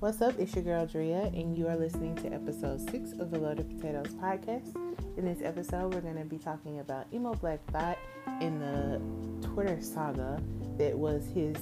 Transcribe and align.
What's 0.00 0.22
up? 0.22 0.38
It's 0.38 0.54
your 0.54 0.64
girl 0.64 0.86
Drea, 0.86 1.24
and 1.24 1.58
you 1.58 1.68
are 1.68 1.76
listening 1.76 2.16
to 2.22 2.32
episode 2.32 2.80
six 2.88 3.12
of 3.12 3.30
the 3.30 3.38
Loaded 3.38 3.68
Potatoes 3.68 4.14
podcast. 4.14 4.74
In 5.18 5.26
this 5.26 5.40
episode, 5.42 5.92
we're 5.92 6.00
going 6.00 6.16
to 6.16 6.24
be 6.24 6.38
talking 6.38 6.80
about 6.80 7.06
Emo 7.12 7.34
Black 7.34 7.60
Thot 7.70 7.98
in 8.40 8.58
the 8.60 9.46
Twitter 9.46 9.78
saga 9.82 10.42
that 10.78 10.98
was 10.98 11.26
his 11.34 11.54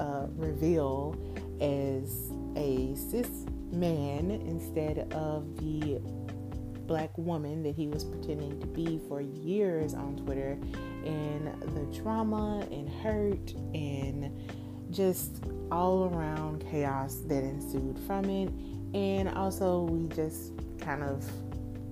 uh, 0.00 0.26
reveal 0.34 1.16
as 1.60 2.32
a 2.56 2.96
cis 2.96 3.46
man 3.70 4.32
instead 4.32 5.12
of 5.12 5.56
the 5.58 6.00
black 6.88 7.16
woman 7.16 7.62
that 7.62 7.76
he 7.76 7.86
was 7.86 8.02
pretending 8.02 8.58
to 8.58 8.66
be 8.66 9.00
for 9.06 9.20
years 9.20 9.94
on 9.94 10.16
Twitter, 10.16 10.58
and 11.04 11.46
the 11.76 11.96
trauma 11.96 12.66
and 12.72 12.88
hurt 12.88 13.52
and 13.72 14.36
just 14.90 15.44
all 15.70 16.04
around 16.04 16.64
chaos 16.70 17.22
that 17.26 17.42
ensued 17.42 17.98
from 18.06 18.24
it. 18.26 18.50
And 18.94 19.28
also, 19.30 19.82
we 19.82 20.08
just 20.08 20.52
kind 20.78 21.02
of 21.02 21.24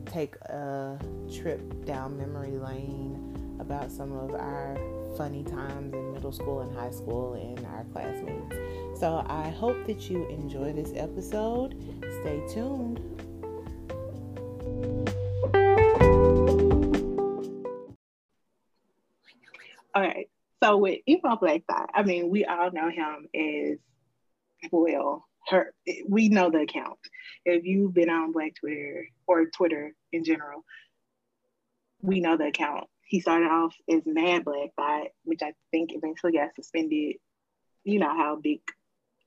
take 0.07 0.37
a 0.47 0.98
trip 1.33 1.85
down 1.85 2.17
memory 2.17 2.59
lane 2.59 3.57
about 3.59 3.91
some 3.91 4.12
of 4.12 4.35
our 4.35 4.77
funny 5.17 5.45
times 5.45 5.93
in 5.93 6.12
middle 6.12 6.33
school 6.33 6.61
and 6.61 6.77
high 6.77 6.91
school 6.91 7.35
and 7.35 7.65
our 7.67 7.85
classmates. 7.93 8.57
So, 9.01 9.25
I 9.27 9.48
hope 9.51 9.87
that 9.87 10.09
you 10.09 10.29
enjoy 10.29 10.73
this 10.73 10.93
episode. 10.95 11.75
Stay 12.20 12.43
tuned. 12.48 13.01
All 19.95 20.01
right. 20.01 20.32
So 20.62 20.77
with 20.77 21.01
Emo 21.09 21.37
Black 21.37 21.62
Thot, 21.69 21.91
I 21.93 22.05
mean, 22.05 22.30
we 22.30 22.45
all 22.45 22.70
know 22.70 22.89
him 22.89 23.27
as 23.34 23.78
well. 24.70 25.25
Her, 25.48 25.75
we 26.09 26.28
know 26.28 26.50
the 26.50 26.61
account. 26.61 26.98
If 27.45 27.64
you've 27.64 27.92
been 27.92 28.11
on 28.11 28.31
Black 28.31 28.55
Twitter 28.55 29.09
or 29.27 29.47
Twitter 29.47 29.92
in 30.12 30.22
general, 30.22 30.64
we 32.00 32.20
know 32.20 32.37
the 32.37 32.47
account. 32.47 32.84
He 33.05 33.20
started 33.20 33.47
off 33.47 33.75
as 33.91 34.03
Mad 34.06 34.45
Black 34.45 34.70
Thot, 34.77 35.09
which 35.25 35.41
I 35.42 35.53
think 35.72 35.91
eventually 35.92 36.33
got 36.34 36.55
suspended. 36.55 37.17
You 37.83 37.98
know 37.98 38.15
how 38.17 38.37
big 38.37 38.61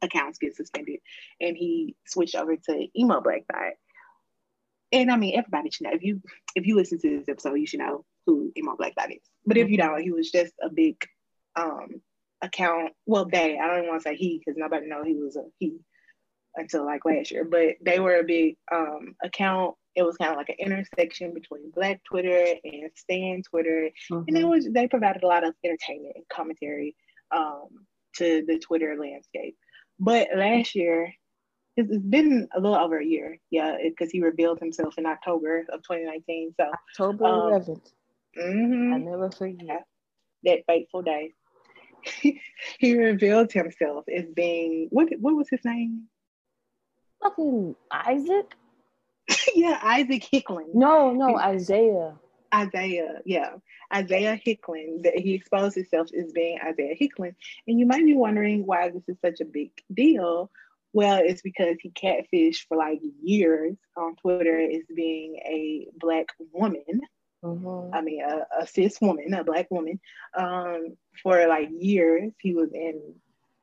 accounts 0.01 0.39
get 0.39 0.55
suspended, 0.55 0.99
and 1.41 1.57
he 1.57 1.97
switched 2.07 2.35
over 2.35 2.55
to 2.55 2.88
Emo 2.97 3.19
Black 3.19 3.43
Thot. 3.51 3.73
And 4.93 5.11
I 5.11 5.17
mean, 5.17 5.38
everybody 5.38 5.69
should 5.69 5.88
know 5.88 5.93
if 5.93 6.03
you 6.03 6.21
if 6.55 6.65
you 6.65 6.77
listen 6.77 6.97
to 7.01 7.19
this 7.19 7.27
episode, 7.27 7.55
you 7.55 7.67
should 7.67 7.81
know 7.81 8.05
who 8.25 8.53
Emo 8.57 8.77
Black 8.77 8.95
Thot 8.95 9.11
is. 9.11 9.19
But 9.45 9.57
if 9.57 9.65
mm-hmm. 9.65 9.71
you 9.73 9.77
don't, 9.77 10.01
he 10.01 10.11
was 10.11 10.31
just 10.31 10.53
a 10.63 10.69
big 10.69 10.95
um, 11.55 12.01
account. 12.41 12.93
Well, 13.05 13.25
they, 13.25 13.57
I 13.57 13.67
don't 13.67 13.77
even 13.79 13.89
want 13.89 14.03
to 14.03 14.09
say 14.09 14.15
he 14.15 14.39
because 14.39 14.57
nobody 14.57 14.87
know 14.87 15.03
he 15.03 15.15
was 15.15 15.35
a 15.35 15.43
he 15.59 15.79
until 16.55 16.85
like 16.85 17.05
last 17.05 17.31
year, 17.31 17.43
but 17.43 17.75
they 17.81 17.99
were 17.99 18.19
a 18.19 18.23
big 18.23 18.57
um, 18.71 19.15
account. 19.23 19.75
It 19.95 20.03
was 20.03 20.17
kind 20.17 20.31
of 20.31 20.37
like 20.37 20.49
an 20.49 20.55
intersection 20.59 21.33
between 21.33 21.71
Black 21.71 22.01
Twitter 22.03 22.55
and 22.63 22.91
Stan 22.95 23.43
Twitter, 23.43 23.89
mm-hmm. 24.11 24.23
and 24.27 24.37
it 24.37 24.41
mm-hmm. 24.41 24.49
was 24.49 24.67
they 24.69 24.87
provided 24.87 25.23
a 25.23 25.27
lot 25.27 25.45
of 25.45 25.53
entertainment 25.63 26.13
and 26.15 26.25
commentary 26.29 26.95
um, 27.35 27.67
to 28.17 28.43
the 28.47 28.59
Twitter 28.59 28.95
landscape. 28.99 29.55
But 29.99 30.27
last 30.35 30.75
year, 30.75 31.13
it's, 31.77 31.89
it's 31.89 32.05
been 32.05 32.47
a 32.55 32.59
little 32.59 32.77
over 32.77 32.99
a 32.99 33.05
year, 33.05 33.37
yeah, 33.51 33.77
because 33.81 34.11
he 34.11 34.21
revealed 34.21 34.59
himself 34.59 34.97
in 34.97 35.05
October 35.05 35.65
of 35.71 35.81
2019. 35.83 36.53
So 36.59 36.71
October 36.89 37.25
11th. 37.25 37.69
Um, 37.69 37.81
mm-hmm, 38.37 38.93
I 38.93 38.97
never 38.97 39.31
forget 39.31 39.85
that 40.43 40.59
fateful 40.67 41.01
day. 41.01 41.33
He 42.79 42.97
revealed 42.97 43.51
himself 43.51 44.05
as 44.13 44.25
being 44.35 44.87
what 44.91 45.09
what 45.19 45.35
was 45.35 45.49
his 45.49 45.63
name? 45.65 46.05
Fucking 47.21 47.75
Isaac. 47.91 48.53
yeah, 49.55 49.79
Isaac 49.81 50.23
Hicklin. 50.31 50.73
No, 50.73 51.11
no, 51.11 51.38
Isaiah. 51.38 52.15
Isaiah, 52.53 53.21
yeah, 53.25 53.55
Isaiah 53.94 54.39
Hicklin. 54.45 55.03
That 55.03 55.17
he 55.17 55.33
exposed 55.33 55.75
himself 55.75 56.09
as 56.17 56.31
being 56.31 56.59
Isaiah 56.65 56.95
Hicklin, 56.99 57.35
and 57.67 57.79
you 57.79 57.85
might 57.85 58.05
be 58.05 58.15
wondering 58.15 58.65
why 58.65 58.89
this 58.89 59.03
is 59.07 59.17
such 59.21 59.41
a 59.41 59.45
big 59.45 59.71
deal. 59.94 60.51
Well, 60.94 61.19
it's 61.21 61.41
because 61.41 61.75
he 61.81 61.89
catfished 61.89 62.67
for 62.69 62.77
like 62.77 63.01
years 63.21 63.75
on 63.97 64.15
Twitter 64.15 64.61
as 64.61 64.83
being 64.95 65.35
a 65.45 65.88
black 65.97 66.27
woman. 66.53 67.01
Mm-hmm. 67.45 67.94
I 67.94 68.01
mean, 68.01 68.23
a, 68.23 68.61
a, 68.61 68.67
cis 68.67 69.00
woman, 69.00 69.33
a 69.33 69.44
black 69.44 69.69
woman, 69.69 70.00
um, 70.35 70.97
for 71.22 71.47
like 71.47 71.69
years. 71.72 72.33
He 72.39 72.53
was 72.53 72.69
in 72.73 73.16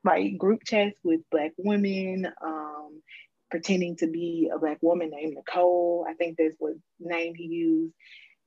like 0.05 0.39
group 0.39 0.61
chats 0.65 0.97
with 1.03 1.21
black 1.31 1.53
women, 1.59 2.29
um, 2.45 3.03
pretending 3.51 3.97
to 3.97 4.07
be 4.07 4.51
a 4.55 4.59
black 4.59 4.79
woman 4.83 5.11
named 5.11 5.35
Nicole. 5.35 6.07
I 6.09 6.15
think 6.15 6.37
that's 6.39 6.55
what 6.59 6.75
name 7.01 7.35
he 7.35 7.45
used, 7.45 7.95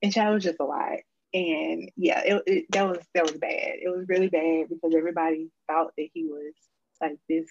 and 0.02 0.12
child 0.12 0.34
was 0.34 0.44
just 0.44 0.60
a 0.60 0.64
lot. 0.64 0.98
And 1.34 1.90
yeah, 1.96 2.22
it, 2.24 2.42
it, 2.46 2.64
that 2.70 2.88
was 2.88 2.98
that 3.14 3.24
was 3.24 3.36
bad. 3.36 3.74
It 3.82 3.94
was 3.94 4.08
really 4.08 4.28
bad 4.28 4.68
because 4.70 4.94
everybody 4.96 5.50
thought 5.66 5.92
that 5.98 6.08
he 6.14 6.24
was 6.24 6.54
like 7.00 7.18
this 7.28 7.46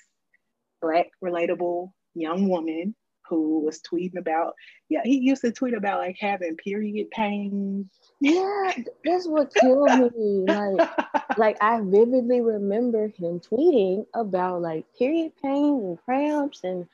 black 0.81 1.09
relatable 1.23 1.91
young 2.15 2.49
woman 2.49 2.95
who 3.27 3.59
was 3.59 3.81
tweeting 3.81 4.17
about 4.17 4.55
yeah 4.89 5.01
he 5.03 5.17
used 5.17 5.41
to 5.41 5.51
tweet 5.51 5.73
about 5.73 5.99
like 5.99 6.17
having 6.19 6.55
period 6.57 7.09
pains 7.11 7.85
yeah 8.19 8.71
that's 9.03 9.27
what 9.27 9.53
killed 9.53 9.89
me 10.15 10.45
like 10.47 10.89
like 11.37 11.57
i 11.61 11.79
vividly 11.81 12.41
remember 12.41 13.07
him 13.07 13.39
tweeting 13.39 14.05
about 14.13 14.61
like 14.61 14.85
period 14.97 15.31
pains 15.41 15.83
and 15.83 15.99
cramps 16.05 16.63
and 16.63 16.87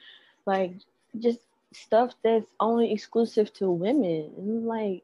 like 0.46 0.74
just 1.20 1.40
stuff 1.74 2.14
that's 2.24 2.50
only 2.60 2.92
exclusive 2.92 3.54
to 3.54 3.70
women. 3.70 4.32
And 4.38 4.66
like 4.66 5.04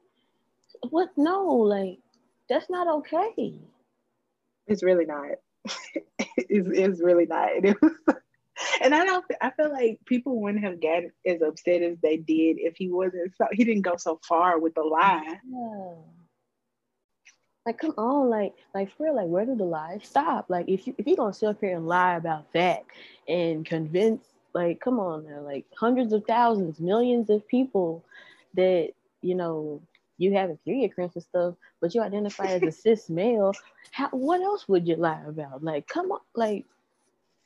what 0.89 1.09
no 1.17 1.45
like 1.45 1.99
that's 2.49 2.69
not 2.69 2.87
okay. 2.87 3.53
It's 4.67 4.83
really 4.83 5.05
not. 5.05 5.31
It's, 6.49 6.67
it's 6.71 7.01
really 7.01 7.25
not. 7.25 7.49
It 7.63 7.77
was 7.81 7.91
and 8.81 8.93
I 8.95 9.05
don't. 9.05 9.25
I 9.41 9.51
feel 9.51 9.71
like 9.71 9.99
people 10.05 10.39
wouldn't 10.41 10.63
have 10.63 10.81
gotten 10.81 11.11
as 11.25 11.41
upset 11.41 11.81
as 11.81 11.97
they 12.01 12.17
did 12.17 12.57
if 12.59 12.75
he 12.77 12.89
wasn't. 12.89 13.33
So 13.37 13.47
he 13.51 13.63
didn't 13.63 13.83
go 13.83 13.95
so 13.97 14.19
far 14.27 14.59
with 14.59 14.75
the 14.75 14.81
lie. 14.81 15.39
Yeah. 15.49 15.95
Like, 17.65 17.79
come 17.79 17.93
on, 17.97 18.29
like, 18.29 18.53
like 18.73 18.95
for 18.95 19.03
real, 19.03 19.15
like, 19.17 19.27
where 19.27 19.45
do 19.45 19.53
the 19.53 19.65
lies 19.65 20.01
stop? 20.03 20.45
Like, 20.49 20.69
if 20.69 20.87
you 20.87 20.95
if 20.97 21.05
you're 21.05 21.17
gonna 21.17 21.33
sit 21.33 21.49
up 21.49 21.59
here 21.59 21.75
and 21.75 21.85
lie 21.87 22.15
about 22.15 22.51
that 22.53 22.85
and 23.27 23.65
convince, 23.65 24.23
like, 24.53 24.79
come 24.79 24.99
on 24.99 25.25
now, 25.25 25.41
like 25.41 25.65
hundreds 25.77 26.13
of 26.13 26.25
thousands, 26.25 26.79
millions 26.79 27.29
of 27.29 27.45
people 27.47 28.05
that 28.53 28.91
you 29.21 29.35
know 29.35 29.81
you 30.17 30.33
have 30.33 30.49
a 30.49 30.55
period 30.65 30.95
cramps 30.95 31.15
and 31.15 31.23
stuff, 31.23 31.55
but 31.81 31.93
you 31.93 32.01
identify 32.01 32.45
as 32.45 32.63
a 32.63 32.71
cis 32.83 33.09
male, 33.09 33.53
how, 33.91 34.07
what 34.09 34.41
else 34.41 34.67
would 34.67 34.87
you 34.87 34.95
lie 34.95 35.21
about? 35.27 35.63
Like, 35.63 35.87
come 35.87 36.11
on, 36.11 36.19
like, 36.35 36.65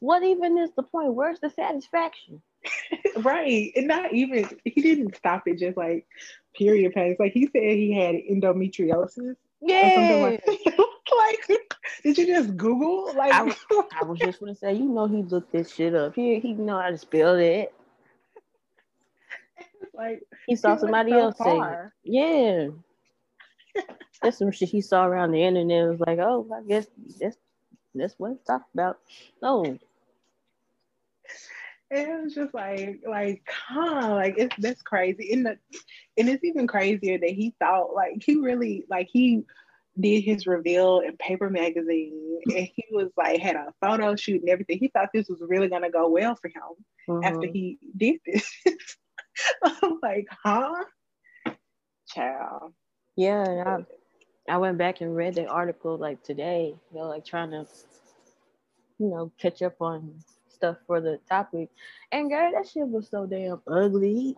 what 0.01 0.23
even 0.23 0.57
is 0.57 0.71
the 0.75 0.81
point? 0.81 1.13
Where's 1.13 1.39
the 1.39 1.51
satisfaction? 1.51 2.41
right. 3.17 3.71
And 3.75 3.87
not 3.87 4.11
even, 4.11 4.49
he 4.65 4.81
didn't 4.81 5.15
stop 5.15 5.43
it 5.45 5.59
just 5.59 5.77
like 5.77 6.07
period 6.55 6.93
pains. 6.93 7.17
Like 7.19 7.33
he 7.33 7.45
said 7.45 7.61
he 7.61 7.93
had 7.93 8.15
endometriosis. 8.15 9.35
Yeah. 9.61 10.17
Like, 10.23 10.43
like, 11.17 11.59
did 12.03 12.17
you 12.17 12.25
just 12.25 12.57
Google? 12.57 13.13
Like, 13.15 13.31
I, 13.31 13.55
I 14.01 14.03
was 14.03 14.17
just 14.17 14.39
gonna 14.39 14.55
say, 14.55 14.73
you 14.73 14.89
know, 14.89 15.05
he 15.05 15.21
looked 15.21 15.51
this 15.51 15.71
shit 15.71 15.93
up. 15.93 16.15
He 16.15 16.39
he 16.39 16.53
know 16.53 16.79
how 16.79 16.89
to 16.89 16.97
spell 16.97 17.35
it. 17.35 17.73
Like 19.93 20.23
he 20.47 20.55
saw 20.55 20.77
somebody 20.77 21.11
so 21.11 21.19
else 21.19 21.37
far. 21.37 21.93
say, 22.03 22.11
yeah. 22.11 22.67
that's 24.23 24.37
some 24.37 24.51
shit 24.51 24.69
he 24.69 24.81
saw 24.81 25.05
around 25.05 25.31
the 25.31 25.43
internet. 25.43 25.83
It 25.83 25.89
was 25.89 25.99
like, 25.99 26.17
oh, 26.17 26.47
I 26.51 26.63
guess 26.67 26.87
that's 27.19 27.37
that's 27.93 28.15
what 28.17 28.31
it's 28.31 28.45
talked 28.45 28.73
about. 28.73 28.97
No, 29.43 29.77
it 31.91 32.23
was 32.23 32.33
just 32.33 32.53
like 32.53 33.01
like 33.07 33.43
huh 33.49 34.15
like 34.15 34.35
it's 34.37 34.55
that's 34.57 34.81
crazy. 34.81 35.33
And 35.33 35.45
the 35.45 35.57
and 36.17 36.29
it's 36.29 36.43
even 36.43 36.65
crazier 36.65 37.17
that 37.17 37.29
he 37.29 37.53
thought 37.59 37.93
like 37.93 38.23
he 38.23 38.37
really 38.37 38.85
like 38.89 39.09
he 39.11 39.43
did 39.99 40.21
his 40.21 40.47
reveal 40.47 41.01
in 41.01 41.17
paper 41.17 41.49
magazine 41.49 42.39
and 42.45 42.69
he 42.73 42.85
was 42.91 43.09
like 43.17 43.41
had 43.41 43.57
a 43.57 43.73
photo 43.81 44.15
shoot 44.15 44.39
and 44.39 44.49
everything. 44.49 44.79
He 44.79 44.87
thought 44.87 45.09
this 45.13 45.27
was 45.27 45.41
really 45.45 45.67
going 45.67 45.81
to 45.81 45.89
go 45.89 46.07
well 46.07 46.35
for 46.35 46.47
him 46.47 46.61
mm-hmm. 47.09 47.25
after 47.25 47.47
he 47.47 47.77
did 47.97 48.21
this. 48.25 48.49
I'm 49.63 49.99
like 50.01 50.27
huh? 50.43 50.85
Child. 52.07 52.73
Yeah 53.17 53.83
I, 54.47 54.53
I 54.53 54.57
went 54.57 54.77
back 54.77 55.01
and 55.01 55.13
read 55.13 55.35
the 55.35 55.45
article 55.45 55.97
like 55.97 56.23
today 56.23 56.73
you 56.93 56.97
know 56.97 57.07
like 57.07 57.25
trying 57.25 57.51
to 57.51 57.67
you 58.97 59.09
know 59.09 59.31
catch 59.37 59.61
up 59.61 59.81
on 59.81 60.21
stuff 60.61 60.77
for 60.85 61.01
the 61.01 61.19
topic. 61.27 61.69
And 62.11 62.29
girl, 62.29 62.51
that 62.51 62.67
shit 62.67 62.87
was 62.87 63.07
so 63.09 63.25
damn 63.25 63.61
ugly. 63.67 64.37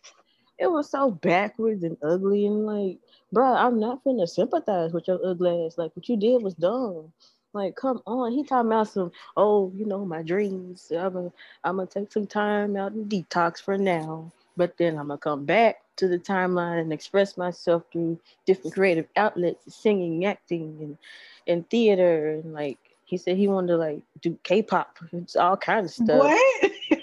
it 0.58 0.70
was 0.70 0.90
so 0.90 1.10
backwards 1.10 1.84
and 1.84 1.98
ugly 2.02 2.46
and 2.46 2.64
like, 2.64 2.98
bro, 3.32 3.52
I'm 3.52 3.78
not 3.78 4.02
finna 4.02 4.26
sympathize 4.26 4.92
with 4.92 5.08
your 5.08 5.20
ugly 5.24 5.66
ass. 5.66 5.76
Like 5.76 5.94
what 5.94 6.08
you 6.08 6.16
did 6.16 6.42
was 6.42 6.54
dumb. 6.54 7.12
Like, 7.52 7.76
come 7.76 8.02
on. 8.06 8.32
He 8.32 8.44
talking 8.44 8.70
about 8.70 8.88
some, 8.88 9.12
oh, 9.36 9.70
you 9.74 9.84
know, 9.84 10.04
my 10.06 10.22
dreams. 10.22 10.90
I'm 10.90 11.12
gonna 11.12 11.32
I'm 11.64 11.86
take 11.86 12.12
some 12.12 12.26
time 12.26 12.76
out 12.76 12.92
and 12.92 13.10
detox 13.10 13.60
for 13.60 13.76
now. 13.76 14.32
But 14.56 14.76
then 14.78 14.98
I'm 14.98 15.08
gonna 15.08 15.18
come 15.18 15.44
back 15.44 15.82
to 15.96 16.08
the 16.08 16.18
timeline 16.18 16.80
and 16.80 16.92
express 16.92 17.36
myself 17.36 17.82
through 17.92 18.18
different 18.46 18.74
creative 18.74 19.06
outlets, 19.16 19.74
singing, 19.74 20.24
acting, 20.24 20.78
and 20.80 20.98
and 21.46 21.68
theater. 21.68 22.30
And 22.30 22.54
like 22.54 22.78
he 23.08 23.16
said 23.16 23.38
he 23.38 23.48
wanted 23.48 23.68
to 23.68 23.76
like 23.78 24.02
do 24.20 24.38
K-pop. 24.42 24.98
It's 25.12 25.34
all 25.34 25.56
kinds 25.56 25.98
of 25.98 26.04
stuff. 26.04 26.18
What? 26.18 26.72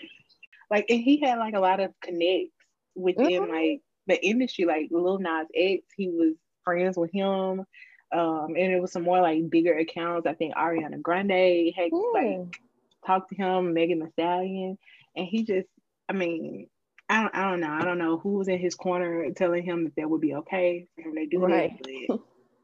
like 0.70 0.86
and 0.88 1.02
he 1.02 1.20
had 1.20 1.40
like 1.40 1.56
a 1.56 1.60
lot 1.60 1.80
of 1.80 2.00
connects 2.00 2.54
within 2.94 3.42
mm-hmm. 3.42 3.52
like 3.52 3.82
the 4.06 4.24
industry. 4.24 4.66
Like 4.66 4.90
Lil 4.92 5.18
Nas 5.18 5.48
X, 5.56 5.84
he 5.98 6.10
was 6.10 6.36
friends 6.64 6.96
with 6.96 7.12
him. 7.12 7.66
Um, 8.12 8.54
and 8.56 8.72
it 8.72 8.80
was 8.80 8.92
some 8.92 9.02
more 9.02 9.20
like 9.20 9.50
bigger 9.50 9.76
accounts. 9.76 10.28
I 10.28 10.36
think 10.36 10.54
Ariana 10.54 11.02
Grande 11.02 11.74
had 11.76 11.90
yeah. 11.92 12.12
like 12.14 12.60
talked 13.04 13.30
to 13.30 13.36
him, 13.36 13.74
Megan 13.74 14.00
Thee 14.00 14.12
Stallion, 14.12 14.78
and 15.16 15.26
he 15.26 15.44
just, 15.44 15.68
I 16.08 16.14
mean, 16.14 16.68
I 17.10 17.24
don't, 17.24 17.36
I 17.36 17.50
don't 17.50 17.60
know. 17.62 17.72
I 17.72 17.84
don't 17.84 17.98
know 17.98 18.18
who 18.20 18.34
was 18.34 18.48
in 18.48 18.60
his 18.60 18.76
corner 18.76 19.32
telling 19.32 19.64
him 19.64 19.86
that 19.86 19.96
that 19.96 20.10
would 20.10 20.22
be 20.22 20.36
okay 20.36 20.88
for 20.94 21.02
him 21.02 21.16
to 21.16 21.26
do 21.26 21.40
right. 21.40 21.76
that. 21.82 22.08
But, 22.08 22.20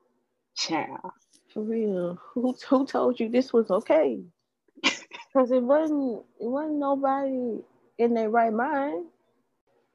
child, 0.55 1.11
for 1.53 1.63
real, 1.63 2.19
who 2.33 2.55
who 2.67 2.85
told 2.85 3.19
you 3.19 3.29
this 3.29 3.53
was 3.53 3.71
okay? 3.71 4.21
Because 4.81 5.51
it 5.51 5.63
wasn't. 5.63 6.23
It 6.39 6.47
wasn't 6.47 6.79
nobody 6.79 7.63
in 7.97 8.13
their 8.13 8.29
right 8.29 8.53
mind. 8.53 9.05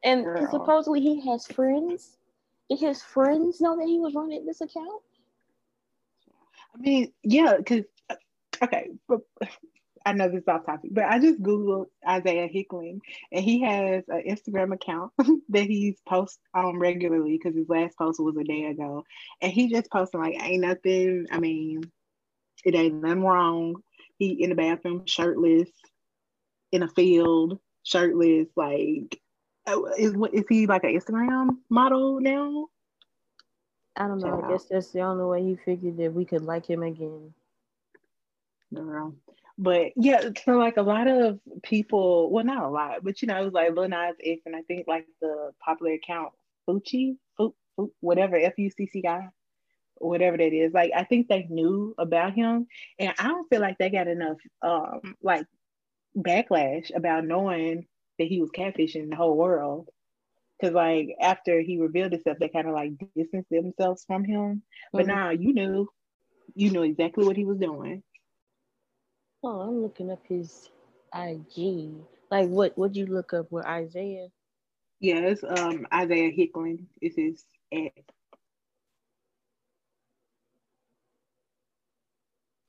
And 0.04 0.26
supposedly 0.50 1.00
he 1.00 1.28
has 1.28 1.46
friends. 1.46 2.18
Did 2.70 2.80
his 2.80 3.02
friends 3.02 3.60
know 3.60 3.76
that 3.76 3.86
he 3.86 3.98
was 3.98 4.14
running 4.14 4.44
this 4.46 4.60
account? 4.60 5.02
I 6.74 6.78
mean, 6.78 7.12
yeah, 7.22 7.56
because 7.56 7.84
uh, 8.10 8.16
okay, 8.62 8.90
but 9.08 9.20
I 10.06 10.12
know 10.12 10.28
this 10.28 10.42
is 10.42 10.48
off 10.48 10.64
topic, 10.64 10.90
but 10.92 11.04
I 11.04 11.18
just 11.18 11.42
googled 11.42 11.86
Isaiah 12.08 12.46
Hickling, 12.46 13.00
and 13.32 13.44
he 13.44 13.62
has 13.62 14.04
an 14.06 14.22
Instagram 14.28 14.72
account 14.72 15.12
that 15.48 15.64
he's 15.64 15.96
post 16.08 16.38
on 16.54 16.78
regularly 16.78 17.32
because 17.32 17.56
his 17.56 17.68
last 17.68 17.98
post 17.98 18.20
was 18.20 18.36
a 18.36 18.44
day 18.44 18.66
ago, 18.66 19.04
and 19.42 19.52
he 19.52 19.68
just 19.68 19.90
posting 19.90 20.20
like 20.20 20.40
ain't 20.40 20.62
nothing. 20.62 21.26
I 21.32 21.40
mean, 21.40 21.82
it 22.64 22.76
ain't 22.76 23.02
nothing 23.02 23.24
wrong. 23.24 23.82
He 24.16 24.40
in 24.40 24.50
the 24.50 24.54
bathroom 24.54 25.02
shirtless, 25.06 25.70
in 26.70 26.84
a 26.84 26.88
field 26.88 27.58
shirtless, 27.82 28.46
like 28.54 29.20
uh, 29.66 29.82
is 29.98 30.14
is 30.32 30.44
he 30.48 30.68
like 30.68 30.84
an 30.84 30.96
Instagram 30.96 31.48
model 31.68 32.20
now? 32.20 32.68
I 33.96 34.06
don't 34.06 34.20
know. 34.20 34.40
I 34.44 34.52
guess 34.52 34.66
that's 34.66 34.92
the 34.92 35.00
only 35.00 35.24
way 35.24 35.42
he 35.42 35.56
figured 35.56 35.96
that 35.96 36.12
we 36.12 36.24
could 36.24 36.42
like 36.42 36.64
him 36.64 36.84
again. 36.84 37.34
Girl. 38.72 39.12
But 39.58 39.92
yeah, 39.96 40.20
so 40.44 40.52
like 40.52 40.76
a 40.76 40.82
lot 40.82 41.08
of 41.08 41.40
people, 41.62 42.30
well, 42.30 42.44
not 42.44 42.64
a 42.64 42.68
lot, 42.68 43.02
but 43.02 43.22
you 43.22 43.28
know, 43.28 43.40
it 43.40 43.44
was 43.44 43.54
like 43.54 43.74
Lil 43.74 43.88
Nas 43.88 44.16
X, 44.22 44.42
and 44.44 44.54
I 44.54 44.62
think 44.62 44.86
like 44.86 45.06
the 45.22 45.52
popular 45.64 45.92
account 45.94 46.32
Fucci, 46.68 47.16
Fu, 47.36 47.54
Fu, 47.74 47.90
whatever 48.00 48.36
F 48.36 48.58
U 48.58 48.70
C 48.70 48.86
C 48.86 49.00
guy, 49.00 49.28
whatever 49.96 50.36
that 50.36 50.52
is. 50.52 50.74
Like 50.74 50.90
I 50.94 51.04
think 51.04 51.28
they 51.28 51.46
knew 51.48 51.94
about 51.96 52.34
him, 52.34 52.66
and 52.98 53.14
I 53.18 53.28
don't 53.28 53.48
feel 53.48 53.62
like 53.62 53.78
they 53.78 53.88
got 53.88 54.08
enough 54.08 54.36
um 54.60 55.14
like 55.22 55.46
backlash 56.14 56.94
about 56.94 57.24
knowing 57.24 57.86
that 58.18 58.28
he 58.28 58.40
was 58.40 58.50
catfishing 58.50 59.08
the 59.08 59.16
whole 59.16 59.36
world. 59.36 59.88
Cause 60.60 60.72
like 60.72 61.16
after 61.20 61.60
he 61.60 61.78
revealed 61.78 62.12
himself, 62.12 62.38
they 62.40 62.48
kind 62.48 62.66
of 62.66 62.74
like 62.74 62.92
distanced 63.14 63.50
themselves 63.50 64.04
from 64.06 64.24
him. 64.24 64.62
But 64.92 65.06
mm-hmm. 65.06 65.14
now 65.14 65.30
you 65.30 65.52
knew, 65.52 65.88
you 66.54 66.70
knew 66.70 66.82
exactly 66.82 67.26
what 67.26 67.36
he 67.36 67.44
was 67.44 67.58
doing. 67.58 68.02
Oh, 69.48 69.60
I'm 69.60 69.80
looking 69.80 70.10
up 70.10 70.18
his 70.28 70.70
IG. 71.14 71.94
Like 72.32 72.48
what? 72.48 72.76
Would 72.76 72.96
you 72.96 73.06
look 73.06 73.32
up 73.32 73.52
with 73.52 73.64
Isaiah? 73.64 74.26
Yes, 74.98 75.44
um, 75.44 75.86
Isaiah 75.94 76.32
Hickling 76.32 76.88
is 77.00 77.14
his 77.14 77.44
ad. 77.72 77.92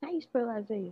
How 0.04 0.12
you 0.12 0.22
spell 0.22 0.52
Isaiah? 0.52 0.92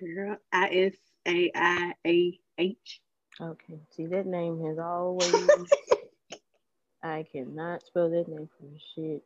Girl, 0.00 0.36
I 0.52 0.68
S 0.72 0.94
A 1.28 1.52
I 1.54 1.92
A 2.04 2.40
H. 2.58 3.00
Okay. 3.40 3.78
See, 3.90 4.06
that 4.06 4.26
name 4.26 4.60
has 4.64 4.80
always. 4.80 5.32
I 7.04 7.24
cannot 7.30 7.86
spell 7.86 8.10
that 8.10 8.26
name 8.26 8.48
for 8.58 8.66
shit. 8.96 9.22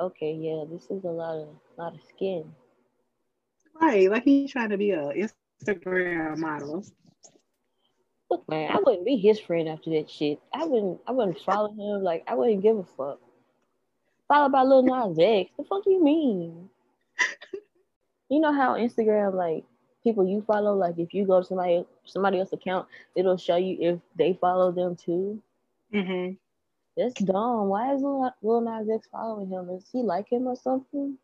Okay, 0.00 0.32
yeah, 0.32 0.62
this 0.70 0.84
is 0.90 1.02
a 1.02 1.08
lot 1.08 1.38
of 1.38 1.48
lot 1.76 1.94
of 1.94 2.00
skin. 2.14 2.44
Right, 3.80 4.10
like 4.10 4.24
he's 4.24 4.52
trying 4.52 4.70
to 4.70 4.78
be 4.78 4.92
a 4.92 5.28
Instagram 5.62 6.38
model. 6.38 6.84
Look, 8.30 8.48
man, 8.48 8.70
I 8.70 8.78
wouldn't 8.78 9.04
be 9.04 9.16
his 9.16 9.38
friend 9.38 9.68
after 9.68 9.90
that 9.90 10.10
shit. 10.10 10.40
I 10.52 10.64
wouldn't. 10.64 11.00
I 11.06 11.12
wouldn't 11.12 11.40
follow 11.40 11.70
him. 11.72 12.02
Like 12.02 12.24
I 12.26 12.34
wouldn't 12.34 12.62
give 12.62 12.78
a 12.78 12.84
fuck. 12.96 13.20
Followed 14.28 14.52
by 14.52 14.62
Lil 14.62 14.82
Nas 14.82 15.18
X. 15.18 15.50
The 15.56 15.64
fuck 15.64 15.82
you 15.86 16.02
mean? 16.02 16.70
you 18.28 18.40
know 18.40 18.52
how 18.52 18.74
Instagram 18.74 19.34
like 19.34 19.64
people 20.02 20.26
you 20.26 20.44
follow, 20.46 20.74
like 20.74 20.98
if 20.98 21.12
you 21.14 21.26
go 21.26 21.40
to 21.40 21.46
somebody 21.46 21.84
somebody 22.04 22.38
else's 22.38 22.54
account, 22.54 22.86
it'll 23.16 23.36
show 23.36 23.56
you 23.56 23.76
if 23.80 23.98
they 24.16 24.38
follow 24.40 24.70
them 24.70 24.96
too. 24.96 25.42
Mm-hmm. 25.92 26.34
That's 26.96 27.14
dumb. 27.14 27.68
Why 27.68 27.94
is 27.94 28.02
Lil, 28.02 28.30
Lil 28.42 28.60
Nas 28.60 28.88
X 28.88 29.08
following 29.10 29.48
him? 29.48 29.66
Does 29.66 29.88
he 29.92 30.02
like 30.02 30.30
him 30.30 30.46
or 30.46 30.56
something? 30.56 31.18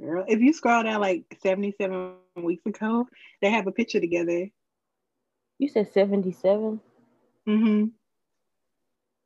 Girl, 0.00 0.24
if 0.28 0.40
you 0.40 0.52
scroll 0.52 0.84
down 0.84 1.00
like 1.00 1.24
77 1.42 2.14
weeks 2.36 2.64
ago, 2.66 3.08
they 3.42 3.50
have 3.50 3.66
a 3.66 3.72
picture 3.72 4.00
together. 4.00 4.48
You 5.58 5.68
said 5.68 5.92
77? 5.92 6.80
Mm-hmm. 7.48 7.86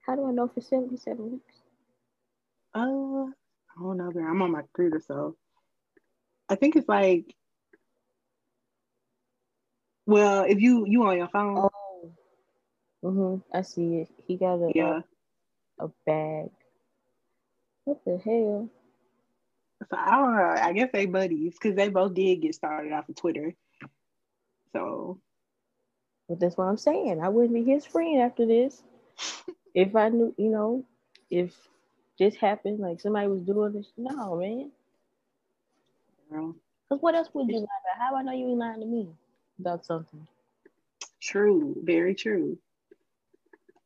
How 0.06 0.16
do 0.16 0.26
I 0.26 0.32
know 0.32 0.48
for 0.48 0.60
77 0.60 1.32
weeks? 1.32 1.54
Uh, 2.74 2.78
I 2.78 3.82
don't 3.82 3.98
know, 3.98 4.10
girl. 4.10 4.26
I'm 4.26 4.40
on 4.40 4.52
my 4.52 4.62
computer, 4.62 5.00
so 5.06 5.36
I 6.48 6.54
think 6.54 6.76
it's 6.76 6.88
like 6.88 7.34
well, 10.06 10.44
if 10.44 10.60
you 10.60 10.84
you 10.86 11.04
on 11.04 11.16
your 11.16 11.28
phone. 11.28 11.58
Oh. 11.58 12.12
Mhm. 13.04 13.42
I 13.52 13.62
see 13.62 13.96
it. 13.96 14.08
He 14.26 14.36
got 14.36 14.54
a 14.56 14.72
yeah. 14.74 15.00
a, 15.78 15.86
a 15.86 15.88
bag. 16.06 16.50
What 17.84 18.04
the 18.04 18.19
hell? 18.19 18.69
So 19.90 19.96
I 19.96 20.11
don't 20.17 20.37
know. 20.37 20.55
I 20.62 20.73
guess 20.73 20.90
they 20.93 21.06
buddies 21.06 21.55
because 21.55 21.77
they 21.77 21.89
both 21.89 22.15
did 22.15 22.43
get 22.43 22.55
started 22.55 22.93
off 22.93 23.08
of 23.08 23.17
Twitter. 23.17 23.55
So. 24.72 25.20
But 26.29 26.41
that's 26.41 26.56
what 26.56 26.65
I'm 26.65 26.77
saying. 26.77 27.20
I 27.22 27.29
wouldn't 27.29 27.55
be 27.55 27.70
his 27.70 27.84
friend 27.84 28.20
after 28.20 28.46
this. 28.46 28.82
if 29.74 29.94
I 29.96 30.08
knew, 30.08 30.34
you 30.39 30.51
know, 30.51 30.84
if 31.31 31.53
this 32.19 32.34
happened, 32.36 32.79
like 32.81 33.01
somebody 33.01 33.29
was 33.29 33.43
doing 33.43 33.72
this, 33.72 33.93
no, 33.96 34.36
man. 34.36 34.70
Because 36.31 37.03
what 37.03 37.15
else 37.15 37.29
would 37.34 37.48
you 37.48 37.58
lie 37.58 37.65
about? 37.65 37.98
How 37.98 38.17
I 38.17 38.22
know 38.22 38.32
you 38.32 38.48
ain't 38.48 38.58
lying 38.58 38.81
to 38.81 38.86
me? 38.86 39.08
about 39.62 39.86
something. 39.86 40.27
True, 41.20 41.77
very 41.82 42.15
true. 42.15 42.58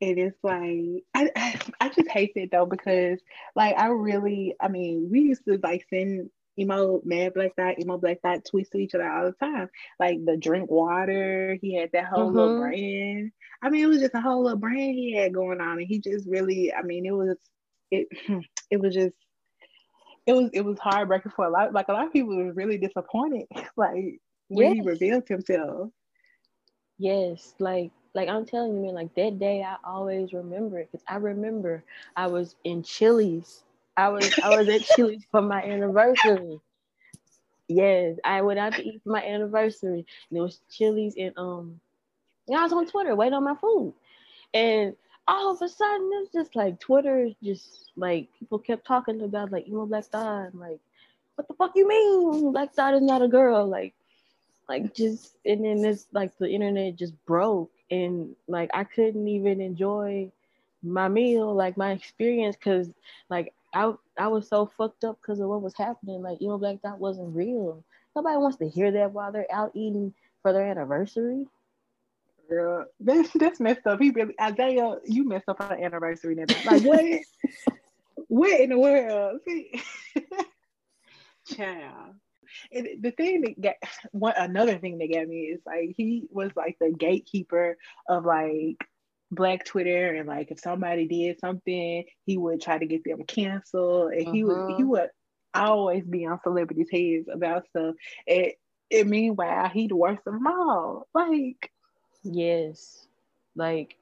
And 0.00 0.18
it's 0.18 0.38
like 0.42 1.04
I 1.14 1.60
I 1.80 1.88
just 1.88 2.08
hate 2.08 2.32
it 2.36 2.50
though 2.50 2.66
because 2.66 3.18
like 3.54 3.76
I 3.78 3.88
really 3.88 4.54
I 4.60 4.68
mean 4.68 5.08
we 5.10 5.20
used 5.20 5.44
to 5.46 5.58
like 5.62 5.86
send 5.88 6.30
emo 6.58 7.00
mad 7.04 7.34
black 7.34 7.52
dot 7.56 7.78
emo 7.78 7.98
black 7.98 8.18
dot 8.22 8.40
tweets 8.44 8.70
to 8.70 8.78
each 8.78 8.94
other 8.94 9.10
all 9.10 9.26
the 9.26 9.32
time 9.32 9.68
like 10.00 10.24
the 10.24 10.38
drink 10.38 10.70
water 10.70 11.58
he 11.60 11.74
had 11.74 11.90
that 11.92 12.06
whole 12.06 12.28
mm-hmm. 12.28 12.36
little 12.36 12.60
brand 12.60 13.32
I 13.62 13.68
mean 13.68 13.84
it 13.84 13.88
was 13.88 14.00
just 14.00 14.14
a 14.14 14.20
whole 14.20 14.42
little 14.42 14.58
brand 14.58 14.94
he 14.94 15.14
had 15.14 15.34
going 15.34 15.60
on 15.60 15.78
and 15.78 15.86
he 15.86 15.98
just 15.98 16.26
really 16.26 16.72
I 16.72 16.82
mean 16.82 17.04
it 17.04 17.12
was 17.12 17.36
it 17.90 18.08
it 18.70 18.80
was 18.80 18.94
just 18.94 19.14
it 20.26 20.32
was 20.32 20.50
it 20.52 20.62
was 20.62 20.78
heartbreaking 20.78 21.32
for 21.36 21.44
a 21.44 21.50
lot 21.50 21.72
like 21.72 21.88
a 21.88 21.92
lot 21.92 22.06
of 22.06 22.12
people 22.12 22.36
were 22.36 22.52
really 22.52 22.78
disappointed 22.78 23.46
like 23.76 24.20
when 24.48 24.68
yes. 24.68 24.74
he 24.74 24.80
revealed 24.88 25.28
himself. 25.28 25.90
Yes, 26.98 27.54
like 27.58 27.90
like 28.16 28.28
I'm 28.30 28.46
telling 28.46 28.76
you, 28.76 28.82
man, 28.86 28.94
like 28.96 29.14
that 29.16 29.38
day 29.38 29.62
I 29.62 29.76
always 29.84 30.34
remember 30.34 30.80
it 30.80 30.90
because 30.92 31.04
I 31.08 31.16
remember 31.16 31.84
I 32.16 32.28
was 32.28 32.56
in 32.64 32.82
Chili's. 32.82 33.64
I 33.96 34.08
was 34.10 34.36
I 34.42 34.50
was 34.52 34.68
at 34.70 34.82
Chili's 34.86 35.26
for 35.30 35.42
my 35.42 35.62
anniversary. 35.62 36.60
Yes, 37.68 38.18
I 38.24 38.42
went 38.42 38.60
out 38.60 38.76
to 38.76 38.82
eat 38.84 39.02
for 39.04 39.10
my 39.10 39.24
anniversary. 39.24 40.06
And 40.30 40.38
it 40.38 40.42
was 40.42 40.60
Chili's 40.70 41.16
and 41.16 41.32
um 41.38 41.80
and 42.48 42.58
I 42.58 42.64
was 42.64 42.72
on 42.72 42.86
Twitter 42.86 43.14
waiting 43.16 43.34
on 43.34 43.44
my 43.44 43.56
food. 43.56 43.94
And 44.54 44.96
all 45.28 45.52
of 45.52 45.62
a 45.62 45.68
sudden 45.68 46.10
it's 46.22 46.32
just 46.32 46.56
like 46.56 46.80
Twitter 46.80 47.30
just 47.42 47.92
like 47.96 48.28
people 48.38 48.58
kept 48.58 48.86
talking 48.86 49.22
about 49.22 49.52
like 49.52 49.68
emo 49.68 49.86
black 49.86 50.04
thot 50.06 50.54
like 50.54 50.80
what 51.36 51.48
the 51.48 51.54
fuck 51.54 51.72
you 51.76 51.88
mean 51.88 52.52
black 52.52 52.74
thot 52.74 52.94
is 52.94 53.02
not 53.02 53.22
a 53.22 53.28
girl 53.28 53.66
like 53.66 53.94
like 54.68 54.94
just 54.94 55.36
and 55.44 55.64
then 55.64 55.82
this 55.82 56.06
like 56.12 56.36
the 56.38 56.48
internet 56.48 56.96
just 56.96 57.14
broke 57.24 57.70
and 57.90 58.34
like 58.48 58.70
I 58.74 58.84
couldn't 58.84 59.28
even 59.28 59.60
enjoy 59.60 60.30
my 60.82 61.08
meal 61.08 61.54
like 61.54 61.76
my 61.76 61.92
experience 61.92 62.56
because 62.56 62.88
like 63.30 63.52
I 63.74 63.92
I 64.18 64.28
was 64.28 64.48
so 64.48 64.70
fucked 64.78 65.04
up 65.04 65.18
because 65.20 65.40
of 65.40 65.48
what 65.48 65.62
was 65.62 65.74
happening. 65.76 66.22
Like 66.22 66.40
emo 66.40 66.58
black 66.58 66.80
dot 66.82 66.98
wasn't 66.98 67.34
real. 67.34 67.84
Nobody 68.14 68.36
wants 68.38 68.56
to 68.58 68.68
hear 68.68 68.90
that 68.92 69.12
while 69.12 69.32
they're 69.32 69.52
out 69.52 69.72
eating 69.74 70.14
for 70.42 70.52
their 70.52 70.66
anniversary. 70.66 71.46
Girl, 72.48 72.86
that's 73.00 73.30
that's 73.34 73.60
messed 73.60 73.86
up. 73.86 74.00
He 74.00 74.10
really 74.10 74.34
Isaiah, 74.40 74.96
you 75.04 75.24
messed 75.24 75.48
up 75.48 75.60
on 75.60 75.70
the 75.70 75.84
anniversary. 75.84 76.34
Now. 76.34 76.44
Like 76.64 76.82
what? 76.82 77.04
what 78.28 78.60
in 78.60 78.70
the 78.70 78.78
world? 78.78 79.40
See, 79.46 79.82
child. 81.46 82.14
And 82.72 82.88
the 83.00 83.10
thing 83.10 83.42
that 83.42 83.60
got 83.60 83.74
one 84.12 84.34
another 84.36 84.78
thing 84.78 84.98
that 84.98 85.12
got 85.12 85.28
me 85.28 85.42
is 85.42 85.60
like 85.66 85.94
he 85.96 86.26
was 86.30 86.50
like 86.56 86.76
the 86.80 86.94
gatekeeper 86.96 87.76
of 88.08 88.24
like 88.24 88.76
black 89.30 89.64
Twitter 89.64 90.14
and 90.14 90.28
like 90.28 90.50
if 90.50 90.60
somebody 90.60 91.06
did 91.06 91.40
something, 91.40 92.04
he 92.24 92.38
would 92.38 92.60
try 92.60 92.78
to 92.78 92.86
get 92.86 93.02
them 93.04 93.24
canceled 93.24 94.12
and 94.12 94.22
uh-huh. 94.22 94.32
he 94.32 94.44
would 94.44 94.68
he 94.68 94.74
uh-huh. 94.74 94.84
would 94.84 95.10
always 95.54 96.04
be 96.04 96.26
on 96.26 96.40
celebrities' 96.42 96.90
heads 96.92 97.28
about 97.32 97.66
stuff. 97.68 97.94
And, 98.26 98.52
and 98.90 99.10
meanwhile, 99.10 99.68
he 99.68 99.88
the 99.88 99.96
worst 99.96 100.22
of 100.26 100.34
them 100.34 100.46
all. 100.46 101.08
Like 101.14 101.70
Yes. 102.32 103.06
Like 103.54 103.96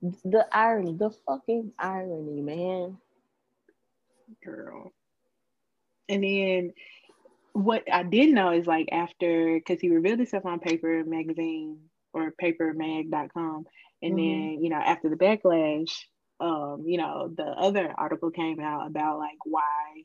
the 0.00 0.46
irony, 0.52 0.94
the 0.94 1.10
fucking 1.26 1.72
irony, 1.78 2.40
man. 2.42 2.98
Girl. 4.44 4.92
And 6.08 6.24
then 6.24 6.72
what 7.52 7.84
I 7.92 8.02
did 8.02 8.34
know 8.34 8.52
is 8.52 8.66
like 8.66 8.88
after 8.92 9.54
because 9.54 9.80
he 9.80 9.90
revealed 9.90 10.18
himself 10.18 10.46
on 10.46 10.60
paper 10.60 11.04
magazine 11.04 11.78
or 12.12 12.32
papermag.com 12.40 13.66
and 14.02 14.14
mm-hmm. 14.14 14.16
then 14.16 14.62
you 14.62 14.70
know 14.70 14.76
after 14.76 15.08
the 15.08 15.16
backlash 15.16 15.92
um 16.40 16.84
you 16.86 16.98
know 16.98 17.32
the 17.36 17.44
other 17.44 17.92
article 17.96 18.30
came 18.30 18.60
out 18.60 18.86
about 18.86 19.18
like 19.18 19.38
why 19.44 20.02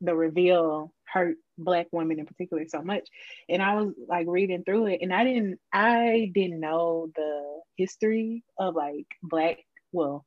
the 0.00 0.14
reveal 0.14 0.92
hurt 1.04 1.36
black 1.58 1.86
women 1.92 2.18
in 2.18 2.26
particular 2.26 2.64
so 2.66 2.82
much 2.82 3.06
and 3.48 3.62
i 3.62 3.74
was 3.74 3.94
like 4.08 4.26
reading 4.28 4.64
through 4.64 4.86
it 4.86 4.98
and 5.02 5.12
i 5.12 5.22
didn't 5.22 5.58
i 5.72 6.30
didn't 6.34 6.58
know 6.58 7.08
the 7.14 7.60
history 7.76 8.42
of 8.58 8.74
like 8.74 9.06
black 9.22 9.58
well 9.92 10.24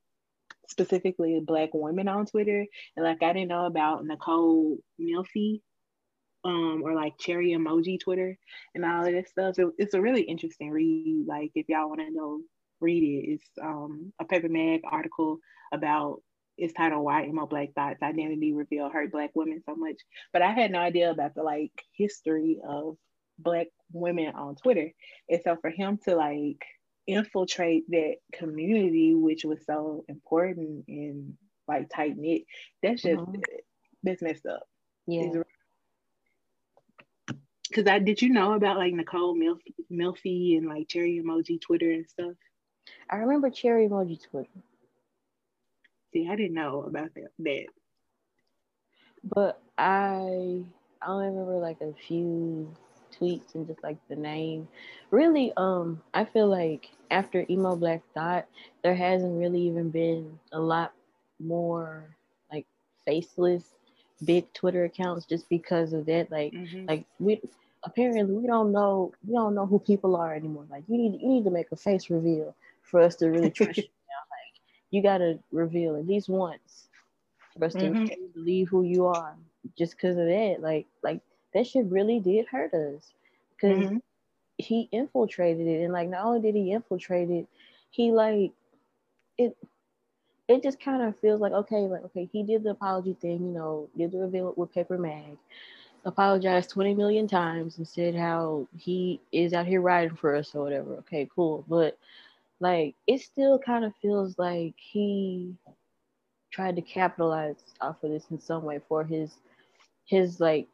specifically 0.70 1.42
black 1.46 1.70
women 1.74 2.08
on 2.08 2.26
twitter 2.26 2.66
and 2.96 3.06
like 3.06 3.22
i 3.22 3.34
didn't 3.34 3.50
know 3.50 3.66
about 3.66 4.06
nicole 4.06 4.78
milfy 5.00 5.60
um, 6.46 6.82
or 6.84 6.94
like 6.94 7.18
cherry 7.18 7.52
emoji 7.52 8.00
Twitter 8.00 8.38
and 8.76 8.86
all 8.86 9.06
of 9.06 9.12
this 9.12 9.30
stuff. 9.30 9.56
So 9.56 9.72
it's 9.78 9.96
a 9.96 10.02
really 10.02 10.22
interesting 10.22 10.70
read. 10.70 11.26
Like 11.28 11.52
if 11.56 11.68
y'all 11.68 11.90
want 11.90 12.02
to 12.02 12.12
know, 12.12 12.42
read 12.80 13.04
it. 13.04 13.32
It's 13.34 13.50
um, 13.62 14.14
a 14.22 14.26
paper 14.26 14.50
mag 14.50 14.82
article 14.90 15.40
about 15.74 16.22
it's 16.58 16.74
titled 16.74 17.04
Why 17.04 17.26
Emo 17.26 17.48
Black 17.48 17.70
Thot's 17.76 18.02
Identity 18.02 18.54
Reveal 18.54 18.90
Hurt 18.90 19.12
Black 19.12 19.32
Women 19.34 19.62
So 19.66 19.76
Much. 19.76 19.98
But 20.32 20.42
I 20.42 20.52
had 20.52 20.72
no 20.72 20.80
idea 20.80 21.12
about 21.12 21.36
the 21.36 21.44
like 21.44 21.72
history 21.98 22.60
of 22.66 22.96
black 23.38 23.68
women 23.92 24.34
on 24.36 24.56
Twitter. 24.56 24.92
And 25.30 25.42
so 25.44 25.58
for 25.60 25.70
him 25.70 26.00
to 26.06 26.16
like 26.16 26.64
infiltrate 27.08 27.84
that 27.90 28.16
community, 28.34 29.14
which 29.14 29.44
was 29.44 29.60
so 29.66 30.06
important 30.08 30.86
and 30.88 31.34
like 31.68 31.90
tight 31.94 32.18
knit, 32.18 32.44
that's 32.82 33.02
just 33.02 33.20
mm-hmm. 33.20 33.42
that's 34.04 34.22
messed 34.22 34.46
up. 34.46 34.64
Yeah. 35.08 35.42
Cause 37.76 37.88
I 37.88 38.00
did 38.00 38.22
you 38.22 38.30
know 38.30 38.54
about 38.54 38.78
like 38.78 38.94
Nicole 38.94 39.36
Milfy 39.92 40.58
and 40.58 40.70
like 40.70 40.88
Cherry 40.88 41.22
Emoji 41.22 41.60
Twitter 41.60 41.92
and 41.92 42.08
stuff? 42.08 42.32
I 43.10 43.18
remember 43.18 43.50
Cherry 43.50 43.90
Emoji 43.90 44.18
Twitter. 44.30 44.48
See, 46.14 46.30
I 46.32 46.38
didn't 46.38 46.54
know 46.54 46.84
about 46.84 47.14
that. 47.16 47.32
that. 47.40 47.66
But 49.26 49.62
I 49.78 50.64
I 51.02 51.08
only 51.08 51.28
remember 51.28 51.58
like 51.58 51.82
a 51.82 51.94
few 52.08 52.74
tweets 53.20 53.56
and 53.56 53.68
just 53.68 53.84
like 53.84 53.98
the 54.08 54.16
name. 54.16 54.70
Really, 55.12 55.52
um, 55.58 56.02
I 56.14 56.24
feel 56.24 56.48
like 56.48 56.90
after 57.12 57.46
Emo 57.50 57.76
Black 57.76 58.04
Thot, 58.14 58.46
there 58.84 58.96
hasn't 58.96 59.38
really 59.38 59.62
even 59.64 59.90
been 59.90 60.40
a 60.54 60.60
lot 60.60 60.94
more 61.42 62.16
like 62.50 62.66
faceless 63.06 63.64
big 64.24 64.52
Twitter 64.54 64.86
accounts 64.86 65.26
just 65.26 65.50
because 65.50 65.92
of 65.92 66.06
that. 66.06 66.32
Like, 66.32 66.54
mm-hmm. 66.54 66.86
like 66.86 67.06
we 67.20 67.42
apparently 67.86 68.24
we 68.24 68.48
don't 68.48 68.72
know 68.72 69.14
we 69.26 69.34
don't 69.34 69.56
know 69.56 69.66
who 69.66 69.80
people 69.80 70.16
are 70.16 70.34
anymore. 70.34 70.66
Like 70.70 70.84
you 70.88 70.98
need 70.98 71.22
you 71.22 71.30
need 71.30 71.44
to 71.46 71.52
make 71.52 71.72
a 71.72 71.76
face 71.76 72.10
reveal 72.10 72.56
for 72.82 73.00
us 73.00 73.16
to 73.18 73.28
really 73.28 73.52
trust 73.52 73.78
you. 73.78 73.84
Now. 73.84 74.24
Like 74.32 74.62
you 74.92 75.02
gotta 75.02 75.40
reveal 75.52 75.96
at 75.96 76.08
least 76.08 76.30
once 76.30 76.88
for 77.54 77.66
us 77.66 77.74
mm-hmm. 77.74 78.06
to 78.06 78.16
believe 78.34 78.70
who 78.70 78.84
you 78.84 79.06
are. 79.06 79.36
Just 79.78 79.94
because 79.94 80.18
of 80.18 80.26
that, 80.26 80.58
like 80.60 80.86
like 81.04 81.22
that 81.54 81.66
shit 81.66 81.86
really 81.86 82.20
did 82.20 82.46
hurt 82.48 82.74
us 82.74 83.14
because 83.56 83.86
mm-hmm. 83.86 83.98
he 84.58 84.88
infiltrated 84.92 85.66
it, 85.66 85.84
and 85.84 85.94
like 85.94 86.10
not 86.10 86.26
only 86.26 86.42
did 86.42 86.56
he 86.56 86.72
infiltrate 86.72 87.30
it, 87.30 87.48
he 87.90 88.12
like 88.12 88.52
it 89.38 89.58
it 90.48 90.62
just 90.62 90.80
kind 90.80 91.02
of 91.02 91.18
feels 91.20 91.42
like 91.42 91.54
okay, 91.54 91.88
like 91.88 92.04
okay, 92.06 92.30
he 92.32 92.44
did 92.44 92.64
the 92.64 92.72
apology 92.72 93.18
thing, 93.20 93.44
you 93.44 93.52
know, 93.52 93.90
did 93.98 94.12
the 94.12 94.20
reveal 94.20 94.54
with 94.56 94.72
Paper 94.72 94.98
Mag, 94.98 95.38
apologized 96.06 96.70
20 96.70 96.94
million 96.94 97.28
times 97.28 97.78
and 97.78 97.88
said 97.88 98.16
how 98.16 98.68
he 98.78 99.20
is 99.32 99.54
out 99.54 99.66
here 99.66 99.82
riding 99.82 100.16
for 100.16 100.36
us 100.36 100.54
or 100.54 100.64
whatever. 100.64 100.94
Okay, 100.94 101.28
cool. 101.36 101.66
But 101.68 101.98
like 102.60 102.96
it 103.08 103.22
still 103.22 103.60
kind 103.60 103.84
of 103.84 103.94
feels 104.02 104.38
like 104.38 104.74
he 104.78 105.54
tried 106.52 106.76
to 106.76 106.82
capitalize 106.82 107.56
off 107.82 108.02
of 108.04 108.12
this 108.12 108.26
in 108.32 108.40
some 108.40 108.64
way 108.64 108.80
for 108.88 109.04
his 109.04 109.40
his 110.06 110.40
like 110.40 110.68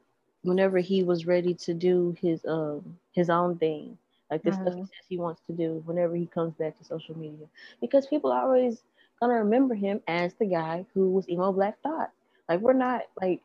whenever 0.43 0.77
he 0.77 1.03
was 1.03 1.25
ready 1.25 1.53
to 1.53 1.73
do 1.73 2.15
his 2.21 2.45
um 2.45 2.97
his 3.13 3.29
own 3.29 3.57
thing 3.57 3.97
like 4.29 4.43
the 4.43 4.51
mm-hmm. 4.51 4.61
stuff 4.61 4.75
he 4.75 4.81
says 4.81 5.05
he 5.09 5.17
wants 5.17 5.41
to 5.47 5.53
do 5.53 5.81
whenever 5.85 6.15
he 6.15 6.25
comes 6.27 6.53
back 6.55 6.77
to 6.77 6.85
social 6.85 7.17
media 7.17 7.47
because 7.79 8.05
people 8.05 8.31
are 8.31 8.43
always 8.43 8.83
gonna 9.19 9.33
remember 9.33 9.73
him 9.73 9.99
as 10.07 10.33
the 10.35 10.45
guy 10.45 10.85
who 10.93 11.09
was 11.09 11.27
emo 11.29 11.51
black 11.51 11.75
thot 11.81 12.11
like 12.47 12.59
we're 12.59 12.73
not 12.73 13.01
like 13.19 13.41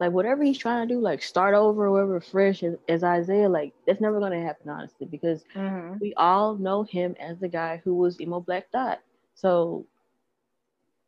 like 0.00 0.12
whatever 0.12 0.42
he's 0.42 0.56
trying 0.56 0.88
to 0.88 0.94
do, 0.94 0.98
like 0.98 1.22
start 1.22 1.54
over 1.54 1.86
or 1.86 1.92
whatever 1.92 2.20
fresh 2.22 2.62
as, 2.62 2.74
as 2.88 3.04
Isaiah, 3.04 3.50
like 3.50 3.74
that's 3.86 4.00
never 4.00 4.18
gonna 4.18 4.42
happen, 4.42 4.70
honestly, 4.70 5.06
because 5.06 5.44
mm-hmm. 5.54 5.98
we 6.00 6.14
all 6.14 6.56
know 6.56 6.82
him 6.82 7.14
as 7.20 7.38
the 7.38 7.48
guy 7.48 7.82
who 7.84 7.94
was 7.94 8.18
emo 8.18 8.40
black 8.40 8.70
dot. 8.72 9.00
So 9.34 9.86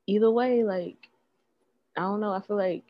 either 0.06 0.30
way, 0.30 0.62
like 0.62 1.08
I 1.96 2.02
don't 2.02 2.20
know, 2.20 2.32
I 2.32 2.42
feel 2.42 2.56
like 2.58 2.84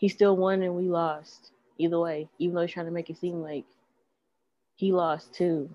he 0.00 0.08
still 0.08 0.36
won 0.36 0.62
and 0.62 0.74
we 0.74 0.88
lost. 0.88 1.52
Either 1.78 2.00
way, 2.00 2.26
even 2.38 2.54
though 2.54 2.62
he's 2.62 2.70
trying 2.70 2.86
to 2.86 2.92
make 2.92 3.10
it 3.10 3.18
seem 3.18 3.42
like 3.42 3.66
he 4.76 4.90
lost 4.92 5.34
too. 5.34 5.68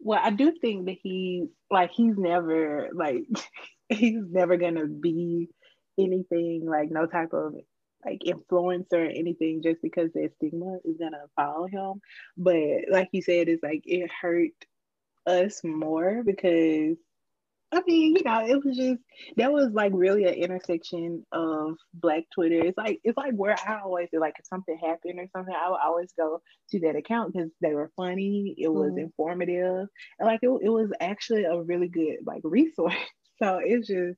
Well, 0.00 0.20
I 0.22 0.30
do 0.30 0.52
think 0.58 0.86
that 0.86 0.96
he 1.02 1.48
like 1.70 1.90
he's 1.90 2.16
never 2.16 2.88
like 2.94 3.24
he's 3.90 4.24
never 4.30 4.56
gonna 4.56 4.86
be 4.86 5.50
anything 5.98 6.66
like 6.66 6.90
no 6.90 7.06
type 7.06 7.32
of 7.32 7.54
like 8.04 8.22
influence 8.24 8.88
or 8.92 9.04
anything 9.04 9.62
just 9.62 9.80
because 9.82 10.10
that 10.12 10.30
stigma 10.36 10.78
is 10.84 10.96
gonna 10.98 11.24
follow 11.36 11.66
him. 11.66 12.00
But 12.36 12.90
like 12.90 13.08
you 13.12 13.22
said, 13.22 13.48
it's 13.48 13.62
like 13.62 13.82
it 13.84 14.10
hurt 14.20 14.50
us 15.26 15.62
more 15.62 16.22
because 16.24 16.96
I 17.74 17.80
mean, 17.86 18.16
you 18.16 18.22
know, 18.22 18.46
it 18.46 18.62
was 18.62 18.76
just 18.76 19.00
that 19.36 19.50
was 19.50 19.70
like 19.72 19.92
really 19.94 20.24
an 20.24 20.34
intersection 20.34 21.24
of 21.32 21.76
Black 21.94 22.24
Twitter. 22.34 22.66
It's 22.66 22.76
like 22.76 23.00
it's 23.02 23.16
like 23.16 23.32
where 23.32 23.56
I 23.66 23.80
always 23.80 24.08
like 24.12 24.34
if 24.38 24.46
something 24.46 24.76
happened 24.78 25.18
or 25.18 25.26
something, 25.34 25.54
I 25.54 25.70
would 25.70 25.80
always 25.82 26.12
go 26.12 26.42
to 26.70 26.80
that 26.80 26.96
account 26.96 27.32
because 27.32 27.50
they 27.62 27.72
were 27.72 27.90
funny. 27.96 28.54
It 28.58 28.68
was 28.68 28.90
mm-hmm. 28.90 28.98
informative, 29.04 29.88
and 30.18 30.26
like 30.26 30.40
it, 30.42 30.50
it 30.62 30.68
was 30.68 30.90
actually 31.00 31.44
a 31.44 31.62
really 31.62 31.88
good 31.88 32.18
like 32.26 32.42
resource. 32.44 32.94
So 33.42 33.58
it's 33.60 33.88
just 33.88 34.16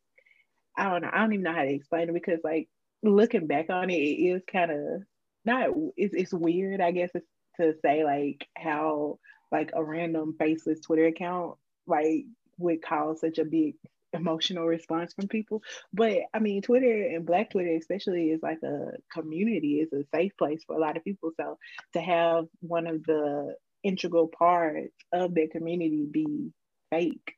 I 0.76 0.90
don't 0.90 1.02
know. 1.02 1.11
I 1.12 1.19
don't 1.21 1.33
even 1.33 1.45
know 1.45 1.54
how 1.54 1.62
to 1.62 1.73
explain 1.73 2.09
it 2.09 2.14
because 2.14 2.40
like 2.45 2.69
looking 3.02 3.47
back 3.47 3.71
on 3.71 3.90
it, 3.90 3.95
it 3.95 4.37
is 4.37 4.43
kind 4.50 4.71
of 4.71 5.02
not. 5.45 5.71
It's 5.97 6.14
it's 6.14 6.33
weird, 6.35 6.81
I 6.81 6.90
guess, 6.90 7.11
it's 7.14 7.26
to 7.61 7.75
say 7.83 8.04
like 8.04 8.47
how 8.57 9.19
like 9.52 9.71
a 9.75 9.85
random 9.85 10.35
faceless 10.38 10.81
Twitter 10.81 11.07
account 11.07 11.57
like 11.87 12.25
would 12.59 12.83
cause 12.83 13.21
such 13.21 13.38
a 13.38 13.45
big 13.45 13.75
emotional 14.12 14.66
response 14.66 15.12
from 15.12 15.28
people. 15.28 15.62
But 15.93 16.19
I 16.33 16.38
mean, 16.38 16.62
Twitter 16.62 17.09
and 17.14 17.26
Black 17.26 17.50
Twitter, 17.50 17.75
especially, 17.76 18.31
is 18.31 18.43
like 18.43 18.62
a 18.62 18.93
community, 19.12 19.81
is 19.81 19.93
a 19.93 20.04
safe 20.14 20.33
place 20.38 20.62
for 20.66 20.76
a 20.76 20.81
lot 20.81 20.97
of 20.97 21.04
people. 21.04 21.33
So 21.38 21.59
to 21.95 22.00
have 22.00 22.47
one 22.61 22.87
of 22.87 23.04
the 23.04 23.54
integral 23.83 24.28
parts 24.28 24.95
of 25.12 25.35
their 25.35 25.49
community 25.49 26.07
be 26.11 26.52
fake, 26.90 27.35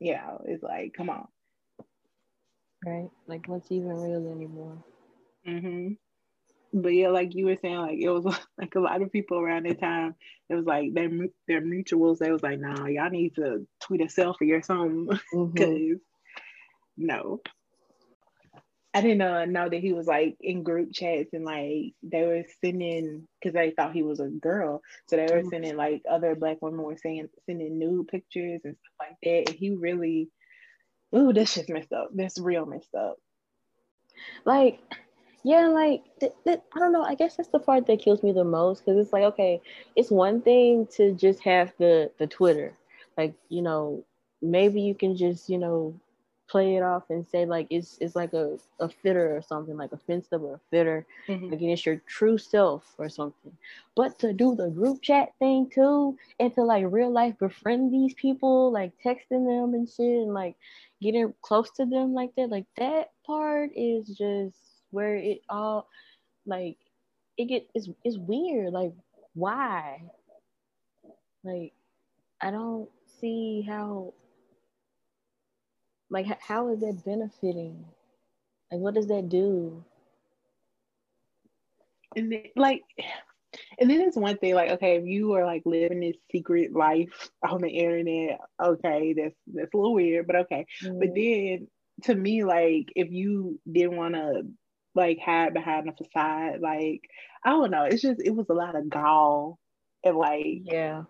you 0.00 0.14
know, 0.14 0.42
it's 0.46 0.62
like, 0.62 0.92
come 0.96 1.10
on. 1.10 1.26
Right. 2.86 3.10
Like 3.28 3.48
what's 3.48 3.72
even 3.72 4.00
real 4.00 4.32
anymore. 4.32 4.84
Mm-hmm. 5.46 5.94
But 6.80 6.94
yeah, 6.94 7.08
like 7.08 7.34
you 7.34 7.46
were 7.46 7.56
saying, 7.56 7.78
like 7.78 7.98
it 8.00 8.10
was 8.10 8.24
like 8.58 8.74
a 8.76 8.80
lot 8.80 9.02
of 9.02 9.12
people 9.12 9.38
around 9.38 9.66
that 9.66 9.80
time. 9.80 10.14
It 10.50 10.54
was 10.54 10.66
like 10.66 10.94
their 10.94 11.10
their 11.48 11.62
mutuals. 11.62 12.18
They 12.18 12.32
was 12.32 12.42
like, 12.42 12.60
"Nah, 12.60 12.86
y'all 12.86 13.10
need 13.10 13.34
to 13.36 13.66
tweet 13.80 14.02
a 14.02 14.06
selfie 14.06 14.52
or 14.56 14.62
something," 14.62 15.06
because 15.06 15.22
mm-hmm. 15.34 15.94
no. 16.96 17.40
I 18.94 19.02
didn't 19.02 19.22
uh, 19.22 19.44
know 19.44 19.68
that 19.68 19.80
he 19.80 19.92
was 19.92 20.06
like 20.06 20.36
in 20.40 20.62
group 20.62 20.90
chats 20.92 21.34
and 21.34 21.44
like 21.44 21.94
they 22.02 22.24
were 22.24 22.44
sending 22.64 23.28
because 23.40 23.54
they 23.54 23.70
thought 23.72 23.92
he 23.92 24.02
was 24.02 24.20
a 24.20 24.28
girl, 24.28 24.82
so 25.06 25.16
they 25.16 25.28
were 25.34 25.42
Mhm. 25.42 25.50
sending 25.50 25.76
like 25.76 26.02
other 26.10 26.34
black 26.34 26.62
women 26.62 26.82
were 26.82 26.96
saying 26.96 27.28
sending 27.46 27.78
nude 27.78 28.08
pictures 28.08 28.62
and 28.64 28.76
stuff 28.76 28.94
like 29.00 29.16
that. 29.22 29.50
And 29.50 29.58
he 29.58 29.70
really, 29.70 30.30
ooh, 31.16 31.32
this 31.32 31.54
just 31.54 31.68
messed 31.68 31.92
up. 31.92 32.10
This 32.12 32.38
real 32.38 32.66
messed 32.66 32.94
up. 32.94 33.16
like 34.44 34.80
yeah 35.44 35.66
like 35.68 36.02
th- 36.20 36.32
th- 36.44 36.60
i 36.74 36.78
don't 36.78 36.92
know 36.92 37.02
i 37.02 37.14
guess 37.14 37.36
that's 37.36 37.48
the 37.50 37.58
part 37.58 37.86
that 37.86 38.00
kills 38.00 38.22
me 38.22 38.32
the 38.32 38.44
most 38.44 38.84
because 38.84 38.98
it's 38.98 39.12
like 39.12 39.22
okay 39.24 39.60
it's 39.94 40.10
one 40.10 40.40
thing 40.40 40.86
to 40.86 41.12
just 41.12 41.40
have 41.40 41.72
the 41.78 42.10
the 42.18 42.26
twitter 42.26 42.72
like 43.16 43.34
you 43.48 43.62
know 43.62 44.04
maybe 44.42 44.80
you 44.80 44.94
can 44.94 45.16
just 45.16 45.48
you 45.48 45.58
know 45.58 45.94
play 46.48 46.76
it 46.76 46.82
off 46.82 47.02
and 47.10 47.26
say 47.26 47.44
like 47.44 47.66
it's 47.70 47.98
it's 48.00 48.14
like 48.14 48.32
a, 48.32 48.56
a 48.78 48.88
fitter 48.88 49.36
or 49.36 49.42
something 49.42 49.76
like 49.76 49.90
a 49.90 49.96
offensive 49.96 50.42
or 50.42 50.54
a 50.54 50.60
fitter 50.70 51.04
Mhm. 51.28 51.50
like 51.50 51.60
it's 51.60 51.84
your 51.84 51.96
true 52.06 52.38
self 52.38 52.94
or 52.98 53.08
something 53.08 53.52
but 53.96 54.16
to 54.20 54.32
do 54.32 54.54
the 54.54 54.68
group 54.70 55.02
chat 55.02 55.30
thing 55.40 55.68
too 55.68 56.16
and 56.38 56.54
to 56.54 56.62
like 56.62 56.84
real 56.88 57.10
life 57.10 57.36
befriend 57.38 57.92
these 57.92 58.14
people 58.14 58.70
like 58.70 58.92
texting 59.04 59.44
them 59.44 59.74
and 59.74 59.88
shit 59.88 60.06
and 60.22 60.34
like 60.34 60.54
getting 61.02 61.32
close 61.42 61.70
to 61.72 61.86
them 61.86 62.14
like 62.14 62.30
that 62.36 62.50
like 62.50 62.66
that 62.76 63.10
part 63.26 63.70
is 63.76 64.08
just 64.08 64.56
where 64.90 65.16
it 65.16 65.40
all 65.48 65.88
like 66.46 66.78
it 67.36 67.46
get 67.46 67.68
it's, 67.74 67.88
it's 68.04 68.18
weird 68.18 68.72
like 68.72 68.92
why? 69.34 70.02
Like 71.44 71.72
i 72.40 72.50
don't 72.50 72.88
see 73.20 73.64
how 73.66 74.12
like 76.10 76.26
how 76.40 76.68
is 76.72 76.80
that 76.80 77.04
benefiting? 77.04 77.84
Like 78.70 78.80
what 78.80 78.94
does 78.94 79.08
that 79.08 79.28
do? 79.28 79.84
And 82.16 82.32
then, 82.32 82.44
like, 82.56 82.82
and 83.78 83.90
then 83.90 84.00
it's 84.00 84.16
one 84.16 84.36
thing 84.38 84.54
like, 84.54 84.70
okay, 84.72 84.96
if 84.96 85.04
you 85.04 85.34
are 85.34 85.44
like 85.44 85.62
living 85.64 86.00
this 86.00 86.16
secret 86.32 86.72
life 86.72 87.30
on 87.48 87.60
the 87.60 87.68
internet, 87.68 88.40
okay, 88.62 89.12
that's 89.12 89.36
that's 89.46 89.74
a 89.74 89.76
little 89.76 89.94
weird, 89.94 90.26
but 90.26 90.36
okay. 90.36 90.66
But 90.82 91.14
mm-hmm. 91.14 91.58
then 91.58 91.68
to 92.04 92.14
me, 92.14 92.44
like 92.44 92.86
if 92.94 93.10
you 93.10 93.60
didn't 93.70 93.96
want 93.96 94.14
to 94.14 94.42
like 94.94 95.18
hide 95.18 95.54
behind 95.54 95.88
a 95.88 95.92
facade, 95.92 96.60
like 96.60 97.02
I 97.44 97.50
don't 97.50 97.70
know, 97.70 97.84
it's 97.84 98.02
just 98.02 98.20
it 98.22 98.34
was 98.34 98.46
a 98.48 98.54
lot 98.54 98.76
of 98.76 98.88
gall 98.88 99.58
and 100.04 100.16
like 100.16 100.62
yeah 100.64 101.02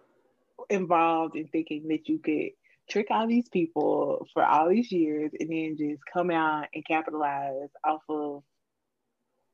involved 0.70 1.36
in 1.36 1.48
thinking 1.48 1.88
that 1.88 2.08
you 2.08 2.18
could 2.18 2.50
trick 2.88 3.08
all 3.10 3.26
these 3.26 3.48
people 3.48 4.26
for 4.32 4.44
all 4.44 4.68
these 4.68 4.90
years 4.90 5.30
and 5.38 5.50
then 5.50 5.76
just 5.76 6.00
come 6.12 6.30
out 6.30 6.66
and 6.74 6.86
capitalize 6.86 7.68
off 7.84 8.02
of 8.08 8.42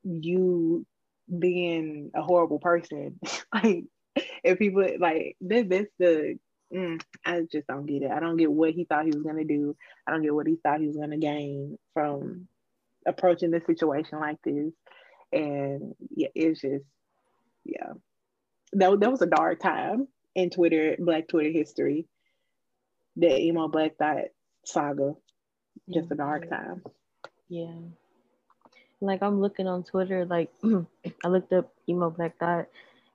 you 0.05 0.87
being 1.37 2.11
a 2.15 2.23
horrible 2.23 2.59
person. 2.59 3.19
like 3.55 3.85
if 4.45 4.59
people 4.59 4.87
like 4.99 5.37
this, 5.41 5.67
that's 5.69 5.91
the 5.99 6.39
mm, 6.73 7.01
I 7.25 7.43
just 7.51 7.67
don't 7.67 7.87
get 7.87 8.03
it. 8.03 8.11
I 8.11 8.21
don't 8.21 8.37
get 8.37 8.51
what 8.51 8.73
he 8.73 8.85
thought 8.85 9.05
he 9.05 9.13
was 9.13 9.23
gonna 9.23 9.45
do. 9.45 9.77
I 10.07 10.13
don't 10.13 10.23
get 10.23 10.35
what 10.35 10.47
he 10.47 10.57
thought 10.57 10.81
he 10.81 10.87
was 10.87 10.97
gonna 10.97 11.19
gain 11.19 11.79
from 11.95 12.49
approaching 13.07 13.51
this 13.51 13.67
situation 13.67 14.21
like 14.21 14.39
this. 14.45 14.73
And 15.33 15.95
yeah, 16.15 16.29
it's 16.35 16.61
just 16.61 16.85
yeah. 17.65 17.93
That, 18.75 19.01
that 19.01 19.11
was 19.11 19.23
a 19.23 19.27
dark 19.27 19.61
time 19.61 20.09
in 20.35 20.51
Twitter, 20.51 20.97
Black 20.99 21.29
Twitter 21.29 21.51
history. 21.51 22.07
The 23.17 23.39
emo 23.39 23.69
Black 23.69 23.97
Thot 23.99 24.25
saga. 24.65 25.15
Just 25.93 26.11
a 26.11 26.15
dark 26.15 26.49
time. 26.49 26.83
Yeah. 27.49 27.75
Like 29.03 29.21
I'm 29.23 29.41
looking 29.41 29.67
on 29.67 29.83
Twitter, 29.83 30.25
like 30.25 30.49
I 31.25 31.29
looked 31.29 31.53
up 31.53 31.73
emo 31.89 32.11
black 32.11 32.39
thot, 32.39 32.69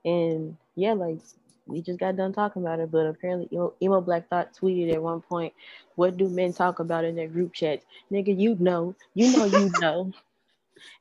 and 0.04 0.56
yeah, 0.74 0.92
like 0.92 1.18
we 1.66 1.80
just 1.80 1.98
got 1.98 2.16
done 2.16 2.34
talking 2.34 2.62
about 2.62 2.78
it, 2.78 2.90
but 2.90 3.06
apparently 3.06 3.48
emo, 3.50 3.72
emo 3.82 4.02
black 4.02 4.28
thot 4.28 4.52
tweeted 4.52 4.92
at 4.92 5.02
one 5.02 5.22
point, 5.22 5.54
"What 5.94 6.18
do 6.18 6.28
men 6.28 6.52
talk 6.52 6.78
about 6.78 7.06
in 7.06 7.16
their 7.16 7.26
group 7.26 7.54
chats, 7.54 7.86
nigga? 8.12 8.38
You 8.38 8.56
know, 8.60 8.94
you 9.14 9.34
know, 9.34 9.46
you 9.46 9.70
know." 9.80 10.12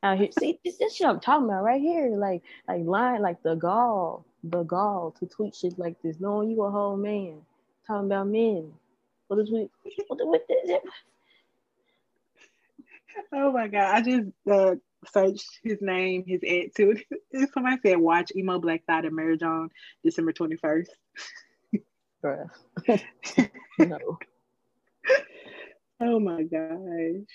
Out 0.01 0.17
here, 0.17 0.29
see 0.39 0.57
this, 0.65 0.77
this 0.77 0.95
shit 0.95 1.05
I'm 1.05 1.19
talking 1.19 1.45
about 1.45 1.63
right 1.63 1.81
here, 1.81 2.15
like 2.15 2.41
like 2.67 2.83
lying, 2.85 3.21
like 3.21 3.43
the 3.43 3.55
gall, 3.55 4.25
the 4.43 4.63
gall 4.63 5.13
to 5.19 5.27
tweet 5.27 5.53
shit 5.53 5.77
like 5.77 6.01
this, 6.01 6.19
knowing 6.19 6.49
you 6.49 6.63
a 6.63 6.71
whole 6.71 6.97
man, 6.97 7.41
talking 7.85 8.07
about 8.07 8.27
men. 8.27 8.71
What 9.27 9.39
is 9.39 9.51
we? 9.51 9.69
What, 10.07 10.25
what, 10.25 10.41
what, 10.47 10.81
Oh 13.33 13.51
my 13.51 13.67
god! 13.67 13.95
I 13.95 14.01
just 14.01 14.29
uh, 14.49 14.75
searched 15.11 15.59
his 15.63 15.77
name, 15.81 16.23
his 16.27 16.41
ad 16.43 16.71
too. 16.75 16.95
Somebody 17.53 17.77
said, 17.85 17.97
"Watch 17.97 18.31
emo 18.35 18.59
Black 18.59 18.83
Thot 18.87 19.05
and 19.05 19.15
marriage 19.15 19.43
on 19.43 19.69
December 20.03 20.33
twenty 20.33 20.55
first. 20.57 20.91
no. 23.79 24.17
Oh 25.99 26.19
my 26.19 26.43
gosh! 26.43 27.25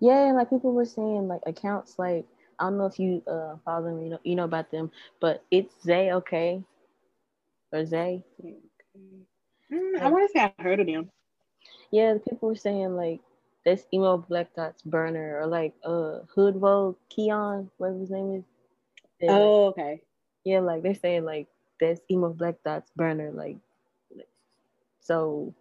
Yeah, 0.00 0.32
like 0.34 0.50
people 0.50 0.72
were 0.72 0.84
saying, 0.84 1.28
like 1.28 1.42
accounts 1.46 1.96
like 1.98 2.26
I 2.58 2.64
don't 2.64 2.78
know 2.78 2.86
if 2.86 2.98
you 2.98 3.22
uh 3.26 3.56
follow 3.64 3.84
them, 3.84 4.02
you 4.02 4.10
know, 4.10 4.18
you 4.24 4.34
know 4.34 4.44
about 4.44 4.70
them, 4.70 4.90
but 5.20 5.44
it's 5.50 5.74
Zay 5.82 6.12
okay 6.12 6.62
or 7.72 7.84
Zay. 7.86 8.24
Mm, 9.72 10.00
I 10.00 10.10
want 10.10 10.28
to 10.28 10.32
say 10.38 10.52
I 10.58 10.62
heard 10.62 10.80
of 10.80 10.86
them. 10.86 11.10
Yeah, 11.92 12.16
people 12.28 12.48
were 12.48 12.56
saying 12.56 12.96
like 12.96 13.20
that's 13.64 13.84
emo 13.94 14.16
Black 14.18 14.54
Dots 14.54 14.82
burner 14.82 15.38
or 15.40 15.46
like 15.46 15.74
uh 15.84 16.20
Hood 16.34 16.56
Vogue 16.56 16.96
Keon, 17.08 17.70
whatever 17.78 17.98
his 18.00 18.10
name 18.10 18.34
is. 18.36 18.44
They're 19.20 19.30
like- 19.30 19.40
Oh, 19.40 19.64
okay. 19.66 20.02
yeah, 20.44 20.60
like 20.60 20.82
they're 20.82 20.94
saying 20.94 21.24
like 21.24 21.48
that's 21.80 22.00
emo 22.10 22.30
Black 22.30 22.56
Dots 22.64 22.90
burner, 22.96 23.30
like 23.32 23.56
so. 25.00 25.54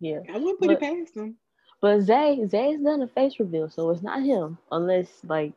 Yeah, 0.00 0.20
I 0.28 0.36
wouldn't 0.36 0.60
put 0.60 0.70
it 0.70 0.80
past 0.80 1.14
them. 1.14 1.36
But 1.80 2.02
Zay, 2.02 2.46
Zay's 2.46 2.80
done 2.80 3.02
a 3.02 3.08
face 3.08 3.38
reveal, 3.38 3.70
so 3.70 3.90
it's 3.90 4.02
not 4.02 4.22
him 4.22 4.58
unless 4.70 5.08
like 5.24 5.52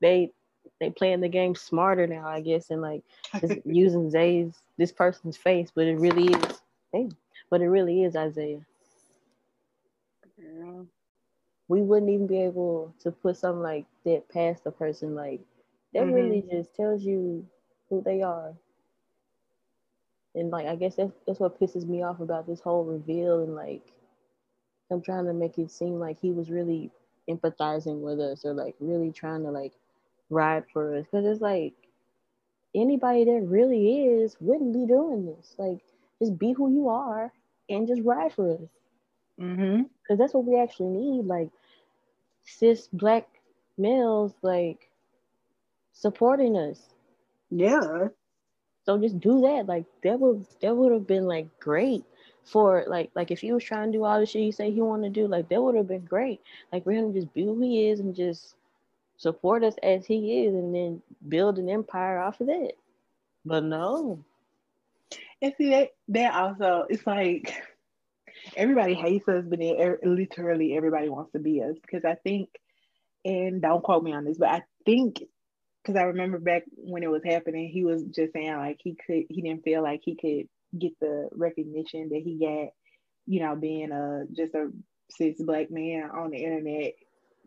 they 0.00 0.32
they 0.80 0.90
playing 0.90 1.20
the 1.20 1.28
game 1.28 1.54
smarter 1.54 2.06
now, 2.06 2.26
I 2.26 2.40
guess, 2.40 2.70
and 2.70 2.82
like 2.82 3.02
using 3.64 4.10
Zay's 4.10 4.52
this 4.76 4.92
person's 4.92 5.36
face, 5.36 5.70
but 5.74 5.86
it 5.86 5.96
really 5.96 6.28
is, 6.32 6.60
hey, 6.92 7.08
but 7.50 7.60
it 7.62 7.68
really 7.68 8.04
is 8.04 8.16
Isaiah. 8.16 8.60
Girl. 10.40 10.88
We 11.68 11.82
wouldn't 11.82 12.10
even 12.10 12.26
be 12.26 12.42
able 12.42 12.94
to 13.00 13.12
put 13.12 13.36
something 13.36 13.62
like 13.62 13.86
that 14.04 14.28
past 14.28 14.66
a 14.66 14.72
person. 14.72 15.14
Like 15.14 15.40
that 15.94 16.08
Mhm. 16.08 16.10
really 16.10 16.42
just 16.42 16.74
tells 16.74 17.04
you 17.04 17.46
who 17.88 18.02
they 18.02 18.22
are. 18.22 18.54
And 20.34 20.50
like 20.50 20.66
I 20.66 20.76
guess 20.76 20.96
that's 20.96 21.12
that's 21.26 21.40
what 21.40 21.58
pisses 21.60 21.86
me 21.86 22.02
off 22.02 22.20
about 22.20 22.46
this 22.46 22.60
whole 22.60 22.84
reveal 22.84 23.40
and 23.40 23.54
like 23.54 23.92
I'm 24.90 25.02
trying 25.02 25.26
to 25.26 25.32
make 25.34 25.58
it 25.58 25.70
seem 25.70 25.98
like 25.98 26.18
he 26.20 26.30
was 26.32 26.50
really 26.50 26.90
empathizing 27.28 28.00
with 28.00 28.20
us 28.20 28.44
or 28.44 28.52
like 28.54 28.76
really 28.80 29.12
trying 29.12 29.42
to 29.44 29.50
like 29.50 29.72
ride 30.30 30.64
for 30.72 30.94
us 30.96 31.06
because 31.06 31.26
it's 31.26 31.40
like 31.40 31.74
anybody 32.74 33.24
that 33.24 33.46
really 33.46 34.04
is 34.06 34.36
wouldn't 34.40 34.72
be 34.72 34.86
doing 34.86 35.26
this 35.26 35.54
like 35.58 35.80
just 36.20 36.38
be 36.38 36.52
who 36.52 36.70
you 36.70 36.88
are 36.88 37.32
and 37.68 37.88
just 37.88 38.02
ride 38.02 38.32
for 38.32 38.52
us 38.54 38.79
Mm-hmm. 39.40 39.82
because 40.02 40.18
that's 40.18 40.34
what 40.34 40.44
we 40.44 40.60
actually 40.60 40.88
need 40.88 41.24
like 41.24 41.48
cis 42.44 42.88
black 42.92 43.26
males 43.78 44.32
like 44.42 44.90
supporting 45.92 46.56
us. 46.56 46.78
Yeah. 47.50 48.08
so 48.84 48.98
just 48.98 49.18
do 49.20 49.40
that. 49.42 49.66
Like 49.66 49.84
that 50.02 50.20
would 50.20 50.46
that 50.62 50.76
would 50.76 50.92
have 50.92 51.06
been 51.06 51.24
like 51.24 51.46
great 51.58 52.04
for 52.44 52.84
like 52.86 53.10
like 53.14 53.30
if 53.30 53.40
he 53.40 53.52
was 53.52 53.64
trying 53.64 53.92
to 53.92 53.98
do 53.98 54.04
all 54.04 54.18
the 54.18 54.26
shit 54.26 54.42
he 54.42 54.52
said 54.52 54.72
he 54.72 54.80
wanted 54.80 55.14
to 55.14 55.20
do 55.20 55.26
like 55.26 55.48
that 55.48 55.62
would 55.62 55.74
have 55.74 55.88
been 55.88 56.04
great. 56.04 56.40
Like 56.72 56.84
for 56.84 56.92
him 56.92 57.12
to 57.12 57.20
just 57.20 57.32
be 57.32 57.44
who 57.44 57.60
he 57.60 57.88
is 57.88 58.00
and 58.00 58.14
just 58.14 58.54
support 59.16 59.62
us 59.62 59.74
as 59.82 60.06
he 60.06 60.44
is 60.44 60.54
and 60.54 60.74
then 60.74 61.02
build 61.28 61.58
an 61.58 61.68
empire 61.68 62.18
off 62.18 62.40
of 62.40 62.46
that. 62.46 62.72
But 63.44 63.64
no. 63.64 64.24
And 65.42 65.54
see 65.56 65.70
that 65.70 65.92
that 66.08 66.34
also 66.34 66.86
it's 66.88 67.06
like 67.06 67.54
everybody 68.56 68.94
hates 68.94 69.28
us, 69.28 69.44
but 69.48 69.58
then 69.58 69.76
er- 69.80 70.00
literally 70.02 70.76
everybody 70.76 71.08
wants 71.08 71.32
to 71.32 71.38
be 71.38 71.62
us 71.62 71.76
because 71.80 72.04
I 72.04 72.14
think, 72.14 72.48
and 73.24 73.60
don't 73.60 73.82
quote 73.82 74.02
me 74.02 74.12
on 74.12 74.24
this, 74.24 74.38
but 74.38 74.48
I 74.48 74.62
think 74.84 75.22
because 75.82 75.98
I 75.98 76.04
remember 76.04 76.38
back 76.38 76.64
when 76.76 77.02
it 77.02 77.10
was 77.10 77.22
happening, 77.24 77.68
he 77.68 77.84
was 77.84 78.02
just 78.04 78.32
saying 78.32 78.56
like 78.56 78.78
he 78.82 78.94
could 78.94 79.24
he 79.28 79.42
didn't 79.42 79.64
feel 79.64 79.82
like 79.82 80.00
he 80.04 80.14
could 80.14 80.48
get 80.78 80.92
the 81.00 81.28
recognition 81.32 82.08
that 82.10 82.22
he 82.22 82.38
got, 82.38 82.72
you 83.26 83.40
know, 83.40 83.56
being 83.56 83.92
a 83.92 84.24
just 84.32 84.54
a 84.54 84.70
cis 85.10 85.40
black 85.40 85.70
man 85.70 86.10
on 86.10 86.30
the 86.30 86.38
internet. 86.38 86.92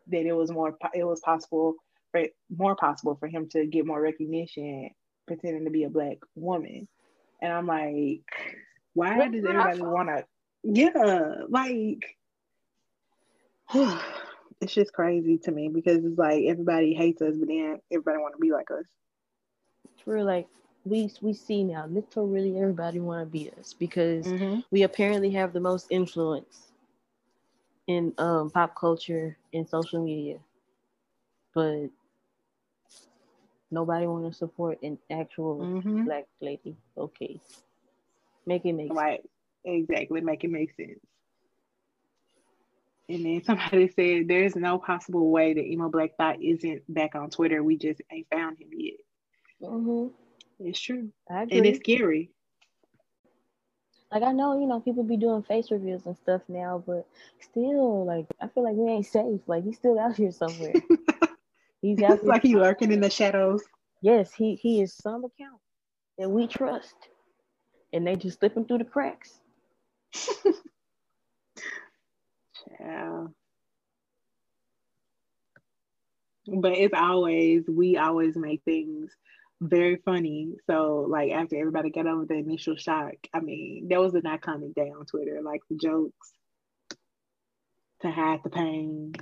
That 0.07 0.25
it 0.25 0.33
was 0.33 0.51
more 0.51 0.75
it 0.93 1.03
was 1.03 1.21
possible 1.21 1.75
for 2.11 2.23
more 2.55 2.75
possible 2.75 3.15
for 3.15 3.27
him 3.27 3.47
to 3.49 3.65
get 3.65 3.85
more 3.85 4.01
recognition 4.01 4.89
pretending 5.27 5.65
to 5.65 5.71
be 5.71 5.83
a 5.83 5.89
black 5.89 6.17
woman. 6.35 6.87
And 7.41 7.51
I'm 7.51 7.67
like, 7.67 8.21
why 8.93 9.17
That's 9.17 9.31
does 9.31 9.45
everybody 9.45 9.81
want 9.81 10.09
to? 10.09 10.25
Yeah, 10.63 11.35
like, 11.49 12.17
it's 14.61 14.73
just 14.73 14.93
crazy 14.93 15.37
to 15.39 15.51
me 15.51 15.69
because 15.69 16.03
it's 16.05 16.17
like 16.17 16.45
everybody 16.45 16.93
hates 16.93 17.21
us, 17.21 17.35
but 17.37 17.47
then 17.47 17.79
everybody 17.91 18.17
want 18.17 18.35
to 18.35 18.39
be 18.39 18.51
like 18.51 18.71
us. 18.71 18.85
We're 20.05 20.23
like 20.23 20.47
we 20.85 21.09
we 21.21 21.33
see 21.33 21.63
now, 21.63 21.85
literally 21.87 22.57
everybody 22.57 22.99
want 22.99 23.21
to 23.21 23.25
be 23.25 23.51
us 23.59 23.73
because 23.73 24.25
mm-hmm. 24.25 24.59
we 24.71 24.83
apparently 24.83 25.31
have 25.31 25.53
the 25.53 25.59
most 25.59 25.87
influence 25.89 26.71
in 27.87 28.13
um, 28.17 28.49
pop 28.49 28.75
culture 28.75 29.37
and 29.53 29.67
social 29.67 30.03
media, 30.03 30.37
but 31.53 31.87
nobody 33.71 34.07
want 34.07 34.29
to 34.29 34.37
support 34.37 34.81
an 34.83 34.97
actual 35.09 35.59
mm-hmm. 35.59 36.03
black 36.05 36.25
lady. 36.41 36.75
Okay, 36.97 37.39
make 38.45 38.65
it 38.65 38.73
make 38.73 38.93
right. 38.93 39.21
Sense. 39.21 39.32
Exactly, 39.65 40.21
make 40.21 40.43
it 40.43 40.49
make 40.49 40.73
sense. 40.75 40.99
And 43.09 43.25
then 43.25 43.43
somebody 43.43 43.87
said 43.89 44.27
there's 44.27 44.55
no 44.55 44.77
possible 44.77 45.29
way 45.29 45.53
that 45.53 45.65
emo 45.65 45.89
black 45.89 46.11
thot 46.17 46.41
isn't 46.41 46.81
back 46.93 47.15
on 47.15 47.29
Twitter. 47.29 47.63
We 47.63 47.77
just 47.77 48.01
ain't 48.11 48.27
found 48.31 48.57
him 48.59 48.69
yet. 48.71 48.95
Mm-hmm. 49.61 50.07
It's 50.59 50.79
true. 50.79 51.09
And 51.29 51.51
it's 51.51 51.79
scary. 51.79 52.31
Like 54.11 54.23
I 54.23 54.31
know, 54.31 54.59
you 54.59 54.67
know, 54.67 54.79
people 54.79 55.03
be 55.03 55.17
doing 55.17 55.41
face 55.41 55.71
reveals 55.71 56.05
and 56.05 56.15
stuff 56.15 56.41
now, 56.47 56.83
but 56.85 57.07
still, 57.39 58.05
like 58.05 58.27
I 58.39 58.47
feel 58.47 58.63
like 58.63 58.75
we 58.75 58.91
ain't 58.91 59.07
safe. 59.07 59.41
Like 59.47 59.63
he's 59.63 59.77
still 59.77 59.99
out 59.99 60.15
here 60.15 60.31
somewhere. 60.31 60.73
he's 61.81 62.01
out 62.03 62.19
here. 62.19 62.29
like 62.29 62.43
he 62.43 62.55
lurking 62.55 62.91
in 62.91 63.01
the 63.01 63.09
shadows. 63.09 63.63
Yes, 64.01 64.31
he 64.31 64.53
he 64.53 64.81
is 64.81 64.93
some 64.93 65.25
account 65.25 65.59
that 66.19 66.29
we 66.29 66.45
trust, 66.45 66.95
and 67.91 68.05
they 68.05 68.15
just 68.15 68.37
slipping 68.37 68.65
through 68.65 68.79
the 68.79 68.85
cracks. 68.85 69.39
Yeah. 72.79 73.25
But 76.47 76.73
it's 76.73 76.93
always 76.93 77.63
we 77.67 77.97
always 77.97 78.35
make 78.35 78.63
things 78.63 79.11
very 79.61 79.97
funny. 80.03 80.53
So 80.67 81.05
like 81.09 81.31
after 81.31 81.57
everybody 81.57 81.89
got 81.89 82.07
over 82.07 82.25
the 82.25 82.35
initial 82.35 82.75
shock, 82.75 83.13
I 83.33 83.39
mean, 83.39 83.87
there 83.89 84.01
was 84.01 84.13
an 84.13 84.23
iconic 84.23 84.75
day 84.75 84.91
on 84.91 85.05
Twitter, 85.05 85.41
like 85.43 85.61
the 85.69 85.77
jokes 85.77 86.33
to 88.01 88.11
hide 88.11 88.41
the 88.43 88.49
pain. 88.49 89.13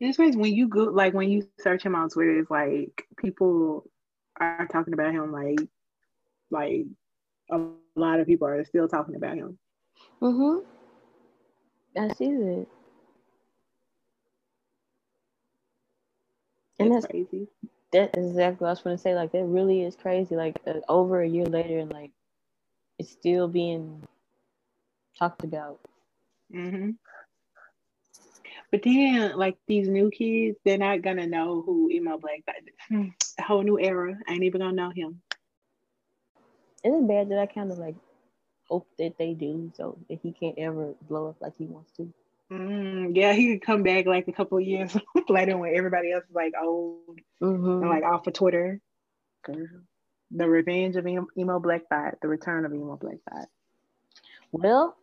And 0.00 0.10
it's 0.10 0.18
when 0.18 0.54
you 0.54 0.68
go 0.68 0.84
like 0.84 1.14
when 1.14 1.30
you 1.30 1.48
search 1.58 1.82
him 1.82 1.94
on 1.94 2.10
Twitter, 2.10 2.38
it's 2.38 2.50
like 2.50 3.04
people 3.16 3.90
are 4.38 4.68
talking 4.70 4.94
about 4.94 5.12
him 5.12 5.32
like 5.32 5.60
like 6.50 6.84
a 7.50 7.60
lot 7.98 8.20
of 8.20 8.26
people 8.26 8.48
are 8.48 8.64
still 8.64 8.88
talking 8.88 9.16
about 9.16 9.36
him. 9.36 9.58
Mm-hmm. 10.22 10.66
I 11.98 12.14
see 12.14 12.30
that. 12.30 12.66
And 16.80 16.92
that's, 16.92 17.06
that's 17.06 17.10
crazy 17.10 17.48
that 17.92 18.16
is 18.16 18.30
exactly 18.30 18.64
what 18.64 18.68
I 18.68 18.72
was 18.72 18.82
going 18.82 18.96
to 18.96 19.02
say. 19.02 19.14
Like 19.14 19.32
that 19.32 19.44
really 19.44 19.82
is 19.82 19.96
crazy. 19.96 20.36
Like 20.36 20.56
uh, 20.66 20.74
over 20.88 21.22
a 21.22 21.28
year 21.28 21.46
later, 21.46 21.78
and 21.78 21.92
like 21.92 22.12
it's 22.98 23.10
still 23.10 23.48
being 23.48 24.06
talked 25.18 25.44
about. 25.44 25.80
Mm-hmm. 26.54 26.90
But 28.70 28.82
then, 28.82 29.36
like 29.36 29.56
these 29.66 29.88
new 29.88 30.10
kids, 30.10 30.58
they're 30.64 30.78
not 30.78 31.02
gonna 31.02 31.26
know 31.26 31.62
who 31.64 31.90
emo 31.90 32.18
black. 32.18 32.42
A 32.90 33.42
whole 33.42 33.62
new 33.62 33.78
era. 33.78 34.14
I 34.28 34.32
ain't 34.32 34.44
even 34.44 34.60
gonna 34.60 34.74
know 34.74 34.90
him. 34.94 35.22
Isn't 36.84 37.04
it 37.04 37.08
bad 37.08 37.28
that 37.30 37.38
I 37.38 37.46
kind 37.46 37.72
of 37.72 37.78
like 37.78 37.96
hope 38.68 38.86
that 38.98 39.16
they 39.18 39.34
do, 39.34 39.72
so 39.74 39.98
that 40.08 40.18
he 40.22 40.32
can't 40.32 40.58
ever 40.58 40.94
blow 41.08 41.28
up 41.28 41.36
like 41.40 41.54
he 41.58 41.66
wants 41.66 41.92
to. 41.92 42.12
Mm, 42.50 43.14
yeah, 43.14 43.32
he 43.32 43.52
could 43.52 43.66
come 43.66 43.82
back 43.82 44.06
like 44.06 44.28
a 44.28 44.32
couple 44.32 44.58
years 44.60 44.96
later 45.28 45.56
when 45.56 45.74
everybody 45.74 46.12
else 46.12 46.24
is 46.24 46.34
like 46.34 46.52
old 46.60 47.20
mm-hmm. 47.42 47.82
and 47.82 47.88
like 47.88 48.04
off 48.04 48.26
of 48.26 48.32
Twitter. 48.32 48.80
The 50.30 50.48
revenge 50.48 50.96
of 50.96 51.06
emo, 51.06 51.58
black 51.58 51.88
thot, 51.88 52.16
the 52.20 52.28
return 52.28 52.64
of 52.64 52.74
emo 52.74 52.96
black 52.96 53.16
thot. 53.30 53.48
Well, 54.52 54.96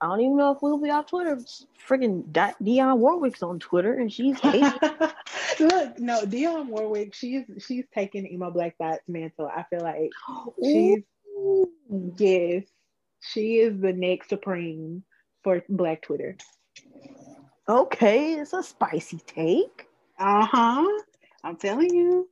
I 0.00 0.06
don't 0.06 0.20
even 0.20 0.36
know 0.36 0.52
if 0.52 0.58
we'll 0.60 0.78
be 0.78 0.90
off 0.90 1.06
Twitter. 1.06 1.38
Freaking 1.88 2.24
Dionne 2.30 2.98
Warwick's 2.98 3.42
on 3.42 3.58
Twitter, 3.58 3.94
and 3.94 4.12
she's 4.12 4.42
look. 4.44 5.98
No, 5.98 6.22
Dionne 6.22 6.68
Warwick. 6.68 7.14
She's 7.14 7.44
she's 7.58 7.84
taking 7.94 8.26
emo 8.26 8.50
black 8.50 8.76
thot's 8.76 9.08
mantle. 9.08 9.50
I 9.54 9.64
feel 9.70 9.80
like 9.80 10.10
she's. 10.62 11.02
Yes, 12.18 12.64
she 13.20 13.56
is 13.58 13.80
the 13.80 13.92
next 13.92 14.28
supreme 14.28 15.02
for 15.42 15.62
Black 15.68 16.02
Twitter. 16.02 16.36
Okay, 17.68 18.34
it's 18.34 18.52
a 18.52 18.62
spicy 18.62 19.18
take. 19.26 19.86
Uh 20.18 20.46
huh. 20.46 21.02
I'm 21.42 21.56
telling 21.56 21.92
you. 21.92 22.28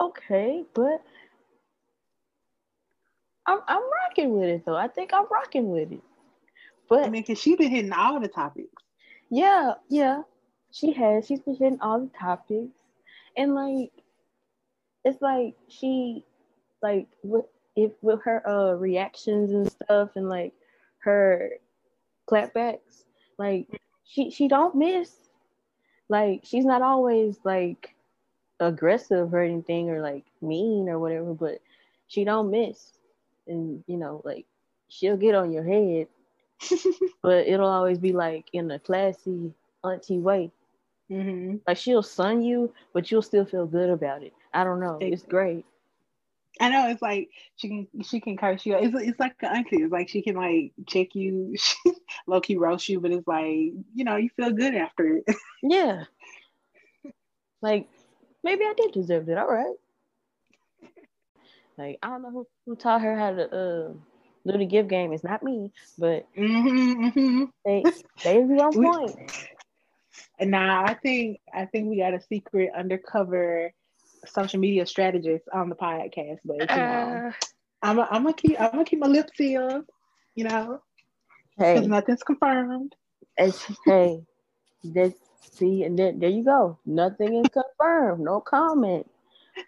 Okay, 0.00 0.64
but 0.74 1.02
I'm 3.46 3.60
I'm 3.68 3.82
rocking 4.08 4.38
with 4.38 4.48
it 4.48 4.64
though. 4.64 4.76
I 4.76 4.88
think 4.88 5.12
I'm 5.12 5.26
rocking 5.30 5.70
with 5.70 5.92
it. 5.92 6.02
But 6.88 7.04
I 7.04 7.10
mean, 7.10 7.24
cause 7.24 7.40
she 7.40 7.54
been 7.56 7.70
hitting 7.70 7.92
all 7.92 8.18
the 8.20 8.28
topics. 8.28 8.82
Yeah, 9.30 9.74
yeah, 9.88 10.22
she 10.72 10.92
has. 10.92 11.26
She's 11.26 11.40
been 11.40 11.56
hitting 11.56 11.80
all 11.80 12.00
the 12.00 12.10
topics, 12.18 12.72
and 13.36 13.54
like, 13.54 13.92
it's 15.04 15.20
like 15.22 15.54
she, 15.68 16.24
like, 16.82 17.08
with 17.22 17.46
if 17.76 17.92
with 18.02 18.20
her 18.22 18.46
uh 18.48 18.74
reactions 18.74 19.52
and 19.52 19.70
stuff, 19.70 20.10
and 20.16 20.28
like 20.28 20.52
her 20.98 21.50
clapbacks, 22.28 23.04
like 23.38 23.68
she 24.04 24.30
she 24.30 24.48
don't 24.48 24.74
miss. 24.74 25.14
Like 26.08 26.40
she's 26.44 26.64
not 26.64 26.82
always 26.82 27.38
like 27.44 27.94
aggressive 28.58 29.32
or 29.32 29.42
anything 29.42 29.90
or 29.90 30.00
like 30.00 30.24
mean 30.42 30.88
or 30.88 30.98
whatever, 30.98 31.34
but 31.34 31.60
she 32.08 32.24
don't 32.24 32.50
miss. 32.50 32.98
And 33.46 33.82
you 33.86 33.96
know, 33.96 34.20
like 34.24 34.46
she'll 34.88 35.16
get 35.16 35.34
on 35.34 35.52
your 35.52 35.64
head, 35.64 36.08
but 37.22 37.46
it'll 37.46 37.68
always 37.68 37.98
be 37.98 38.12
like 38.12 38.46
in 38.52 38.70
a 38.70 38.78
classy 38.78 39.52
auntie 39.82 40.18
way. 40.18 40.50
Mm-hmm. 41.10 41.56
Like 41.66 41.76
she'll 41.76 42.02
sun 42.02 42.42
you, 42.42 42.72
but 42.92 43.10
you'll 43.10 43.22
still 43.22 43.44
feel 43.44 43.66
good 43.66 43.90
about 43.90 44.22
it. 44.22 44.32
I 44.54 44.64
don't 44.64 44.80
know. 44.80 44.98
It's 45.00 45.22
great. 45.22 45.64
I 46.60 46.68
know 46.68 46.88
it's 46.88 47.00
like 47.00 47.30
she 47.56 47.68
can 47.68 47.88
she 48.04 48.20
can 48.20 48.36
curse 48.36 48.66
you. 48.66 48.76
It's 48.76 48.94
it's 48.94 49.18
like 49.18 49.34
an 49.40 49.56
auntie. 49.56 49.82
It's 49.82 49.92
like 49.92 50.10
she 50.10 50.20
can 50.20 50.36
like 50.36 50.72
check 50.86 51.14
you, 51.14 51.56
low 52.26 52.40
key 52.40 52.56
roast 52.56 52.88
you, 52.88 53.00
but 53.00 53.12
it's 53.12 53.26
like 53.26 53.46
you 53.46 54.04
know 54.04 54.16
you 54.16 54.28
feel 54.36 54.50
good 54.50 54.74
after 54.74 55.16
it. 55.16 55.24
yeah. 55.62 56.04
Like 57.62 57.88
maybe 58.44 58.64
I 58.64 58.74
did 58.76 58.92
deserve 58.92 59.28
it. 59.30 59.38
All 59.38 59.50
right. 59.50 59.74
Like 61.78 61.98
I 62.02 62.08
don't 62.08 62.22
know 62.22 62.30
who, 62.30 62.46
who 62.66 62.76
taught 62.76 63.00
her 63.00 63.18
how 63.18 63.32
to 63.32 63.44
uh, 63.44 63.92
do 64.46 64.58
the 64.58 64.66
gift 64.66 64.90
game. 64.90 65.14
It's 65.14 65.24
not 65.24 65.42
me, 65.42 65.72
but 65.98 66.26
mm-hmm, 66.36 67.06
mm-hmm. 67.06 67.44
they 67.64 67.84
they 68.22 68.42
be 68.42 68.60
on 68.60 68.72
point. 68.74 69.16
And 70.38 70.50
now 70.50 70.84
I 70.84 70.92
think 70.92 71.40
I 71.54 71.64
think 71.64 71.88
we 71.88 71.98
got 71.98 72.12
a 72.12 72.20
secret 72.20 72.70
undercover 72.76 73.72
social 74.26 74.60
media 74.60 74.86
strategist 74.86 75.44
on 75.52 75.68
the 75.68 75.76
podcast, 75.76 76.38
but 76.44 76.58
you 76.76 76.82
know, 76.82 77.22
uh, 77.26 77.32
I'm 77.82 77.98
a, 77.98 78.08
I'm 78.10 78.22
gonna 78.22 78.34
keep 78.34 78.60
I'm 78.60 78.70
gonna 78.72 78.84
keep 78.84 78.98
my 78.98 79.06
lips 79.06 79.36
sealed, 79.36 79.84
you 80.34 80.44
know, 80.44 80.82
because 81.56 81.82
hey, 81.82 81.86
nothing's 81.86 82.22
confirmed. 82.22 82.94
It's, 83.36 83.66
hey, 83.86 84.22
this 84.84 85.14
see, 85.52 85.84
and 85.84 85.98
then 85.98 86.18
there 86.18 86.30
you 86.30 86.44
go. 86.44 86.78
Nothing 86.84 87.36
is 87.36 87.50
confirmed. 87.50 88.24
No 88.24 88.40
comment. 88.40 89.10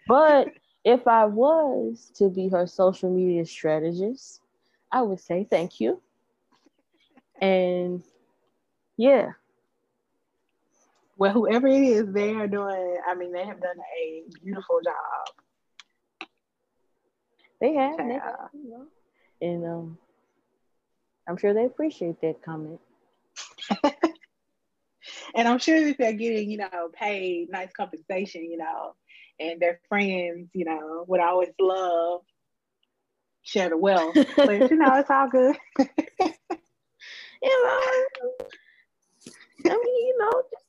But 0.07 0.49
if 0.83 1.07
I 1.07 1.25
was 1.25 2.11
to 2.15 2.29
be 2.29 2.49
her 2.49 2.67
social 2.67 3.09
media 3.09 3.45
strategist, 3.45 4.41
I 4.91 5.01
would 5.01 5.19
say 5.19 5.47
thank 5.49 5.79
you. 5.79 6.01
And 7.41 8.03
yeah, 8.97 9.31
well, 11.23 11.31
whoever 11.31 11.67
it 11.67 11.81
is, 11.81 12.11
they 12.11 12.33
are 12.33 12.49
doing, 12.49 12.97
I 13.07 13.15
mean, 13.15 13.31
they 13.31 13.45
have 13.45 13.61
done 13.61 13.77
a 13.97 14.23
beautiful 14.43 14.81
job. 14.83 16.27
They 17.61 17.75
have, 17.75 17.95
they 17.95 18.13
have 18.15 18.49
you 18.53 18.69
know, 18.69 18.87
and 19.41 19.65
um, 19.65 19.97
I'm 21.25 21.37
sure 21.37 21.53
they 21.53 21.63
appreciate 21.63 22.19
that 22.19 22.43
comment. 22.43 22.81
and 25.33 25.47
I'm 25.47 25.59
sure 25.59 25.85
that 25.85 25.97
they're 25.97 26.11
getting, 26.11 26.51
you 26.51 26.57
know, 26.57 26.89
paid 26.91 27.49
nice 27.49 27.71
compensation, 27.71 28.43
you 28.43 28.57
know, 28.57 28.93
and 29.39 29.61
their 29.61 29.79
friends, 29.87 30.49
you 30.53 30.65
know, 30.65 31.05
would 31.07 31.21
always 31.21 31.53
love 31.57 32.19
share 33.43 33.69
the 33.69 33.77
wealth. 33.77 34.17
but 34.35 34.69
you 34.69 34.75
know, 34.75 34.93
it's 34.95 35.09
all 35.09 35.29
good. 35.29 35.55
you 35.79 35.87
know, 37.63 37.79
I 39.65 39.69
mean, 39.69 40.05
you 40.05 40.17
know, 40.19 40.43
just 40.51 40.62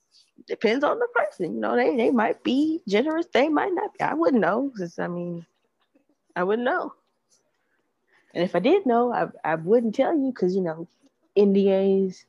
depends 0.46 0.84
on 0.84 0.98
the 0.98 1.08
person. 1.14 1.54
You 1.54 1.60
know, 1.60 1.76
they, 1.76 1.96
they 1.96 2.10
might 2.10 2.42
be 2.42 2.82
generous, 2.88 3.26
they 3.32 3.48
might 3.48 3.72
not 3.74 3.92
be. 3.94 4.00
I 4.02 4.14
wouldn't 4.14 4.40
know 4.42 4.70
because 4.72 4.98
I 4.98 5.08
mean, 5.08 5.46
I 6.36 6.44
wouldn't 6.44 6.64
know. 6.66 6.94
And 8.34 8.42
if 8.44 8.54
I 8.54 8.60
did 8.60 8.86
know, 8.86 9.12
I, 9.12 9.28
I 9.44 9.54
wouldn't 9.56 9.94
tell 9.94 10.16
you 10.16 10.30
because, 10.32 10.54
you 10.54 10.62
know, 10.62 10.86
NDAs. 11.36 12.24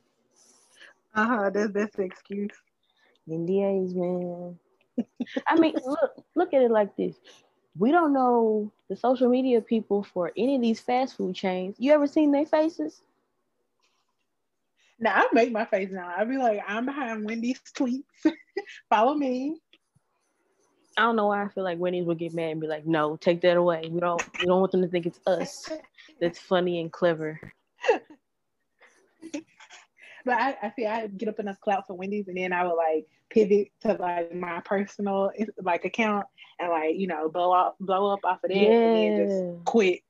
Uh 1.14 1.26
huh. 1.26 1.50
That's 1.50 1.72
that's 1.72 1.96
the 1.96 2.02
excuse. 2.04 2.52
NDAs, 3.28 3.94
man. 3.94 4.58
I 5.46 5.56
mean, 5.56 5.74
look, 5.84 6.24
look 6.34 6.54
at 6.54 6.62
it 6.62 6.70
like 6.70 6.96
this. 6.96 7.16
We 7.78 7.90
don't 7.92 8.12
know 8.12 8.72
the 8.88 8.96
social 8.96 9.28
media 9.28 9.60
people 9.60 10.02
for 10.02 10.32
any 10.36 10.56
of 10.56 10.62
these 10.62 10.80
fast 10.80 11.16
food 11.16 11.34
chains. 11.34 11.76
You 11.78 11.92
ever 11.92 12.06
seen 12.06 12.32
their 12.32 12.46
faces? 12.46 13.02
Now 14.98 15.14
I 15.14 15.26
make 15.32 15.52
my 15.52 15.64
face 15.66 15.90
now. 15.92 16.12
I'd 16.16 16.28
be 16.28 16.38
like, 16.38 16.60
I'm 16.66 16.86
behind 16.86 17.24
Wendy's 17.24 17.60
tweets. 17.76 18.04
Follow 18.90 19.14
me. 19.14 19.58
I 20.96 21.02
don't 21.02 21.16
know 21.16 21.26
why 21.26 21.44
I 21.44 21.48
feel 21.48 21.64
like 21.64 21.78
Wendy's 21.78 22.06
would 22.06 22.18
get 22.18 22.32
mad 22.32 22.52
and 22.52 22.60
be 22.60 22.66
like, 22.66 22.86
"No, 22.86 23.16
take 23.16 23.42
that 23.42 23.58
away. 23.58 23.82
We 23.90 24.00
don't. 24.00 24.22
We 24.38 24.46
don't 24.46 24.60
want 24.60 24.72
them 24.72 24.80
to 24.80 24.88
think 24.88 25.04
it's 25.04 25.20
us. 25.26 25.68
That's 26.20 26.38
funny 26.38 26.80
and 26.80 26.90
clever." 26.90 27.38
but 30.24 30.34
I, 30.34 30.56
I 30.62 30.72
see 30.74 30.86
I 30.86 31.06
get 31.08 31.28
up 31.28 31.38
enough 31.38 31.60
clout 31.60 31.86
for 31.86 31.94
Wendy's, 31.94 32.28
and 32.28 32.36
then 32.38 32.54
I 32.54 32.64
would 32.64 32.76
like 32.76 33.06
pivot 33.28 33.68
to 33.82 33.92
like 33.94 34.34
my 34.34 34.60
personal 34.60 35.30
like 35.62 35.84
account 35.84 36.26
and 36.58 36.70
like 36.70 36.94
you 36.96 37.08
know 37.08 37.28
blow 37.28 37.52
up 37.52 37.76
blow 37.78 38.14
up 38.14 38.20
off 38.24 38.42
of 38.42 38.48
that, 38.48 38.56
yeah. 38.56 38.70
and 38.70 38.96
then 38.96 39.28
just 39.28 39.64
quit. 39.66 40.00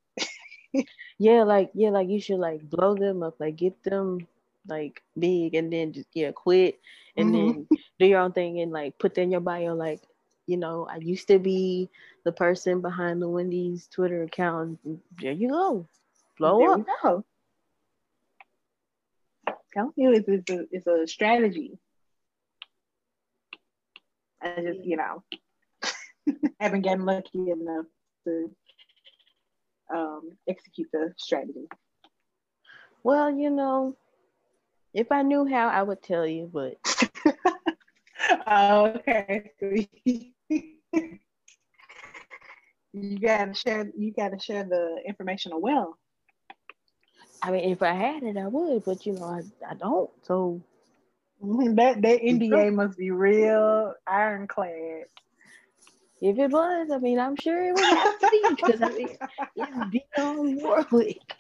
yeah, 1.19 1.43
like 1.43 1.71
yeah, 1.75 1.91
like 1.91 2.09
you 2.09 2.21
should 2.21 2.39
like 2.39 2.63
blow 2.63 2.95
them 2.95 3.25
up, 3.25 3.35
like 3.41 3.57
get 3.57 3.83
them 3.83 4.21
like 4.69 5.03
big, 5.19 5.55
and 5.55 5.73
then 5.73 5.93
just 5.93 6.09
yeah 6.15 6.33
quit, 6.33 6.79
and 7.17 7.35
mm-hmm. 7.35 7.53
then 7.53 7.67
do 7.99 8.07
your 8.07 8.21
own 8.21 8.33
thing, 8.33 8.61
and 8.61 8.73
like 8.73 8.99
put 8.99 9.19
in 9.19 9.31
your 9.31 9.41
bio 9.41 9.75
like 9.75 10.03
you 10.47 10.57
know, 10.57 10.87
I 10.89 10.97
used 10.97 11.29
to 11.29 11.39
be 11.39 11.91
the 12.25 12.33
person 12.33 12.81
behind 12.81 13.21
the 13.21 13.29
Wendy's 13.29 13.89
Twitter 13.89 14.23
account. 14.23 14.79
There 15.21 15.33
you 15.33 15.49
go. 15.49 15.89
Blow 16.39 16.59
there 16.59 16.73
up. 16.73 16.87
Go. 17.03 17.25
Tell 19.75 19.93
you 19.97 20.13
it's, 20.13 20.29
it's, 20.29 20.51
a, 20.51 20.65
it's 20.71 20.87
a 20.87 21.07
strategy. 21.07 21.79
I 24.41 24.61
just, 24.63 24.85
you 24.85 24.97
know, 24.97 25.23
haven't 26.61 26.83
gotten 26.83 27.05
lucky 27.05 27.51
enough 27.51 27.87
to 28.25 28.51
um, 29.95 30.31
execute 30.49 30.89
the 30.93 31.13
strategy. 31.19 31.67
Well, 33.03 33.31
you 33.31 33.51
know, 33.51 33.97
if 34.97 35.13
I 35.13 35.21
knew 35.23 35.45
how, 35.45 35.69
I 35.69 35.83
would 35.83 36.03
tell 36.03 36.27
you, 36.27 36.51
but. 36.53 36.77
okay 38.49 39.53
you 42.93 43.19
gotta 43.21 43.55
share 43.55 43.91
you 43.97 44.13
gotta 44.17 44.39
share 44.39 44.65
the 44.65 44.97
information 45.07 45.53
well. 45.61 45.99
I 47.43 47.51
mean, 47.51 47.71
if 47.71 47.83
I 47.83 47.93
had 47.93 48.23
it, 48.23 48.39
I 48.39 48.49
would, 48.49 48.85
but 48.85 49.05
you 49.05 49.13
know, 49.13 49.25
I, 49.25 49.43
I 49.71 49.75
don't. 49.75 50.11
So 50.23 50.63
that 51.43 52.01
that 52.01 52.23
NDA 52.23 52.73
must 52.73 52.97
be 52.97 53.11
real 53.11 53.93
ironclad. 54.07 55.05
If 56.23 56.39
it 56.39 56.51
was, 56.51 56.91
I 56.91 56.99
mean, 56.99 57.19
I'm 57.19 57.37
sure 57.37 57.63
it 57.63 57.75
would 57.75 57.85
have 57.85 58.19
to 58.21 58.29
be 58.31 58.55
because 58.57 58.81
I 58.81 58.89
mean, 58.89 59.17
it's 59.55 60.07
Dionne 60.19 60.63
Warwick. 60.63 61.37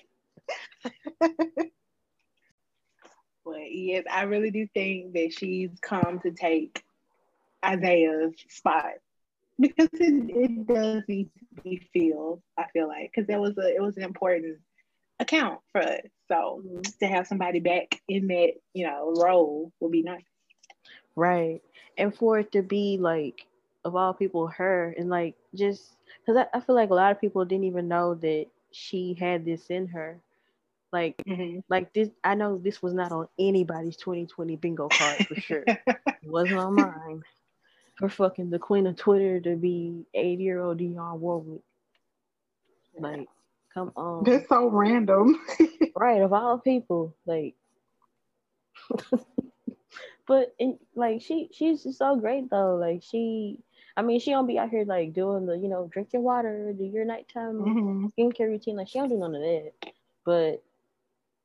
But 3.46 3.72
yes, 3.72 4.04
I 4.12 4.24
really 4.24 4.50
do 4.50 4.66
think 4.74 5.12
that 5.14 5.32
she's 5.32 5.70
come 5.80 6.18
to 6.24 6.32
take 6.32 6.82
Isaiah's 7.64 8.34
spot 8.48 8.94
because 9.60 9.88
it, 9.92 10.30
it 10.30 10.66
does 10.66 11.04
need 11.06 11.30
to 11.38 11.62
be 11.62 11.88
filled. 11.92 12.42
I 12.58 12.64
feel 12.72 12.88
like 12.88 13.12
because 13.14 13.30
it 13.30 13.38
was 13.38 13.56
a 13.56 13.74
it 13.74 13.80
was 13.80 13.96
an 13.96 14.02
important 14.02 14.58
account 15.20 15.60
for 15.70 15.80
us. 15.80 16.00
So 16.28 16.62
mm-hmm. 16.66 16.80
to 17.00 17.06
have 17.06 17.28
somebody 17.28 17.60
back 17.60 18.02
in 18.08 18.26
that 18.26 18.54
you 18.74 18.86
know 18.86 19.14
role 19.16 19.72
would 19.80 19.92
be 19.92 20.02
nice. 20.02 20.24
Right, 21.14 21.62
and 21.96 22.14
for 22.14 22.40
it 22.40 22.52
to 22.52 22.62
be 22.62 22.98
like 23.00 23.46
of 23.84 23.94
all 23.94 24.12
people, 24.12 24.48
her 24.48 24.92
and 24.98 25.08
like 25.08 25.36
just 25.54 25.96
because 26.20 26.36
I, 26.52 26.56
I 26.56 26.60
feel 26.60 26.74
like 26.74 26.90
a 26.90 26.94
lot 26.94 27.12
of 27.12 27.20
people 27.20 27.44
didn't 27.44 27.64
even 27.64 27.86
know 27.86 28.14
that 28.16 28.46
she 28.72 29.14
had 29.14 29.44
this 29.44 29.66
in 29.68 29.86
her. 29.86 30.20
Like, 30.92 31.16
mm-hmm. 31.26 31.60
like 31.68 31.92
this, 31.92 32.08
I 32.22 32.34
know 32.34 32.58
this 32.58 32.82
was 32.82 32.94
not 32.94 33.12
on 33.12 33.28
anybody's 33.38 33.96
2020 33.96 34.56
bingo 34.56 34.88
card 34.88 35.26
for 35.26 35.34
sure. 35.40 35.64
it 35.66 35.98
wasn't 36.24 36.58
on 36.58 36.74
mine 36.74 37.22
for 37.96 38.08
fucking 38.08 38.50
the 38.50 38.58
queen 38.58 38.86
of 38.86 38.96
Twitter 38.96 39.40
to 39.40 39.56
be 39.56 40.06
80 40.14 40.42
year 40.42 40.60
old 40.60 40.78
Dionne 40.78 41.18
Warwick. 41.18 41.62
Like, 42.98 43.28
come 43.74 43.92
on. 43.96 44.24
That's 44.24 44.48
so 44.48 44.68
random. 44.68 45.40
right, 45.96 46.22
of 46.22 46.32
all 46.32 46.58
people. 46.58 47.14
Like 47.26 47.54
but 50.26 50.54
in, 50.58 50.78
like 50.94 51.22
she 51.22 51.48
she's 51.52 51.82
just 51.82 51.98
so 51.98 52.16
great 52.16 52.50
though. 52.50 52.76
Like 52.76 53.02
she 53.02 53.58
I 53.96 54.02
mean 54.02 54.20
she 54.20 54.30
don't 54.30 54.46
be 54.46 54.58
out 54.58 54.70
here 54.70 54.84
like 54.84 55.12
doing 55.12 55.46
the, 55.46 55.56
you 55.56 55.68
know, 55.68 55.88
drink 55.92 56.12
your 56.12 56.22
water, 56.22 56.72
do 56.76 56.84
your 56.84 57.04
nighttime 57.04 57.54
mm-hmm. 57.54 58.06
skincare 58.18 58.48
routine. 58.48 58.76
Like 58.76 58.88
she 58.88 58.98
don't 58.98 59.08
do 59.08 59.16
none 59.16 59.34
of 59.34 59.42
that. 59.42 59.72
But 60.24 60.62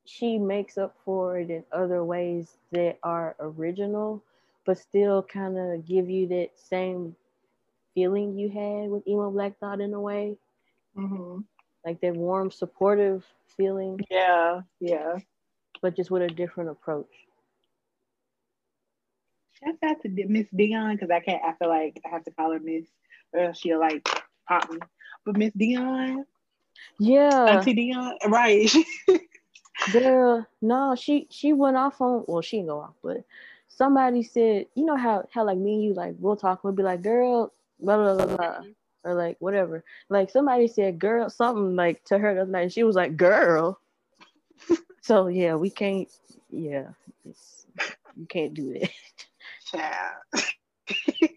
she 0.06 0.38
makes 0.38 0.78
up 0.78 0.96
for 1.06 1.40
it 1.40 1.50
in 1.50 1.64
other 1.72 2.04
ways 2.04 2.58
that 2.72 2.98
are 3.04 3.36
original 3.40 4.24
but 4.66 4.78
still 4.78 5.24
kind 5.24 5.58
of 5.58 5.86
give 5.86 6.10
you 6.10 6.28
that 6.28 6.50
same 6.56 7.16
feeling 7.94 8.38
you 8.38 8.50
had 8.50 8.90
with 8.90 9.08
emo 9.08 9.30
black 9.32 9.58
thot 9.60 9.82
in 9.82 9.94
a 9.94 10.00
way. 10.00 10.38
Mm-hmm. 10.98 11.40
like 11.86 12.02
that 12.02 12.16
warm 12.16 12.52
supportive 12.52 13.26
feeling. 13.56 14.00
Yeah 14.10 14.62
yeah. 14.80 15.18
But 15.82 15.96
just 15.96 16.12
with 16.12 16.22
a 16.22 16.28
different 16.28 16.70
approach. 16.70 17.08
Shout 19.54 19.76
out 19.84 20.02
to 20.02 20.10
miss 20.10 20.48
Dionne 20.54 20.94
because 20.94 21.12
i 21.12 21.20
can't 21.20 21.42
i 21.46 21.54
feel 21.54 21.70
like 21.70 22.02
i 22.06 22.10
have 22.10 22.26
to 22.26 22.32
call 22.32 22.52
her 22.52 22.60
miss 22.60 22.86
or 23.34 23.54
she'll 23.54 23.80
like 23.80 24.08
pop 24.48 24.70
me. 24.70 24.80
But 25.26 25.38
miss 25.38 25.54
Dionne? 25.54 26.24
Yeah. 27.00 27.46
Auntie 27.46 27.74
Dionne? 27.74 28.16
Right 28.28 28.70
girl 29.92 30.46
no 30.62 30.96
she 30.96 31.28
she 31.30 31.54
went 31.54 31.76
off 31.76 32.00
on 32.02 32.24
well 32.28 32.42
she 32.42 32.58
didn't 32.58 32.70
go 32.70 32.82
off 32.82 32.94
but 33.04 33.24
somebody 33.82 34.22
said, 34.22 34.68
you 34.76 34.86
know 34.86 34.96
how 34.96 35.28
how 35.32 35.46
like 35.46 35.58
me 35.58 35.74
and 35.74 35.84
you 35.84 35.94
like 35.94 36.16
we'll 36.20 36.36
talk, 36.36 36.64
we'll 36.64 36.74
be 36.74 36.84
like, 36.84 37.02
girl, 37.02 37.52
blah 37.80 37.98
blah 37.98 38.16
blah, 38.16 38.36
blah 38.36 38.46
mm-hmm. 38.58 38.70
or 39.04 39.14
like 39.16 39.38
whatever. 39.40 39.84
Like 40.10 40.30
somebody 40.30 40.68
said, 40.68 41.00
girl, 41.00 41.30
something 41.30 41.76
like 41.76 42.04
to 42.06 42.18
her 42.20 42.36
the 42.36 42.42
other 42.42 42.52
night, 42.52 42.62
and 42.62 42.74
she 42.74 42.84
was 42.84 42.96
like, 42.96 43.18
girl. 43.18 43.80
so 45.02 45.28
yeah, 45.28 45.56
we 45.56 45.70
can't. 45.70 46.10
Yeah, 46.52 46.90
you 47.26 48.26
can't 48.28 48.54
do 48.54 48.74
that. 48.74 48.90
Yeah. 49.74 50.12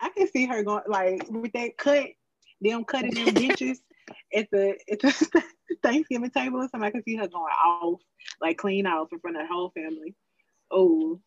I 0.00 0.10
can 0.10 0.28
see 0.28 0.44
her 0.46 0.62
going 0.62 0.82
like 0.86 1.22
with 1.30 1.52
that 1.52 1.78
cut, 1.78 2.08
them 2.60 2.84
cutting 2.84 3.14
them 3.14 3.32
benches 3.34 3.80
at 4.34 4.48
the 4.50 4.78
at 4.90 5.00
the 5.00 5.42
Thanksgiving 5.82 6.30
table. 6.30 6.66
So 6.72 6.82
I 6.82 6.90
can 6.90 7.02
see 7.02 7.16
her 7.16 7.28
going 7.28 7.52
off, 7.52 8.00
like 8.40 8.58
clean 8.58 8.86
off 8.86 9.08
in 9.12 9.20
front 9.20 9.36
of 9.36 9.42
the 9.42 9.52
whole 9.52 9.70
family. 9.70 10.14
Oh, 10.70 11.20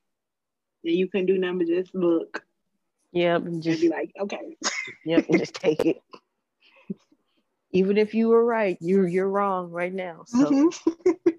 and 0.84 0.94
you 0.94 1.08
couldn't 1.08 1.28
do 1.28 1.38
nothing 1.38 1.60
but 1.60 1.68
just 1.68 1.96
look. 1.96 2.44
Yep, 3.14 3.46
and 3.46 3.62
just 3.64 3.82
be 3.82 3.90
like, 3.90 4.12
okay. 4.20 4.58
Yep, 5.06 5.26
just 5.34 5.54
take 5.54 5.86
it. 5.86 6.02
Even 7.72 7.98
if 7.98 8.14
you 8.16 8.30
were 8.30 8.44
right, 8.44 8.78
you're 8.82 9.08
you're 9.08 9.30
wrong 9.30 9.70
right 9.72 9.94
now. 9.94 10.24
So. 10.26 10.50
Mm-hmm. 10.50 11.12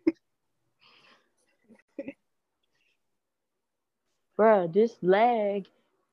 Bruh, 4.38 4.72
this 4.72 4.96
lag 5.02 5.66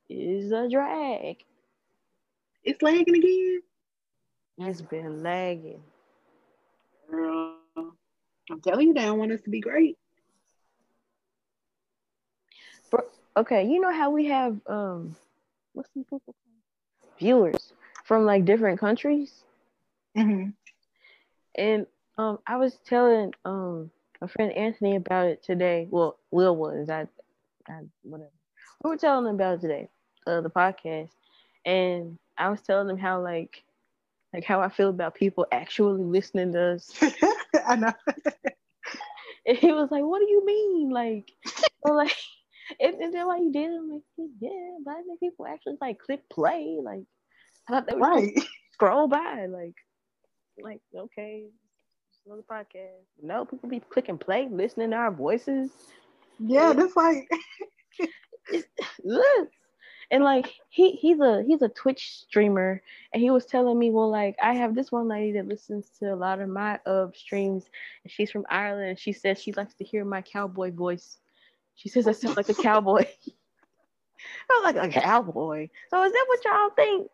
is 0.09 0.51
a 0.51 0.67
drag. 0.69 1.37
It's 2.63 2.81
lagging 2.81 3.15
again. 3.15 3.61
It's 4.59 4.81
been 4.81 5.23
lagging. 5.23 5.83
Girl, 7.09 7.55
I'm 8.49 8.61
telling 8.61 8.87
you, 8.89 8.93
they 8.93 9.01
don't 9.05 9.19
want 9.19 9.31
us 9.31 9.41
to 9.41 9.49
be 9.49 9.61
great. 9.61 9.97
okay, 13.37 13.63
you 13.65 13.79
know 13.79 13.91
how 13.93 14.09
we 14.11 14.25
have 14.27 14.57
um 14.67 15.15
what's 15.73 15.89
the 15.95 16.03
people? 16.03 16.35
Viewers 17.19 17.73
from 18.03 18.25
like 18.25 18.45
different 18.45 18.79
countries. 18.79 19.43
Mm-hmm. 20.17 20.49
And 21.57 21.85
um 22.17 22.39
I 22.47 22.57
was 22.57 22.77
telling 22.85 23.33
um 23.45 23.91
my 24.21 24.27
friend 24.27 24.51
Anthony 24.53 24.95
about 24.95 25.27
it 25.27 25.43
today. 25.43 25.87
Well, 25.89 26.17
Will 26.31 26.55
was 26.55 26.89
I, 26.89 27.07
I 27.67 27.81
whatever. 28.03 28.31
We 28.83 28.89
were 28.91 28.97
telling 28.97 29.27
him 29.27 29.35
about 29.35 29.55
it 29.55 29.61
today, 29.61 29.89
uh, 30.27 30.41
the 30.41 30.49
podcast, 30.49 31.09
and 31.65 32.17
I 32.37 32.49
was 32.49 32.61
telling 32.61 32.89
him 32.89 32.97
how 32.97 33.21
like 33.21 33.63
like 34.33 34.43
how 34.43 34.61
I 34.61 34.69
feel 34.69 34.89
about 34.89 35.15
people 35.15 35.45
actually 35.51 36.03
listening 36.03 36.53
to 36.53 36.73
us. 36.73 36.91
I 37.67 37.75
know. 37.75 37.93
and 39.45 39.57
he 39.57 39.71
was 39.71 39.89
like, 39.91 40.03
"What 40.03 40.19
do 40.19 40.29
you 40.29 40.45
mean?" 40.45 40.89
Like, 40.89 41.31
like 41.85 42.15
and, 42.79 42.95
and 42.95 43.13
then 43.13 43.27
why 43.27 43.37
you 43.37 43.51
did 43.51 43.71
it, 43.71 43.75
I'm 43.75 43.91
like, 43.91 44.01
yeah, 44.39 44.77
but 44.85 44.91
I 44.91 45.01
think 45.01 45.19
people 45.19 45.47
actually 45.47 45.77
like 45.81 45.99
click 45.99 46.21
play. 46.29 46.77
Like 46.81 47.03
I 47.67 47.73
thought 47.73 47.87
they 47.87 47.95
would 47.95 48.01
right. 48.01 48.39
scroll 48.73 49.07
by, 49.07 49.47
like, 49.47 49.75
like, 50.61 50.81
okay, 50.95 51.45
another 52.25 52.43
podcast. 52.49 53.05
No, 53.21 53.45
people 53.45 53.69
be 53.69 53.79
clicking 53.79 54.17
play, 54.17 54.47
listening 54.51 54.91
to 54.91 54.97
our 54.97 55.11
voices. 55.11 55.71
Yeah, 56.39 56.73
that's 56.73 56.95
like 56.95 57.27
look. 59.03 59.49
And 60.11 60.23
like 60.23 60.53
he 60.69 60.91
he's 60.91 61.19
a 61.19 61.43
he's 61.45 61.61
a 61.61 61.69
Twitch 61.69 62.17
streamer 62.21 62.81
and 63.13 63.21
he 63.21 63.29
was 63.29 63.45
telling 63.45 63.77
me, 63.77 63.91
well, 63.91 64.09
like 64.09 64.35
I 64.41 64.55
have 64.55 64.73
this 64.73 64.91
one 64.91 65.07
lady 65.07 65.33
that 65.33 65.47
listens 65.47 65.89
to 65.99 66.13
a 66.13 66.15
lot 66.15 66.39
of 66.41 66.49
my 66.49 66.79
uh 66.85 67.07
streams 67.13 67.65
and 68.03 68.11
she's 68.11 68.31
from 68.31 68.45
Ireland 68.49 68.89
and 68.89 68.99
she 68.99 69.13
says 69.13 69.41
she 69.41 69.51
likes 69.51 69.75
to 69.75 69.83
hear 69.83 70.03
my 70.03 70.21
cowboy 70.21 70.71
voice. 70.71 71.19
She 71.75 71.89
says 71.89 72.07
I 72.07 72.13
sound 72.13 72.37
like 72.37 72.49
a 72.49 72.55
cowboy. 72.55 73.05
I 74.49 74.61
was 74.63 74.75
like 74.75 74.95
a 74.95 74.99
cowboy. 74.99 75.69
So 75.89 76.03
is 76.03 76.11
that 76.11 76.25
what 76.27 76.45
y'all 76.45 76.69
think? 76.75 77.11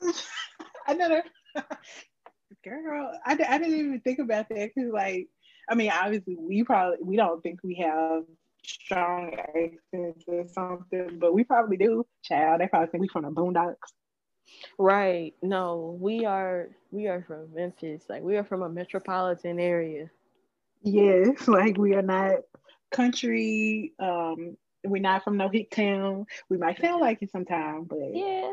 I 0.86 0.94
never, 0.94 1.22
girl. 2.64 3.18
I, 3.24 3.32
I 3.32 3.58
didn't 3.58 3.74
even 3.74 4.00
think 4.00 4.18
about 4.18 4.48
that 4.48 4.70
because, 4.74 4.90
like, 4.92 5.28
I 5.68 5.74
mean, 5.74 5.90
obviously, 5.92 6.36
we 6.38 6.64
probably 6.64 6.98
we 7.02 7.16
don't 7.16 7.42
think 7.42 7.60
we 7.62 7.76
have 7.76 8.24
strong 8.64 9.34
accents 9.34 10.24
or 10.26 10.46
something, 10.48 11.18
but 11.18 11.34
we 11.34 11.44
probably 11.44 11.76
do. 11.76 12.06
Child, 12.22 12.60
they 12.60 12.68
probably 12.68 12.88
think 12.88 13.00
we 13.02 13.08
from 13.08 13.24
the 13.24 13.30
Boondocks. 13.30 13.92
Right. 14.78 15.34
No, 15.42 15.96
we 16.00 16.24
are 16.24 16.68
we 16.90 17.06
are 17.06 17.22
from 17.22 17.54
Memphis. 17.54 18.04
Like 18.08 18.22
we 18.22 18.36
are 18.36 18.44
from 18.44 18.62
a 18.62 18.68
metropolitan 18.68 19.58
area. 19.58 20.10
Yes, 20.82 21.46
like 21.48 21.76
we 21.78 21.94
are 21.94 22.02
not 22.02 22.40
country. 22.90 23.92
Um, 23.98 24.56
we're 24.84 25.02
not 25.02 25.24
from 25.24 25.36
no 25.36 25.48
hick 25.48 25.70
town. 25.70 26.26
We 26.48 26.56
might 26.56 26.80
sound 26.80 27.00
like 27.00 27.22
it 27.22 27.30
sometimes, 27.30 27.86
but 27.88 27.98
yeah. 28.12 28.52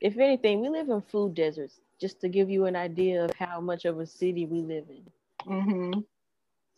If 0.00 0.18
anything, 0.18 0.60
we 0.60 0.68
live 0.68 0.88
in 0.90 1.00
food 1.00 1.34
deserts. 1.34 1.80
Just 2.00 2.20
to 2.20 2.28
give 2.28 2.50
you 2.50 2.66
an 2.66 2.76
idea 2.76 3.24
of 3.24 3.30
how 3.38 3.60
much 3.60 3.84
of 3.84 3.98
a 4.00 4.06
city 4.06 4.44
we 4.44 4.60
live 4.60 4.84
in. 4.90 5.04
Mm-hmm. 5.50 6.00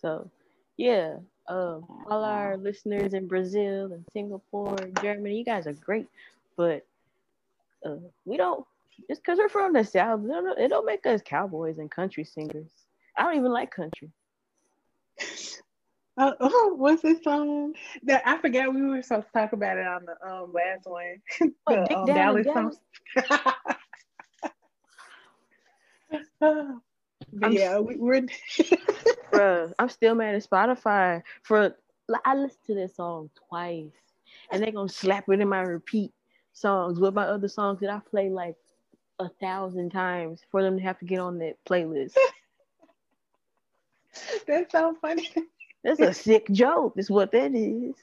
So, 0.00 0.30
yeah. 0.76 1.16
Um, 1.48 1.84
all 2.10 2.24
our 2.24 2.56
listeners 2.56 3.14
in 3.14 3.28
Brazil 3.28 3.92
and 3.92 4.04
Singapore, 4.12 4.76
Germany, 5.00 5.38
you 5.38 5.44
guys 5.44 5.66
are 5.66 5.72
great, 5.72 6.08
but 6.56 6.84
uh, 7.84 7.96
we 8.24 8.36
don't. 8.36 8.66
Just 9.08 9.22
because 9.22 9.38
we're 9.38 9.48
from 9.48 9.74
the 9.74 9.84
south, 9.84 10.24
it 10.24 10.28
don't, 10.28 10.58
it 10.58 10.68
don't 10.68 10.86
make 10.86 11.04
us 11.06 11.20
cowboys 11.24 11.78
and 11.78 11.90
country 11.90 12.24
singers. 12.24 12.70
I 13.16 13.22
don't 13.22 13.36
even 13.36 13.52
like 13.52 13.70
country. 13.70 14.10
Uh, 16.16 16.32
oh, 16.40 16.74
what's 16.76 17.02
this 17.02 17.22
song? 17.22 17.74
That 18.04 18.22
I 18.26 18.38
forgot 18.38 18.74
we 18.74 18.82
were 18.82 19.02
supposed 19.02 19.26
to 19.28 19.32
talk 19.32 19.52
about 19.52 19.76
it 19.76 19.86
on 19.86 20.06
the 20.06 20.28
um 20.28 20.52
last 20.52 20.86
one. 20.86 21.20
the, 21.68 21.96
um, 21.96 22.06
Dallas, 22.06 22.46
Dallas 22.46 22.76
song. 26.40 26.80
yeah, 27.50 27.78
we, 27.78 27.96
we're. 27.96 28.22
Bruh, 29.32 29.72
I'm 29.78 29.88
still 29.88 30.14
mad 30.14 30.34
at 30.34 30.48
Spotify 30.48 31.22
for. 31.42 31.74
I 32.24 32.36
listened 32.36 32.64
to 32.66 32.74
this 32.74 32.96
song 32.96 33.30
twice, 33.48 33.90
and 34.50 34.62
they're 34.62 34.72
gonna 34.72 34.88
slap 34.88 35.28
it 35.28 35.40
in 35.40 35.48
my 35.48 35.62
repeat 35.62 36.12
songs 36.52 36.98
with 36.98 37.14
my 37.14 37.24
other 37.24 37.48
songs 37.48 37.80
that 37.80 37.90
I 37.90 38.00
play 38.10 38.30
like 38.30 38.56
a 39.18 39.28
thousand 39.40 39.90
times 39.90 40.40
for 40.50 40.62
them 40.62 40.76
to 40.76 40.82
have 40.82 40.98
to 41.00 41.04
get 41.04 41.18
on 41.18 41.38
that 41.38 41.56
playlist. 41.68 42.14
That's 44.46 44.72
so 44.72 44.96
funny. 45.00 45.28
That's 45.84 46.00
a 46.00 46.14
sick 46.14 46.48
joke. 46.50 46.94
Is 46.96 47.10
what 47.10 47.32
that 47.32 47.54
is. 47.54 47.94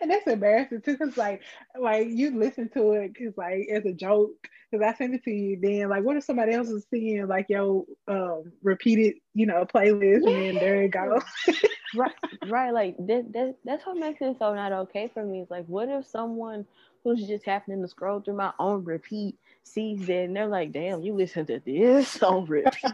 And 0.00 0.10
that's 0.10 0.26
embarrassing 0.26 0.82
too, 0.82 0.96
cause 0.96 1.16
like, 1.16 1.42
like 1.78 2.08
you 2.08 2.38
listen 2.38 2.68
to 2.70 2.92
it, 2.92 3.16
cause 3.16 3.34
like 3.36 3.68
as 3.72 3.84
a 3.84 3.92
joke, 3.92 4.48
cause 4.70 4.80
I 4.84 4.94
send 4.94 5.14
it 5.14 5.24
to 5.24 5.30
you. 5.30 5.58
Then 5.60 5.88
like, 5.88 6.04
what 6.04 6.16
if 6.16 6.24
somebody 6.24 6.52
else 6.52 6.68
is 6.68 6.86
seeing 6.90 7.26
like 7.26 7.46
your 7.48 7.84
um 8.06 8.52
repeated, 8.62 9.16
you 9.34 9.46
know, 9.46 9.64
playlist, 9.64 10.22
yeah. 10.24 10.30
and 10.30 10.42
then 10.42 10.54
there 10.56 10.82
it 10.82 10.90
goes. 10.90 11.22
right, 11.94 12.12
right. 12.48 12.72
Like 12.72 12.96
that, 12.98 13.32
that, 13.32 13.56
that's 13.64 13.86
what 13.86 13.96
makes 13.96 14.20
it 14.20 14.36
so 14.38 14.54
not 14.54 14.72
okay 14.72 15.10
for 15.12 15.24
me. 15.24 15.40
It's 15.40 15.50
like, 15.50 15.66
what 15.66 15.88
if 15.88 16.06
someone 16.06 16.66
who's 17.04 17.26
just 17.26 17.44
happening 17.44 17.80
to 17.82 17.88
scroll 17.88 18.20
through 18.20 18.36
my 18.36 18.52
own 18.58 18.84
repeat 18.84 19.36
sees 19.62 20.06
that 20.06 20.24
and 20.24 20.36
they're 20.36 20.46
like, 20.46 20.72
damn, 20.72 21.02
you 21.02 21.14
listen 21.14 21.46
to 21.46 21.60
this 21.64 22.22
on 22.22 22.44
repeat. 22.46 22.74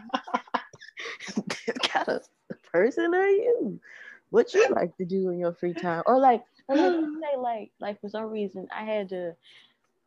what 1.35 1.81
kind 1.83 2.09
of 2.09 2.21
person 2.71 3.13
are 3.13 3.27
you? 3.27 3.79
What 4.29 4.53
you 4.53 4.67
like 4.69 4.95
to 4.97 5.05
do 5.05 5.29
in 5.29 5.39
your 5.39 5.53
free 5.53 5.73
time? 5.73 6.03
Or 6.05 6.19
like, 6.19 6.43
say 6.71 7.37
like, 7.37 7.71
like 7.79 8.01
for 8.01 8.09
some 8.09 8.25
reason 8.25 8.67
I 8.75 8.83
had 8.83 9.09
to 9.09 9.35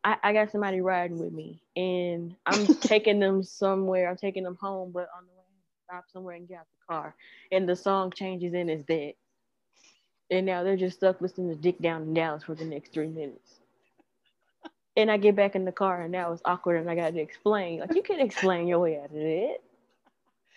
I, 0.04 0.16
I 0.22 0.32
got 0.32 0.50
somebody 0.52 0.80
riding 0.80 1.18
with 1.18 1.32
me 1.32 1.60
and 1.76 2.34
I'm 2.46 2.66
taking 2.80 3.20
them 3.20 3.42
somewhere. 3.42 4.08
I'm 4.08 4.16
taking 4.16 4.44
them 4.44 4.56
home, 4.60 4.92
but 4.92 5.08
on 5.16 5.24
the 5.26 5.32
way, 5.32 5.44
stop 5.84 6.04
somewhere 6.12 6.36
and 6.36 6.48
get 6.48 6.58
out 6.58 6.66
the 6.80 6.92
car. 6.94 7.14
And 7.50 7.68
the 7.68 7.76
song 7.76 8.12
changes 8.12 8.54
and 8.54 8.70
it's 8.70 8.84
dead. 8.84 9.14
And 10.30 10.46
now 10.46 10.62
they're 10.62 10.76
just 10.76 10.98
stuck 10.98 11.20
listening 11.20 11.48
to 11.48 11.56
Dick 11.56 11.80
Down 11.80 12.02
in 12.02 12.14
Dallas 12.14 12.44
for 12.44 12.54
the 12.54 12.64
next 12.64 12.92
three 12.92 13.08
minutes 13.08 13.58
and 14.98 15.10
I 15.12 15.16
get 15.16 15.36
back 15.36 15.54
in 15.54 15.64
the 15.64 15.72
car 15.72 16.02
and 16.02 16.12
now 16.12 16.32
it's 16.32 16.42
awkward 16.44 16.80
and 16.80 16.90
I 16.90 16.96
got 16.96 17.14
to 17.14 17.20
explain. 17.20 17.78
Like 17.78 17.94
you 17.94 18.02
can 18.02 18.18
explain 18.20 18.66
your 18.66 18.80
way 18.80 18.98
out 18.98 19.10
of 19.10 19.16
it. 19.16 19.62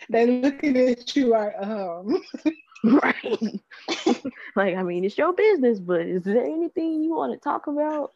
They're 0.10 0.26
looking 0.26 0.76
at 0.78 1.16
you 1.16 1.28
like, 1.28 1.54
um. 1.60 2.22
right. 2.84 3.62
like 4.56 4.76
I 4.76 4.84
mean, 4.84 5.04
it's 5.04 5.18
your 5.18 5.34
business, 5.34 5.80
but 5.80 6.02
is 6.02 6.24
there 6.24 6.44
anything 6.44 7.04
you 7.04 7.16
want 7.16 7.34
to 7.34 7.40
talk 7.40 7.68
about? 7.68 8.12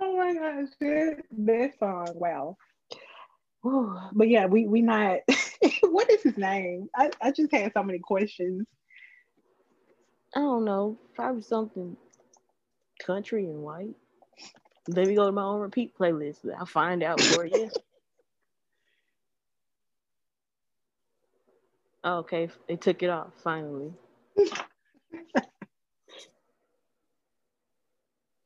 Oh 0.00 0.16
my 0.16 0.32
gosh, 0.32 0.68
that, 0.80 1.22
that 1.30 1.78
song, 1.78 2.06
wow. 2.14 2.56
but 4.12 4.28
yeah, 4.28 4.46
we 4.46 4.66
we 4.66 4.82
not. 4.82 5.18
what 5.82 6.10
is 6.10 6.22
his 6.22 6.36
name? 6.36 6.88
I 6.94 7.10
I 7.20 7.32
just 7.32 7.52
had 7.52 7.72
so 7.72 7.82
many 7.82 7.98
questions. 7.98 8.66
I 10.34 10.40
don't 10.40 10.64
know. 10.64 10.98
Probably 11.14 11.42
something 11.42 11.96
country 13.04 13.46
and 13.46 13.62
white. 13.62 13.94
Let 14.88 15.06
me 15.06 15.14
go 15.14 15.26
to 15.26 15.32
my 15.32 15.42
own 15.42 15.60
repeat 15.60 15.96
playlist. 15.98 16.38
I'll 16.58 16.66
find 16.66 17.02
out 17.02 17.20
for 17.20 17.44
you. 17.44 17.70
okay, 22.04 22.48
they 22.68 22.76
took 22.76 23.02
it 23.02 23.10
off 23.10 23.32
finally. 23.42 23.92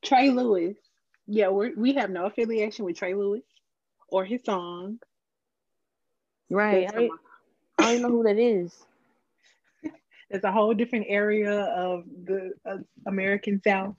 Trey 0.05 0.31
Lewis. 0.31 0.77
Yeah, 1.27 1.49
we 1.51 1.75
we 1.75 1.95
have 1.95 2.11
no 2.11 2.27
affiliation 2.27 2.85
with 2.85 2.97
Trey 2.97 3.15
Lewis 3.15 3.45
or 4.09 4.25
his 4.25 4.43
song. 4.45 4.99
Right. 6.51 6.91
I, 6.93 7.09
I 7.79 7.93
don't 7.93 8.03
know 8.03 8.09
who 8.09 8.25
that 8.25 8.38
is. 8.38 8.77
It's 10.31 10.45
a 10.45 10.53
whole 10.53 10.73
different 10.73 11.07
area 11.11 11.53
of 11.53 12.05
the 12.25 12.53
uh, 12.65 12.79
American 13.07 13.61
South 13.62 13.95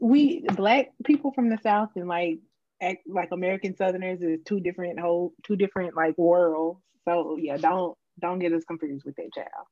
we 0.00 0.44
black 0.54 0.92
people 1.04 1.32
from 1.32 1.50
the 1.50 1.58
south 1.62 1.90
and 1.96 2.08
like 2.08 2.38
act 2.80 3.06
like 3.06 3.30
American 3.32 3.76
Southerners 3.76 4.20
is 4.22 4.40
two 4.44 4.60
different 4.60 4.98
whole 5.00 5.32
two 5.44 5.56
different 5.56 5.96
like 5.96 6.16
worlds. 6.18 6.80
So 7.04 7.36
yeah, 7.40 7.56
don't 7.56 7.96
don't 8.20 8.38
get 8.38 8.52
us 8.52 8.64
confused 8.64 9.04
with 9.04 9.16
that 9.16 9.32
child. 9.34 9.66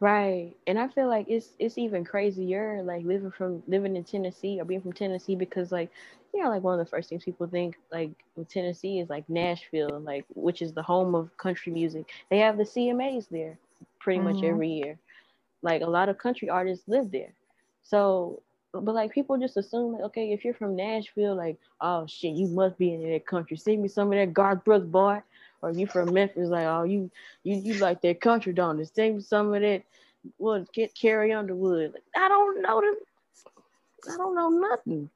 Right. 0.00 0.54
And 0.66 0.78
I 0.78 0.88
feel 0.88 1.08
like 1.08 1.26
it's 1.28 1.54
it's 1.58 1.76
even 1.76 2.04
crazier 2.04 2.82
like 2.84 3.04
living 3.04 3.32
from 3.32 3.62
living 3.66 3.96
in 3.96 4.04
Tennessee 4.04 4.60
or 4.60 4.64
being 4.64 4.80
from 4.80 4.92
Tennessee 4.92 5.34
because 5.34 5.72
like 5.72 5.90
you 6.32 6.42
know 6.42 6.48
like 6.48 6.62
one 6.62 6.78
of 6.78 6.84
the 6.84 6.90
first 6.90 7.08
things 7.08 7.24
people 7.24 7.48
think 7.48 7.76
like 7.90 8.10
with 8.36 8.48
Tennessee 8.48 9.00
is 9.00 9.10
like 9.10 9.28
Nashville 9.28 10.00
like 10.00 10.24
which 10.34 10.62
is 10.62 10.72
the 10.72 10.82
home 10.82 11.14
of 11.14 11.36
country 11.36 11.72
music. 11.72 12.08
They 12.30 12.38
have 12.38 12.56
the 12.56 12.64
CMAs 12.64 13.28
there 13.28 13.58
pretty 13.98 14.20
mm-hmm. 14.20 14.34
much 14.34 14.44
every 14.44 14.68
year. 14.68 14.98
Like 15.62 15.82
a 15.82 15.90
lot 15.90 16.08
of 16.08 16.18
country 16.18 16.48
artists 16.48 16.86
live 16.86 17.10
there. 17.10 17.32
So 17.82 18.42
but 18.80 18.94
like 18.94 19.12
people 19.12 19.38
just 19.38 19.56
assume 19.56 19.92
like 19.92 20.02
okay 20.02 20.32
if 20.32 20.44
you're 20.44 20.54
from 20.54 20.76
Nashville 20.76 21.34
like 21.34 21.58
oh 21.80 22.06
shit 22.06 22.34
you 22.34 22.48
must 22.48 22.78
be 22.78 22.94
in 22.94 23.10
that 23.10 23.26
country. 23.26 23.56
Send 23.56 23.82
me 23.82 23.88
some 23.88 24.12
of 24.12 24.18
that 24.18 24.32
Garth 24.32 24.64
Brooks 24.64 24.86
boy. 24.86 25.22
Or 25.60 25.70
if 25.70 25.76
you 25.76 25.86
from 25.86 26.12
Memphis 26.12 26.48
like 26.48 26.66
oh 26.66 26.84
you 26.84 27.10
you 27.42 27.56
you 27.56 27.74
like 27.74 28.00
that 28.02 28.20
country 28.20 28.52
don't 28.52 28.78
you? 28.78 28.84
Send 28.84 29.16
me 29.16 29.22
some 29.22 29.54
of 29.54 29.60
that 29.62 29.82
what 30.36 30.72
get 30.72 30.94
Carrie 30.94 31.32
Underwood. 31.32 31.94
Like, 31.94 32.02
I 32.16 32.28
don't 32.28 32.62
know 32.62 32.80
them. 32.80 32.96
I 34.12 34.16
don't 34.16 34.34
know 34.34 34.48
nothing. 34.50 35.10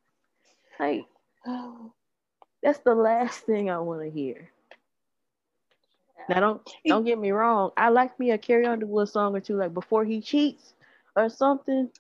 Like 0.79 1.05
that's 2.63 2.79
the 2.81 2.95
last 2.95 3.41
thing 3.41 3.71
I 3.71 3.79
want 3.79 4.03
to 4.03 4.11
hear. 4.11 4.51
Now 6.29 6.41
don't 6.41 6.71
don't 6.87 7.05
get 7.05 7.19
me 7.19 7.31
wrong. 7.33 7.71
I 7.77 7.89
like 7.89 8.19
me 8.19 8.31
a 8.31 8.39
Carrie 8.39 8.67
Underwood 8.67 9.09
song 9.09 9.35
or 9.37 9.41
two 9.41 9.57
like 9.57 9.75
before 9.75 10.05
he 10.05 10.21
cheats 10.21 10.75
or 11.17 11.29
something 11.29 11.91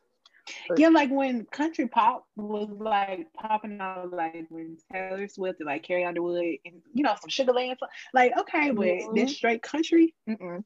yeah, 0.76 0.88
like 0.88 1.10
when 1.10 1.44
country 1.46 1.86
pop 1.86 2.26
was 2.36 2.68
like 2.70 3.32
popping 3.34 3.80
out, 3.80 4.12
like 4.12 4.46
when 4.48 4.76
Taylor 4.92 5.28
Swift 5.28 5.60
and 5.60 5.66
like 5.66 5.82
Carrie 5.82 6.04
Underwood 6.04 6.56
and 6.64 6.82
you 6.92 7.04
know 7.04 7.14
some 7.20 7.30
Sugarland, 7.30 7.76
like 8.12 8.36
okay, 8.38 8.70
but 8.70 8.84
mm-hmm. 8.84 9.14
this 9.14 9.36
straight 9.36 9.62
country, 9.62 10.14
mm-mm. 10.28 10.64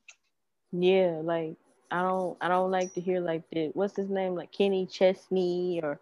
yeah, 0.72 1.20
like 1.22 1.57
I 1.91 2.03
don't, 2.03 2.37
I 2.41 2.49
don't 2.49 2.70
like 2.70 2.95
to 2.95 3.01
hear 3.01 3.20
like 3.20 3.43
the 3.51 3.70
what's 3.74 3.97
his 3.97 4.09
name, 4.09 4.35
like 4.35 4.53
Kenny 4.53 4.87
Chesney 4.87 5.81
or 5.83 6.01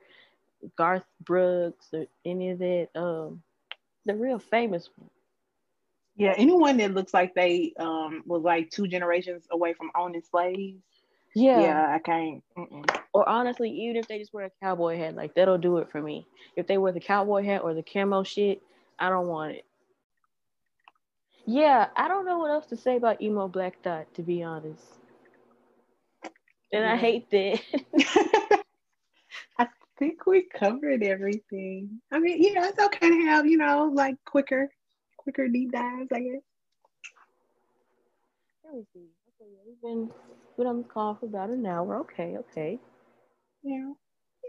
Garth 0.76 1.04
Brooks 1.24 1.88
or 1.92 2.06
any 2.24 2.50
of 2.50 2.58
that. 2.60 2.88
Um, 2.94 3.42
the 4.06 4.14
real 4.14 4.38
famous 4.38 4.88
one. 4.96 5.10
Yeah, 6.16 6.34
anyone 6.36 6.76
that 6.76 6.94
looks 6.94 7.12
like 7.12 7.34
they 7.34 7.72
um 7.78 8.22
was 8.26 8.42
like 8.42 8.70
two 8.70 8.86
generations 8.86 9.46
away 9.50 9.72
from 9.74 9.90
owning 9.96 10.22
slaves. 10.22 10.82
Yeah. 11.34 11.60
Yeah, 11.60 11.94
I 11.94 11.98
can't. 11.98 12.42
Mm-mm. 12.56 12.84
Or 13.12 13.28
honestly, 13.28 13.70
even 13.70 13.96
if 13.96 14.06
they 14.06 14.18
just 14.18 14.32
wear 14.32 14.46
a 14.46 14.50
cowboy 14.62 14.96
hat, 14.96 15.16
like 15.16 15.34
that'll 15.34 15.58
do 15.58 15.78
it 15.78 15.90
for 15.90 16.00
me. 16.00 16.26
If 16.56 16.66
they 16.66 16.78
wear 16.78 16.92
the 16.92 17.00
cowboy 17.00 17.44
hat 17.44 17.62
or 17.62 17.74
the 17.74 17.82
camo 17.82 18.22
shit, 18.22 18.62
I 18.98 19.08
don't 19.08 19.26
want 19.26 19.52
it. 19.52 19.64
Yeah, 21.46 21.88
I 21.96 22.08
don't 22.08 22.24
know 22.24 22.38
what 22.38 22.50
else 22.50 22.66
to 22.66 22.76
say 22.76 22.96
about 22.96 23.20
emo 23.20 23.48
black 23.48 23.82
thot, 23.82 24.06
to 24.14 24.22
be 24.22 24.42
honest. 24.42 24.82
And 26.72 26.84
I 26.84 26.96
hate 26.96 27.30
that. 27.30 27.60
I 29.58 29.68
think 29.98 30.26
we 30.26 30.42
covered 30.42 31.02
everything. 31.02 32.00
I 32.10 32.18
mean, 32.18 32.42
you 32.42 32.54
know, 32.54 32.64
it's 32.64 32.78
okay 32.78 33.10
to 33.10 33.26
have, 33.26 33.46
you 33.46 33.58
know, 33.58 33.90
like 33.92 34.16
quicker, 34.24 34.70
quicker 35.18 35.48
deep 35.48 35.72
dives, 35.72 36.08
I 36.12 36.20
guess. 36.20 36.42
Let 38.64 38.74
me 38.74 38.84
see. 38.92 39.06
Okay, 39.40 39.50
yeah, 39.52 39.60
we've 39.66 39.82
been 39.82 40.10
been 40.56 40.66
on 40.66 40.78
the 40.78 40.88
call 40.88 41.14
for 41.14 41.26
about 41.26 41.50
an 41.50 41.66
hour. 41.66 41.98
Okay, 42.00 42.36
okay. 42.38 42.78
Yeah. 43.62 43.92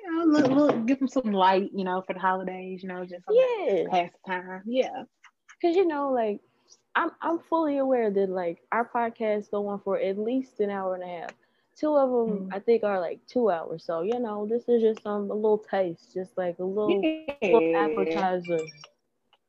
Know, 0.07 0.25
look, 0.25 0.47
look, 0.47 0.85
give 0.85 0.99
them 0.99 1.07
some 1.07 1.31
light, 1.31 1.71
you 1.73 1.83
know, 1.83 2.01
for 2.01 2.13
the 2.13 2.19
holidays, 2.19 2.83
you 2.83 2.89
know, 2.89 3.05
just 3.05 3.23
Yeah. 3.29 3.83
pastime. 3.89 4.61
Yeah. 4.65 5.03
Cause 5.61 5.75
you 5.75 5.87
know, 5.87 6.11
like 6.11 6.41
I'm 6.95 7.11
I'm 7.21 7.39
fully 7.39 7.77
aware 7.77 8.09
that 8.11 8.29
like 8.29 8.59
our 8.71 8.87
podcasts 8.87 9.49
go 9.51 9.67
on 9.67 9.79
for 9.79 9.99
at 9.99 10.17
least 10.17 10.59
an 10.59 10.69
hour 10.69 10.95
and 10.95 11.03
a 11.03 11.07
half. 11.07 11.31
Two 11.75 11.95
of 11.95 12.09
them 12.09 12.45
Mhm. 12.45 12.51
I 12.51 12.59
think 12.59 12.83
are 12.83 12.99
like 12.99 13.19
two 13.27 13.49
hours. 13.49 13.83
So 13.83 14.01
you 14.01 14.19
know, 14.19 14.45
this 14.47 14.67
is 14.69 14.81
just 14.81 15.05
um 15.05 15.29
a 15.31 15.33
little 15.35 15.57
taste, 15.59 16.13
just 16.13 16.37
like 16.37 16.59
a 16.59 16.63
little, 16.63 17.09
little 17.51 17.69
appetizer. 17.75 18.59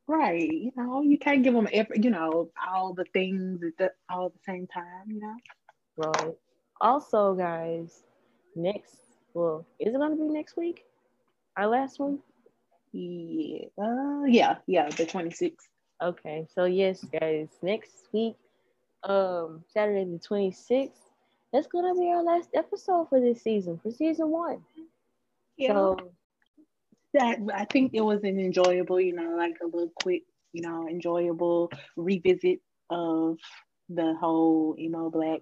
Right. 0.07 0.50
You 0.50 0.72
know, 0.76 1.02
you 1.02 1.18
can't 1.18 1.42
give 1.42 1.54
them 1.54 1.68
every, 1.72 1.98
you 2.00 2.11
know, 2.11 2.50
all 2.66 2.94
the 2.94 3.04
things 3.12 3.62
at 3.62 3.76
the 3.78 3.92
all 4.09 4.26
at 4.26 4.32
the 4.32 4.40
same 4.44 4.66
time, 4.66 5.11
you 5.11 5.20
know. 5.20 5.36
Right. 5.96 6.36
Also, 6.81 7.35
guys, 7.35 8.05
next 8.55 8.97
well, 9.35 9.66
is 9.79 9.95
it 9.95 9.99
gonna 9.99 10.16
be 10.16 10.29
next 10.29 10.57
week? 10.57 10.85
Our 11.57 11.68
last 11.68 11.99
one? 11.99 12.20
Yeah. 12.93 13.66
Uh, 13.81 14.24
yeah, 14.27 14.57
yeah, 14.66 14.89
the 14.89 15.07
26th. 15.07 15.68
Okay, 16.03 16.47
so 16.55 16.64
yes, 16.64 17.05
guys, 17.05 17.49
next 17.62 18.09
week, 18.12 18.37
um, 19.05 19.64
Saturday 19.72 20.05
the 20.05 20.18
26th, 20.18 21.11
that's 21.53 21.66
gonna 21.66 21.95
be 21.95 22.09
our 22.11 22.22
last 22.22 22.51
episode 22.55 23.09
for 23.09 23.20
this 23.20 23.43
season, 23.43 23.79
for 23.83 23.91
season 23.91 24.31
one. 24.31 24.62
Yeah. 25.57 25.72
So 25.72 25.97
that 27.14 27.39
I 27.55 27.64
think 27.64 27.93
it 27.95 28.03
was 28.03 28.22
an 28.24 28.39
enjoyable, 28.39 29.01
you 29.01 29.14
know, 29.14 29.35
like 29.37 29.57
a 29.62 29.66
little 29.66 29.93
quick, 30.03 30.22
you 30.53 30.62
know, 30.62 30.89
enjoyable 30.89 31.70
revisit 31.97 32.61
of 32.91 33.39
the 33.89 34.14
whole 34.20 34.74
emo 34.79 35.11
black 35.11 35.41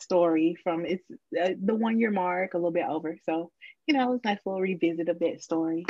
story 0.00 0.56
from 0.62 0.84
it's 0.86 1.04
uh, 1.40 1.50
the 1.62 1.74
one 1.74 1.98
year 2.00 2.10
mark, 2.10 2.54
a 2.54 2.58
little 2.58 2.72
bit 2.72 2.86
over. 2.88 3.16
So, 3.24 3.50
you 3.86 3.94
know, 3.94 4.08
it 4.08 4.12
was 4.12 4.24
nice 4.24 4.38
little 4.44 4.60
revisit 4.60 5.08
of 5.08 5.18
that 5.20 5.42
story. 5.42 5.84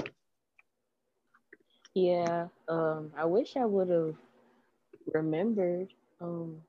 yeah, 1.94 2.48
um, 2.68 3.12
I 3.16 3.24
wish 3.26 3.56
I 3.56 3.64
would 3.64 3.88
have 3.88 4.14
remembered. 5.12 5.88
Um, 6.20 6.62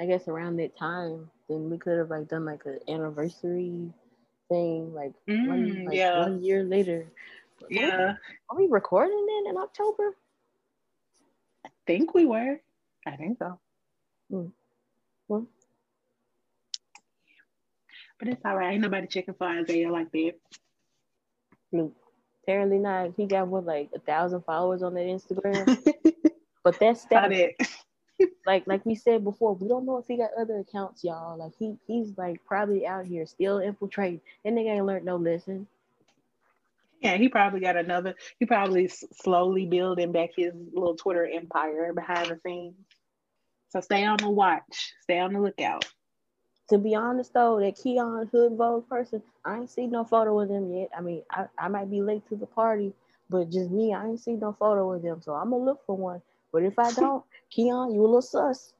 I 0.00 0.06
guess 0.06 0.28
around 0.28 0.56
that 0.56 0.76
time, 0.76 1.30
then 1.48 1.70
we 1.70 1.78
could 1.78 1.98
have 1.98 2.10
like 2.10 2.28
done 2.28 2.44
like 2.44 2.64
an 2.66 2.80
anniversary 2.88 3.92
thing, 4.48 4.94
like, 4.94 5.12
one, 5.44 5.76
Mm, 5.76 5.86
like 5.86 6.02
yeah. 6.02 6.12
one 6.12 6.42
year 6.42 6.64
later. 6.64 7.06
Yeah, 7.68 8.16
Are 8.50 8.56
we 8.56 8.66
recording 8.68 9.26
then 9.26 9.50
in 9.54 9.56
October? 9.60 10.16
I 11.64 11.70
think 11.86 12.14
we 12.14 12.24
were. 12.26 12.60
I 13.06 13.16
think 13.16 13.38
so. 13.38 13.60
Hmm. 14.30 14.48
Well, 15.28 15.46
But 18.18 18.28
it's 18.28 18.44
all 18.44 18.56
right. 18.56 18.72
Ain't 18.72 18.82
nobody 18.82 19.06
checking 19.06 19.34
for 19.34 19.46
Isaiah 19.46 19.90
like 19.90 20.10
that. 20.12 20.32
no, 21.72 21.92
apparently 22.42 22.78
not. 22.78 23.12
He 23.16 23.26
got 23.26 23.48
what 23.48 23.64
like 23.64 23.90
a 23.94 23.98
thousand 23.98 24.42
followers 24.42 24.82
on 24.82 24.94
that 24.94 25.06
Instagram, 25.06 25.78
but 26.64 26.78
that's 26.78 27.04
that. 27.06 27.22
like 28.46 28.66
like 28.66 28.86
we 28.86 28.94
said 28.94 29.24
before, 29.24 29.54
we 29.54 29.68
don't 29.68 29.84
know 29.84 29.98
if 29.98 30.06
he 30.06 30.16
got 30.16 30.30
other 30.38 30.58
accounts, 30.60 31.02
y'all. 31.02 31.36
Like 31.38 31.52
he 31.58 31.76
he's 31.86 32.16
like 32.16 32.44
probably 32.46 32.86
out 32.86 33.06
here 33.06 33.26
still 33.26 33.58
infiltrating. 33.58 34.20
And 34.44 34.56
they 34.56 34.62
ain't 34.62 34.86
learned 34.86 35.04
no 35.04 35.16
lesson. 35.16 35.66
Yeah, 37.00 37.16
he 37.16 37.28
probably 37.28 37.60
got 37.60 37.76
another. 37.76 38.14
He 38.38 38.46
probably 38.46 38.86
s- 38.86 39.04
slowly 39.12 39.66
building 39.66 40.12
back 40.12 40.30
his 40.36 40.54
little 40.72 40.94
Twitter 40.96 41.26
empire 41.26 41.92
behind 41.92 42.28
the 42.30 42.38
scenes. 42.46 42.76
So 43.70 43.80
stay 43.80 44.04
on 44.04 44.16
the 44.18 44.30
watch. 44.30 44.94
Stay 45.02 45.18
on 45.18 45.32
the 45.34 45.40
lookout. 45.40 45.84
To 46.70 46.78
be 46.78 46.94
honest 46.94 47.34
though, 47.34 47.60
that 47.60 47.76
Keon 47.76 48.28
Hood 48.32 48.56
Vogue 48.56 48.88
person, 48.88 49.22
I 49.44 49.58
ain't 49.58 49.70
seen 49.70 49.90
no 49.90 50.04
photo 50.04 50.40
of 50.40 50.48
him 50.48 50.72
yet. 50.72 50.88
I 50.96 51.02
mean, 51.02 51.22
I, 51.30 51.46
I 51.58 51.68
might 51.68 51.90
be 51.90 52.00
late 52.00 52.26
to 52.28 52.36
the 52.36 52.46
party, 52.46 52.94
but 53.28 53.50
just 53.50 53.70
me, 53.70 53.92
I 53.92 54.06
ain't 54.06 54.20
seen 54.20 54.38
no 54.38 54.52
photo 54.52 54.92
of 54.92 55.02
him. 55.02 55.20
So 55.20 55.34
I'm 55.34 55.50
gonna 55.50 55.64
look 55.64 55.84
for 55.84 55.96
one. 55.96 56.22
But 56.52 56.62
if 56.62 56.78
I 56.78 56.90
don't, 56.92 57.24
Keon, 57.50 57.92
you 57.92 58.00
a 58.00 58.06
little 58.06 58.22
sus. 58.22 58.72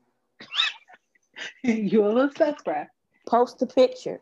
you 1.63 2.05
a 2.05 2.09
little 2.09 2.31
suspect. 2.31 2.91
Post 3.27 3.61
a 3.63 3.67
picture. 3.67 4.21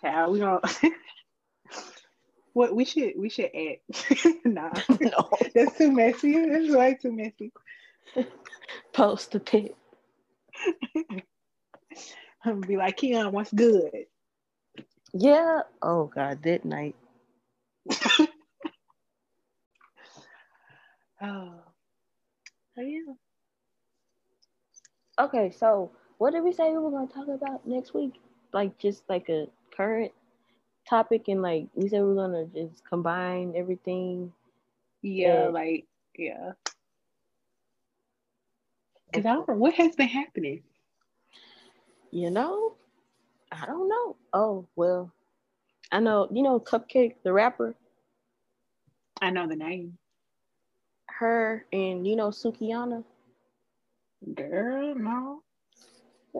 Child, 0.00 0.32
we 0.32 0.38
don't. 0.38 0.64
what 2.54 2.74
we 2.74 2.84
should 2.84 3.12
we 3.16 3.28
should 3.28 3.50
add. 3.54 3.78
nah, 4.44 4.70
no. 5.00 5.30
that's 5.54 5.76
too 5.76 5.92
messy. 5.92 6.48
That's 6.48 6.74
way 6.74 6.96
too 7.00 7.12
messy. 7.12 7.52
Post 8.92 9.34
a 9.34 9.40
pic. 9.40 9.74
I'm 12.44 12.54
gonna 12.60 12.66
be 12.66 12.76
like, 12.76 12.96
Keon, 12.96 13.32
what's 13.32 13.52
good? 13.52 13.90
Yeah. 15.12 15.62
Oh 15.82 16.06
God, 16.06 16.42
that 16.44 16.64
night. 16.64 16.96
Oh, 21.20 21.62
oh 22.78 22.82
yeah. 22.82 23.14
Okay, 25.18 25.50
so 25.50 25.90
what 26.18 26.32
did 26.32 26.44
we 26.44 26.52
say 26.52 26.72
we 26.72 26.78
were 26.78 26.90
gonna 26.90 27.08
talk 27.08 27.28
about 27.28 27.66
next 27.66 27.94
week? 27.94 28.14
Like 28.52 28.78
just 28.78 29.08
like 29.08 29.28
a 29.28 29.48
current 29.76 30.12
topic 30.88 31.28
and 31.28 31.42
like 31.42 31.66
we 31.74 31.88
said 31.88 32.02
we 32.02 32.12
are 32.12 32.14
gonna 32.14 32.46
just 32.46 32.84
combine 32.88 33.54
everything. 33.56 34.32
Yeah, 35.02 35.46
Yeah. 35.46 35.48
like 35.48 35.86
yeah. 36.16 36.52
Cause 39.12 39.24
I 39.24 39.34
don't 39.34 39.48
know 39.48 39.54
what 39.54 39.74
has 39.74 39.96
been 39.96 40.08
happening. 40.08 40.62
You 42.10 42.30
know? 42.30 42.74
I 43.50 43.66
don't 43.66 43.88
know. 43.88 44.16
Oh 44.32 44.66
well. 44.76 45.12
I 45.90 46.00
know 46.00 46.28
you 46.32 46.42
know 46.42 46.60
Cupcakke, 46.60 47.14
the 47.24 47.32
rapper, 47.32 47.74
I 49.20 49.30
know 49.30 49.46
the 49.48 49.56
name. 49.56 49.98
her 51.08 51.64
and 51.72 52.06
you 52.06 52.16
know 52.16 52.28
Sukihana. 52.28 53.04
Girl, 54.34 54.94
no. 54.94 55.42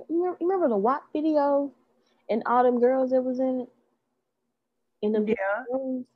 You 0.08 0.36
remember, 0.40 0.68
the 0.68 0.76
WAP 0.76 1.02
video 1.12 1.72
and 2.28 2.42
all 2.46 2.62
them 2.64 2.80
girls 2.80 3.10
that 3.10 3.22
was 3.22 3.40
in 3.40 3.60
it? 3.62 3.68
In 5.02 5.12
the 5.12 5.20
Yeah. 5.26 5.64
rooms? 5.70 6.06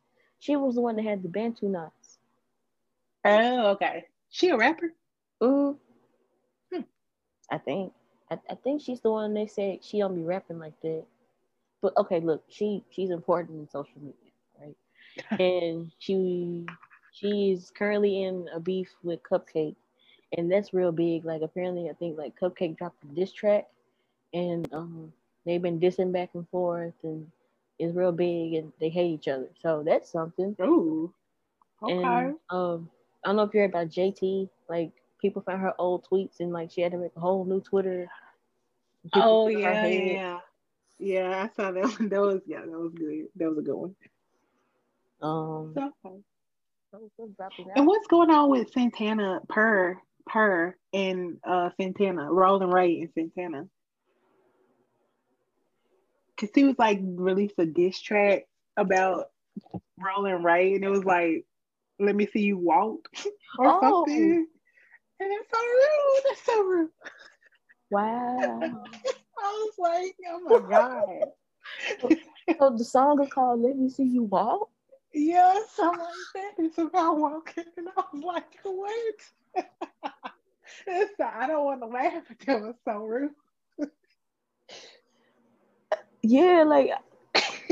She 0.40 0.56
was 0.56 0.74
the 0.74 0.80
one 0.80 0.96
that 0.96 1.04
had 1.04 1.22
the 1.22 1.28
Bantu 1.28 1.68
knots. 1.68 2.18
Oh, 3.24 3.68
okay. 3.70 4.04
She 4.28 4.48
a 4.48 4.56
rapper? 4.56 4.92
Mm. 5.40 5.78
I 7.52 7.58
think. 7.58 7.94
I, 8.32 8.38
I 8.50 8.56
think 8.56 8.82
she's 8.82 9.02
the 9.02 9.12
one 9.12 9.34
they 9.34 9.48
said 9.48 9.84
she 9.84 10.00
don't 10.00 10.16
be 10.16 10.24
rapping 10.24 10.60
like 10.60 10.80
that. 10.82 11.04
But 11.82 11.94
okay, 11.98 12.20
look, 12.20 12.44
she 12.48 12.84
she's 12.90 13.10
important 13.10 13.60
in 13.60 13.68
social 13.70 14.00
media, 14.00 14.32
right? 14.60 15.40
and 15.40 15.92
she 16.00 16.66
she's 17.12 17.72
currently 17.76 18.24
in 18.24 18.48
a 18.54 18.60
beef 18.60 18.90
with 19.04 19.22
Cupcakke, 19.24 19.76
and 20.38 20.52
that's 20.52 20.74
real 20.74 20.92
big. 20.92 21.26
Like 21.26 21.42
apparently, 21.42 21.90
I 21.90 21.94
think 21.94 22.18
like 22.18 22.38
Cupcakke 22.40 22.78
dropped 22.78 23.04
a 23.04 23.08
diss 23.08 23.32
track, 23.32 23.68
and 24.34 24.72
um 24.74 25.12
they've 25.46 25.62
been 25.62 25.80
dissing 25.80 26.12
back 26.12 26.30
and 26.34 26.48
forth, 26.50 26.94
and 27.04 27.28
it's 27.80 27.96
real 27.96 28.12
big, 28.12 28.54
and 28.54 28.72
they 28.80 28.90
hate 28.90 29.12
each 29.12 29.28
other. 29.28 29.50
So 29.60 29.84
that's 29.86 30.10
something. 30.10 30.56
Ooh. 30.62 31.12
Okay. 31.82 31.92
And 31.94 32.36
um, 32.50 32.90
I 33.24 33.28
don't 33.28 33.36
know 33.36 33.42
if 33.44 33.54
you 33.54 33.60
heard 33.60 33.70
about 33.70 33.88
JT. 33.90 34.48
Like 34.68 34.92
people 35.22 35.42
found 35.42 35.62
her 35.62 35.74
old 35.78 36.06
tweets 36.12 36.40
and 36.40 36.52
like 36.52 36.70
she 36.72 36.82
had 36.82 36.92
to 36.92 36.98
make 36.98 37.12
a 37.16 37.20
whole 37.20 37.44
new 37.46 37.60
Twitter. 37.62 38.08
People 39.14 39.22
oh 39.22 39.48
yeah, 39.48 39.86
yeah. 39.86 40.38
Yeah, 40.98 41.48
I 41.50 41.56
saw 41.56 41.72
that 41.72 41.84
one. 41.84 42.08
That 42.10 42.20
was 42.20 42.40
yeah, 42.46 42.60
that 42.60 42.70
was 42.78 42.92
good. 42.94 43.26
That 43.36 43.48
was 43.50 43.58
a 43.58 43.62
good 43.62 43.74
one. 43.74 43.96
Um, 45.22 45.74
so 45.74 46.22
And 47.76 47.86
what's 47.86 48.06
going 48.08 48.30
on 48.30 48.50
with 48.50 48.72
Santana 48.72 49.40
per 49.48 49.98
per 50.26 50.76
and 50.92 51.38
uh 51.44 51.70
Santana, 51.80 52.30
Rolling 52.32 52.70
Ray 52.70 53.00
and 53.00 53.10
Santana? 53.14 53.68
Cause 56.38 56.50
he 56.54 56.64
was 56.64 56.76
like 56.78 57.00
released 57.02 57.54
a 57.58 57.66
diss 57.66 58.00
track 58.00 58.44
about 58.76 59.26
Rolling 59.98 60.42
Ray 60.42 60.74
and 60.74 60.84
it 60.84 60.88
was 60.90 61.04
like, 61.04 61.44
let 62.00 62.16
me 62.16 62.26
see 62.26 62.40
you 62.40 62.58
walk 62.58 63.08
or 63.58 63.66
Oh. 63.68 63.80
something. 63.80 64.46
And 65.22 65.30
that's 65.30 65.50
so 65.50 65.58
rude. 65.60 66.22
That's 66.28 66.44
so 66.44 66.62
rude. 66.64 66.90
Wow. 67.90 68.60
I 69.42 69.68
was 69.68 69.74
like, 69.78 70.16
oh 70.28 70.40
my 70.40 70.58
god. 70.68 72.16
So 72.58 72.70
the 72.76 72.84
song 72.84 73.22
is 73.22 73.32
called 73.32 73.60
"Let 73.60 73.78
Me 73.78 73.88
See 73.88 74.02
You 74.04 74.24
Walk." 74.24 74.68
Yeah, 75.14 75.60
something 75.72 76.00
like 76.00 76.10
that. 76.34 76.58
And 76.58 76.72
so 76.74 76.90
I 76.92 77.10
walked 77.10 77.56
and 77.56 77.88
I 77.96 78.02
was 78.12 78.24
like, 78.24 78.58
what? 78.64 79.14
so 80.86 81.24
I 81.24 81.46
don't 81.46 81.64
want 81.64 81.80
to 81.82 81.86
laugh, 81.86 82.24
but 82.26 82.38
that 82.46 82.60
was 82.60 82.74
so 82.84 82.96
rude. 83.04 83.30
Yeah, 86.22 86.64
like 86.66 86.90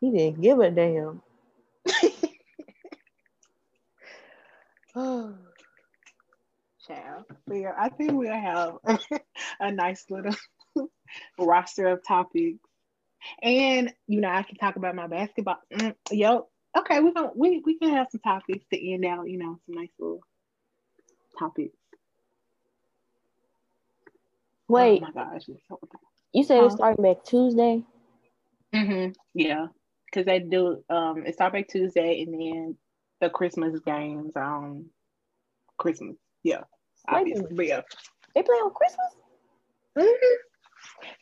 he 0.00 0.10
didn't 0.10 0.42
give 0.42 0.58
a 0.60 0.70
damn. 0.70 1.22
Oh, 4.94 5.34
child. 6.86 7.24
I 7.78 7.88
think 7.90 8.12
we'll 8.12 8.32
have 8.32 8.74
a 9.60 9.70
nice 9.72 10.04
little 10.10 10.34
roster 11.38 11.88
of 11.88 12.04
topics. 12.06 12.58
And 13.42 13.92
you 14.06 14.20
know, 14.20 14.28
I 14.30 14.42
can 14.42 14.56
talk 14.56 14.76
about 14.76 14.94
my 14.96 15.06
basketball. 15.06 15.58
Mm, 15.72 15.94
yep. 16.10 16.44
Okay, 16.76 17.00
we 17.00 17.12
can 17.12 17.30
we 17.36 17.62
we 17.64 17.78
can 17.78 17.90
have 17.90 18.08
some 18.10 18.20
topics 18.20 18.66
to 18.72 18.92
end 18.92 19.04
out. 19.04 19.28
You 19.28 19.38
know, 19.38 19.58
some 19.66 19.76
nice 19.76 19.92
little 19.98 20.20
topics. 21.38 21.76
Wait, 24.68 25.02
Oh 25.02 25.06
my 25.06 25.12
gosh. 25.12 25.44
so- 25.68 25.80
you 26.32 26.44
said 26.44 26.58
Huh? 26.60 26.64
it's 26.64 26.74
starting 26.76 27.02
back 27.04 27.24
Tuesday. 27.24 27.84
Mhm. 28.74 29.14
Yeah, 29.34 29.68
because 30.06 30.26
they 30.26 30.40
do. 30.40 30.84
Um, 30.88 31.26
it 31.26 31.34
starts 31.34 31.52
back 31.52 31.68
Tuesday, 31.68 32.22
and 32.22 32.34
then 32.34 32.78
the 33.22 33.30
Christmas 33.30 33.80
games 33.86 34.36
on 34.36 34.86
Christmas. 35.78 36.16
Yeah, 36.42 36.62
obviously. 37.08 37.46
But 37.54 37.66
yeah. 37.66 37.80
They 38.34 38.42
play 38.42 38.56
on 38.56 38.72
Christmas. 38.74 39.16
Mhm. 39.98 40.36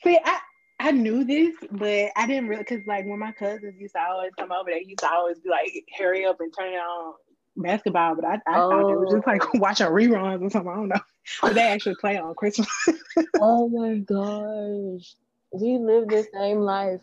See, 0.03 0.19
I 0.25 0.39
I 0.81 0.93
knew 0.93 1.25
this, 1.25 1.55
but 1.73 2.11
I 2.17 2.27
didn't 2.27 2.49
really 2.49 2.63
because 2.63 2.87
like 2.87 3.07
when 3.07 3.19
my 3.19 3.33
cousins 3.33 3.79
used 3.79 3.95
to 3.95 4.01
always 4.01 4.33
come 4.39 4.51
over, 4.51 4.71
they 4.71 4.85
used 4.85 5.01
to 5.01 5.13
always 5.13 5.39
be 5.41 5.51
like, 5.51 5.73
"Hurry 5.99 6.25
up 6.25 6.41
and 6.41 6.53
turn 6.59 6.73
it 6.73 6.77
on 6.79 7.15
basketball." 7.57 8.17
But 8.17 8.25
I, 8.25 8.41
I 8.47 8.63
thought 8.63 8.89
it 8.89 8.99
was 8.99 9.11
just 9.11 9.27
like 9.27 9.43
Oh. 9.43 9.51
watching 9.55 9.89
reruns 9.89 10.43
or 10.43 10.51
something. 10.51 10.73
I 10.73 10.77
don't 10.77 10.89
know, 10.89 11.01
but 11.43 11.55
they 11.55 11.63
actually 11.69 11.97
play 11.97 12.19
on 12.19 12.35
Christmas. 12.35 12.69
Oh 13.43 13.69
my 13.69 13.97
gosh, 13.99 15.17
we 15.53 15.79
live 15.79 16.09
the 16.09 16.27
same 16.33 16.61
life. 16.61 17.01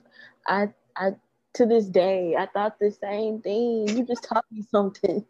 I 0.47 0.69
I 0.95 1.11
to 1.57 1.65
this 1.65 1.85
day 1.85 2.35
I 2.37 2.47
thought 2.47 2.79
the 2.79 2.91
same 2.91 3.41
thing. 3.41 3.87
You 3.89 4.05
just 4.05 4.23
taught 4.23 4.45
me 4.51 4.63
something. 4.71 5.25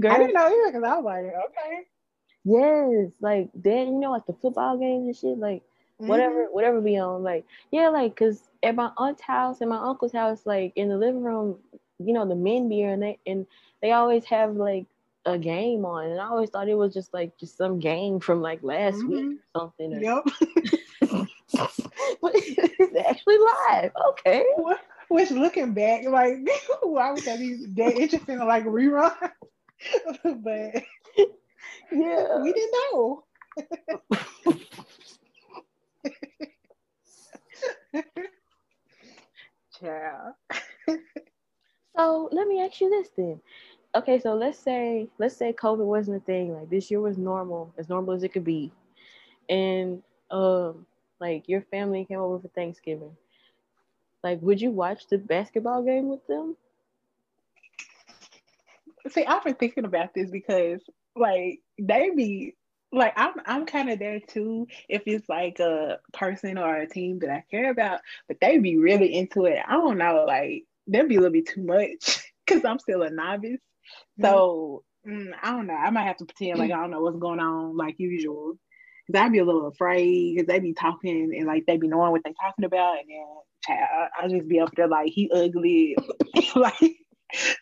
Girl, 0.00 0.12
I 0.12 0.18
didn't 0.18 0.34
know 0.34 0.46
either 0.46 0.72
because 0.72 0.84
I 0.84 0.96
was 0.96 1.04
like, 1.04 1.24
okay, 1.24 1.86
yes, 2.44 3.12
like 3.20 3.50
then 3.54 3.94
you 3.94 4.00
know 4.00 4.12
like 4.12 4.26
the 4.26 4.34
football 4.34 4.78
games 4.78 5.06
and 5.06 5.16
shit, 5.16 5.38
like 5.38 5.62
whatever 6.00 6.44
mm-hmm. 6.44 6.54
whatever 6.54 6.80
be 6.80 6.98
on 6.98 7.22
like 7.22 7.44
yeah 7.70 7.88
like 7.88 8.14
because 8.14 8.42
at 8.62 8.74
my 8.74 8.90
aunt's 8.96 9.20
house 9.20 9.60
and 9.60 9.68
my 9.68 9.76
uncle's 9.76 10.12
house 10.12 10.46
like 10.46 10.72
in 10.76 10.88
the 10.88 10.96
living 10.96 11.22
room 11.22 11.58
you 11.98 12.14
know 12.14 12.26
the 12.26 12.34
men 12.34 12.68
be 12.68 12.76
here 12.76 12.92
and 12.92 13.02
they 13.02 13.18
and 13.26 13.46
they 13.82 13.92
always 13.92 14.24
have 14.24 14.56
like 14.56 14.86
a 15.26 15.36
game 15.36 15.84
on 15.84 16.06
and 16.06 16.18
i 16.18 16.24
always 16.24 16.48
thought 16.48 16.68
it 16.68 16.74
was 16.74 16.94
just 16.94 17.12
like 17.12 17.36
just 17.36 17.58
some 17.58 17.78
game 17.78 18.18
from 18.18 18.40
like 18.40 18.62
last 18.62 18.96
week 19.06 19.24
mm-hmm. 19.24 19.34
or 19.54 19.60
something 19.60 19.94
or- 19.94 20.00
Yep. 20.00 20.72
but 22.22 22.32
it's 22.34 22.96
actually 23.08 23.38
live 23.38 23.92
okay 24.10 24.44
Which 25.08 25.30
looking 25.30 25.74
back, 25.74 26.04
like 26.06 26.36
why 26.82 27.12
would 27.12 27.24
that 27.24 27.38
be 27.38 27.66
that 27.76 27.96
interesting 27.96 28.38
to 28.38 28.44
like 28.44 28.64
rerun? 28.64 29.12
but 30.24 30.82
yeah 31.92 32.38
we 32.42 32.52
didn't 32.52 32.74
know. 32.92 33.24
Child. 39.80 40.34
so 41.96 42.28
let 42.32 42.46
me 42.48 42.60
ask 42.62 42.80
you 42.80 42.90
this 42.90 43.08
then 43.16 43.40
okay 43.94 44.18
so 44.18 44.34
let's 44.34 44.58
say 44.58 45.08
let's 45.18 45.36
say 45.36 45.52
covid 45.52 45.84
wasn't 45.84 46.16
a 46.16 46.20
thing 46.24 46.54
like 46.54 46.68
this 46.70 46.90
year 46.90 47.00
was 47.00 47.18
normal 47.18 47.72
as 47.78 47.88
normal 47.88 48.14
as 48.14 48.22
it 48.22 48.32
could 48.32 48.44
be 48.44 48.72
and 49.48 50.02
um 50.30 50.86
like 51.20 51.48
your 51.48 51.62
family 51.70 52.04
came 52.04 52.18
over 52.18 52.40
for 52.40 52.48
thanksgiving 52.48 53.16
like 54.22 54.40
would 54.42 54.60
you 54.60 54.70
watch 54.70 55.06
the 55.08 55.18
basketball 55.18 55.82
game 55.82 56.08
with 56.08 56.26
them 56.26 56.56
See, 59.08 59.24
I've 59.24 59.44
been 59.44 59.54
thinking 59.54 59.84
about 59.84 60.14
this 60.14 60.30
because 60.30 60.80
like 61.16 61.60
they 61.78 62.10
be 62.10 62.54
like 62.92 63.12
I'm 63.16 63.34
I'm 63.46 63.66
kind 63.66 63.90
of 63.90 63.98
there 63.98 64.20
too 64.20 64.66
if 64.88 65.02
it's 65.06 65.28
like 65.28 65.58
a 65.60 65.98
person 66.12 66.58
or 66.58 66.76
a 66.76 66.88
team 66.88 67.18
that 67.20 67.30
I 67.30 67.44
care 67.50 67.70
about, 67.70 68.00
but 68.28 68.38
they 68.40 68.58
be 68.58 68.76
really 68.76 69.14
into 69.14 69.46
it. 69.46 69.58
I 69.66 69.72
don't 69.72 69.98
know, 69.98 70.24
like 70.26 70.64
that'd 70.86 71.08
be 71.08 71.16
a 71.16 71.20
little 71.20 71.32
bit 71.32 71.48
too 71.48 71.62
much 71.62 72.24
because 72.46 72.64
I'm 72.64 72.78
still 72.78 73.02
a 73.02 73.10
novice. 73.10 73.60
So 74.20 74.84
mm, 75.06 75.30
I 75.42 75.52
don't 75.52 75.66
know. 75.66 75.74
I 75.74 75.90
might 75.90 76.06
have 76.06 76.18
to 76.18 76.26
pretend 76.26 76.58
like 76.58 76.72
I 76.72 76.76
don't 76.76 76.90
know 76.90 77.00
what's 77.00 77.18
going 77.18 77.40
on 77.40 77.76
like 77.76 77.98
usual. 77.98 78.58
Cause 79.12 79.22
I'd 79.22 79.32
be 79.32 79.38
a 79.38 79.44
little 79.44 79.66
afraid 79.68 80.36
because 80.36 80.46
they 80.46 80.60
be 80.60 80.74
talking 80.74 81.34
and 81.36 81.46
like 81.46 81.64
they'd 81.66 81.80
be 81.80 81.88
knowing 81.88 82.12
what 82.12 82.22
they 82.24 82.34
talking 82.40 82.64
about, 82.64 82.98
and 82.98 83.08
then 83.08 83.26
child, 83.66 84.10
I, 84.20 84.28
just 84.28 84.48
be 84.48 84.60
up 84.60 84.74
there 84.76 84.88
like 84.88 85.12
he 85.12 85.30
ugly, 85.32 85.96
like. 86.54 86.96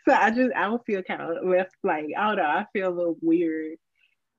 So 0.06 0.14
I 0.14 0.30
just 0.30 0.52
I 0.54 0.68
would 0.68 0.80
feel 0.86 1.02
kind 1.02 1.20
of 1.20 1.44
left 1.46 1.74
like 1.84 2.06
I 2.16 2.28
don't 2.28 2.36
know. 2.36 2.44
I 2.44 2.66
feel 2.72 2.88
a 2.88 2.94
little 2.94 3.16
weird, 3.20 3.76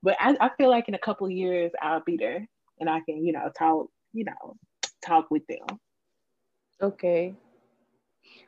but 0.02 0.16
I, 0.18 0.36
I 0.40 0.50
feel 0.58 0.70
like 0.70 0.88
in 0.88 0.94
a 0.94 0.98
couple 0.98 1.30
years 1.30 1.70
I'll 1.80 2.02
be 2.04 2.16
there 2.16 2.46
and 2.80 2.90
I 2.90 3.00
can 3.00 3.24
you 3.24 3.32
know 3.32 3.50
talk 3.56 3.86
you 4.12 4.24
know 4.24 4.56
talk 5.04 5.30
with 5.30 5.46
them. 5.46 5.78
okay 6.82 7.34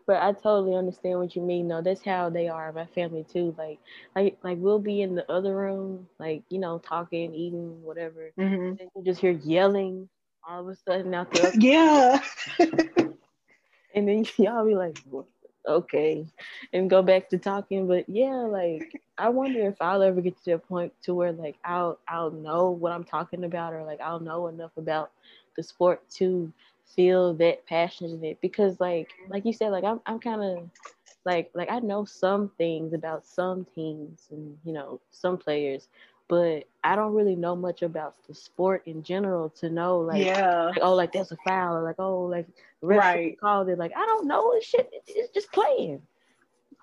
but 0.07 0.17
i 0.23 0.33
totally 0.33 0.75
understand 0.75 1.19
what 1.19 1.35
you 1.35 1.43
mean 1.43 1.69
though 1.69 1.83
that's 1.83 2.05
how 2.05 2.29
they 2.31 2.49
are 2.49 2.73
my 2.73 2.87
family 2.87 3.25
too 3.25 3.55
like 3.59 3.79
like 4.15 4.37
like 4.43 4.59
we'll 4.61 4.79
be 4.79 5.03
in 5.03 5.15
the 5.15 5.31
other 5.31 5.55
room 5.57 6.07
like 6.19 6.43
you 6.49 6.59
know 6.59 6.79
talking 6.79 7.35
eating 7.35 7.83
whatever 7.83 8.31
Mm-hmm. 8.39 8.75
and 8.79 8.89
you 8.97 9.05
just 9.05 9.21
hear 9.21 9.33
yelling 9.33 10.09
all 10.49 10.61
of 10.61 10.69
a 10.69 10.75
sudden 10.75 11.15
out 11.15 11.31
there. 11.33 11.55
Yeah. 11.59 12.21
and 13.95 14.09
then 14.09 14.25
y'all 14.39 14.67
be 14.67 14.75
like 14.75 14.97
okay 15.69 16.27
and 16.73 16.91
go 16.91 17.03
back 17.03 17.29
to 17.29 17.39
talking 17.39 17.87
but 17.87 18.09
yeah 18.09 18.35
like 18.51 18.85
i 19.19 19.29
wonder 19.29 19.67
if 19.67 19.81
i'll 19.81 20.03
ever 20.03 20.21
get 20.21 20.37
to 20.37 20.51
that 20.51 20.67
point 20.69 20.93
to 21.03 21.15
where 21.15 21.33
like 21.33 21.57
i'll 21.65 21.99
i'll 22.09 22.31
know 22.31 22.71
what 22.71 22.93
i'm 22.93 23.05
talking 23.05 23.45
about 23.45 23.73
or 23.73 23.85
like 23.85 24.01
i'll 24.01 24.21
know 24.21 24.49
enough 24.49 24.73
about 24.77 25.11
the 25.57 25.63
sport 25.63 26.01
to 26.11 26.53
feel 26.95 27.35
that 27.35 27.67
passionate 27.67 28.13
in 28.13 28.25
it 28.25 28.41
because 28.41 28.81
like 28.81 29.09
like 29.29 29.45
you 29.45 29.53
said 29.53 29.71
like 29.71 29.85
i'm, 29.85 30.01
I'm 30.07 30.19
kind 30.19 30.43
of 30.43 30.71
like 31.25 31.51
like 31.55 31.71
i 31.71 31.79
know 31.79 32.05
some 32.05 32.51
things 32.59 32.93
about 32.93 33.27
some 33.27 33.67
teams 33.75 34.29
and 34.31 34.57
you 34.65 34.73
know 34.73 35.01
some 35.11 35.39
players 35.39 35.89
but 36.29 36.65
i 36.85 36.95
don't 36.95 37.15
really 37.15 37.37
know 37.37 37.57
much 37.57 37.83
about 37.83 38.15
the 38.27 38.35
sport 38.35 38.83
in 38.87 39.03
general 39.03 39.49
to 39.51 39.69
know 39.69 40.01
like 40.01 40.25
yeah. 40.25 40.67
like, 40.67 40.79
oh, 40.83 40.95
like 40.95 41.13
that's 41.13 41.33
a 41.33 41.37
foul, 41.47 41.77
or 41.77 41.83
like, 41.83 41.97
oh, 41.99 42.23
like 42.23 42.47
Right. 42.83 43.39
called 43.39 43.69
it. 43.69 43.79
Like, 43.79 43.93
I 43.97 44.05
don't 44.05 44.27
know, 44.27 44.53
this 44.55 44.65
shit, 44.65 44.91
it's 45.07 45.33
just 45.33 45.53
playing. 45.53 46.03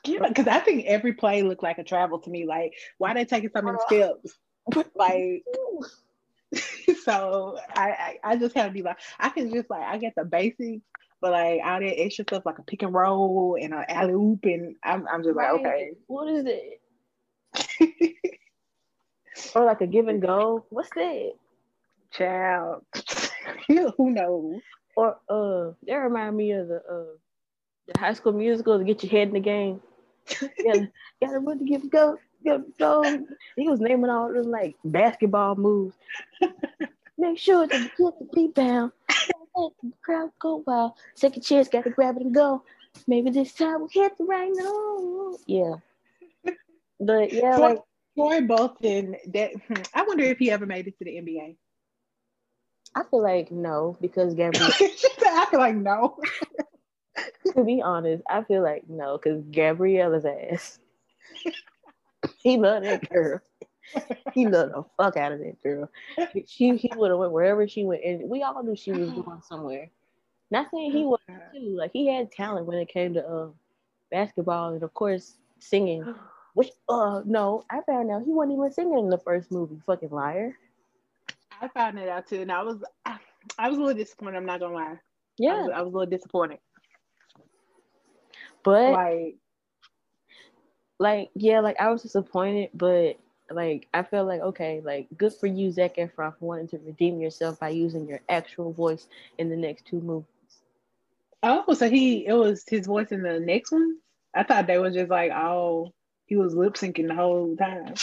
Yeah, 0.05 0.28
because 0.28 0.47
I 0.47 0.60
think 0.60 0.86
every 0.86 1.14
play 1.14 1.43
looked 1.43 1.62
like 1.62 1.78
a 1.78 1.84
travel 1.84 2.20
to 2.20 2.30
me. 2.30 2.45
Like, 2.45 2.74
why 2.97 3.14
they 3.14 3.26
taking 3.26 3.49
so 3.53 3.62
many 3.62 3.78
steps? 3.88 4.38
Like, 4.95 5.43
so 7.04 7.58
I, 7.76 7.89
I 7.89 8.32
I 8.32 8.36
just 8.38 8.56
have 8.56 8.68
to 8.68 8.74
be 8.74 8.82
like, 8.82 8.97
I 9.20 9.30
can 9.30 9.52
just 9.52 9.70
like 9.70 9.84
I 9.84 9.97
get 9.97 10.14
the 10.16 10.26
basics, 10.26 10.84
but 11.22 11.32
like 11.32 11.62
all 11.64 11.80
that 11.80 12.02
extra 12.02 12.26
stuff 12.26 12.45
like 12.45 12.60
a 12.60 12.64
pick 12.64 12.84
and 12.84 12.93
roll 12.93 13.58
and 13.62 13.74
an 13.74 13.86
alley 13.88 14.14
oop, 14.14 14.43
and 14.43 14.76
I'm 14.84 15.08
I'm 15.08 15.24
just 15.24 15.36
like, 15.36 15.52
okay, 15.52 15.91
What 16.08 16.30
is 16.30 16.45
it? 16.45 18.16
Or 19.56 19.64
like 19.64 19.80
a 19.80 19.88
give 19.88 20.10
and 20.10 20.22
go. 20.22 20.66
What's 20.70 20.89
that? 20.95 21.32
child, 22.12 22.84
who 23.68 24.12
knows? 24.12 24.62
Or 24.95 25.18
uh, 25.30 25.74
that 25.88 25.95
remind 25.95 26.36
me 26.36 26.52
of 26.52 26.68
the 26.68 26.78
uh, 26.78 27.16
the 27.88 28.00
High 28.00 28.14
School 28.14 28.34
Musical 28.34 28.78
to 28.78 28.84
get 28.84 29.04
your 29.04 29.12
head 29.12 29.30
in 29.30 29.34
the 29.34 29.39
game. 29.39 29.82
yeah, 30.41 30.47
gotta, 30.64 30.91
gotta 31.22 31.39
run 31.39 31.60
to 31.60 31.66
give 31.66 31.82
and 31.82 31.91
go, 31.91 32.18
go. 32.78 33.26
He 33.56 33.68
was 33.68 33.80
naming 33.80 34.10
all 34.10 34.32
them 34.32 34.50
like 34.50 34.76
basketball 34.84 35.56
moves. 35.56 35.96
Make 37.18 37.38
sure 37.38 37.68
to 37.68 37.78
get 37.78 37.98
the 37.98 38.28
rebound. 38.34 38.92
Let 39.56 39.72
the 39.84 39.92
crowd 40.02 40.32
go 40.40 40.64
wild. 40.66 40.94
Second 41.16 41.42
chance, 41.42 41.68
gotta 41.68 41.90
grab 41.90 42.16
it 42.16 42.24
and 42.24 42.34
go. 42.34 42.64
Maybe 43.08 43.30
this 43.30 43.54
time 43.54 43.80
we'll 43.80 43.90
hit 43.90 44.18
the 44.18 44.24
right 44.24 44.52
note. 44.54 45.38
Yeah. 45.46 45.76
But 47.00 47.34
yeah, 47.34 47.58
Troy, 47.58 47.70
like 47.70 47.80
Troy 48.16 48.42
Bolton, 48.42 49.16
that 49.28 49.52
hmm, 49.68 49.82
I 49.94 50.04
wonder 50.04 50.24
if 50.24 50.38
he 50.38 50.52
ever 50.52 50.66
made 50.66 50.88
it 50.88 50.98
to 51.00 51.06
the 51.06 51.12
NBA. 51.12 51.56
I 52.96 53.04
feel 53.10 53.22
like 53.22 53.52
no, 53.52 53.98
because 54.02 54.34
Gabriella, 54.34 54.74
I 54.80 55.48
feel 55.50 55.60
like 55.60 55.76
no. 55.76 56.18
to 57.56 57.64
be 57.64 57.82
honest, 57.82 58.24
I 58.30 58.44
feel 58.44 58.64
like 58.64 58.84
no, 58.90 59.18
because 59.18 59.44
Gabriella's 59.44 60.26
ass. 60.26 60.80
he 62.38 62.58
loved 62.58 62.86
that 62.86 63.10
girl. 63.10 63.40
he 64.34 64.48
loved 64.48 64.74
the 64.74 64.84
fuck 64.98 65.18
out 65.18 65.32
of 65.32 65.40
that 65.40 65.62
girl. 65.64 65.90
She 66.48 66.76
he 66.76 66.92
would 66.96 67.10
have 67.12 67.20
went 67.20 67.32
wherever 67.32 67.68
she 67.68 67.84
went, 67.86 68.04
and 68.04 68.30
we 68.30 68.44
all 68.44 68.62
knew 68.64 68.76
she 68.76 68.92
was 68.92 69.10
going 69.10 69.42
somewhere. 69.42 69.90
Not 70.52 70.68
saying 70.72 70.92
he 70.92 71.06
was 71.06 71.20
too. 71.54 71.76
Like 71.78 71.92
he 71.92 72.08
had 72.08 72.32
talent 72.32 72.66
when 72.66 72.78
it 72.78 72.90
came 72.90 73.14
to 73.14 73.28
uh, 73.28 73.48
basketball 74.12 74.74
and 74.74 74.84
of 74.84 74.94
course 74.94 75.36
singing. 75.60 76.04
Which 76.56 76.72
uh 76.90 77.22
no, 77.26 77.64
I 77.70 77.82
found 77.86 78.12
out 78.12 78.24
he 78.26 78.32
wasn't 78.32 78.58
even 78.58 78.72
singing 78.72 79.00
in 79.00 79.10
the 79.10 79.20
first 79.20 79.52
movie. 79.52 79.80
Fucking 79.86 80.10
liar. 80.10 80.58
I 81.62 81.68
found 81.70 82.00
it 82.00 82.10
out 82.10 82.28
too, 82.28 82.42
and 82.42 82.52
I 82.52 82.64
was 82.64 82.84
I, 83.06 83.18
I 83.58 83.70
was 83.70 83.78
a 83.78 83.82
little 83.82 83.98
disappointed. 83.98 84.38
I'm 84.38 84.46
not 84.46 84.60
gonna 84.60 84.74
lie. 84.76 85.00
Yeah, 85.38 85.54
I 85.54 85.62
was, 85.62 85.72
I 85.76 85.82
was 85.82 85.94
a 85.94 85.98
little 85.98 86.10
disappointed. 86.10 86.60
but 88.64 88.92
Like, 88.92 89.36
like 91.00 91.32
yeah, 91.36 91.62
like 91.62 91.80
I 91.80 91.89
was 91.91 92.04
disappointed, 92.04 92.72
but 92.74 93.18
like 93.50 93.88
I 93.93 94.04
felt 94.04 94.28
like 94.28 94.41
okay, 94.41 94.82
like 94.84 95.08
good 95.18 95.34
for 95.34 95.47
you, 95.47 95.72
Zac 95.72 95.95
Efron, 95.95 96.38
for 96.38 96.45
wanting 96.45 96.68
to 96.70 96.80
redeem 96.80 97.20
yourself 97.22 97.60
by 97.60 97.70
using 97.70 98.08
your 98.08 98.22
actual 98.30 98.74
voice 98.74 99.08
in 99.38 99.50
the 99.50 99.58
next 99.58 99.86
two 99.86 100.02
movies. 100.02 100.28
oh, 101.43 101.74
so 101.74 101.89
he 101.89 102.26
it 102.28 102.34
was 102.34 102.64
his 102.68 102.88
voice 102.88 103.12
in 103.12 103.24
the 103.24 103.39
next 103.39 103.72
one. 103.72 103.97
I 104.36 104.43
thought 104.43 104.68
they 104.68 104.78
was 104.78 104.93
just 104.93 105.10
like, 105.10 105.32
oh, 105.32 105.93
he 106.28 106.36
was 106.36 106.54
lip 106.56 106.76
syncing 106.76 107.08
the 107.08 107.16
whole 107.16 107.56
time. 107.56 107.93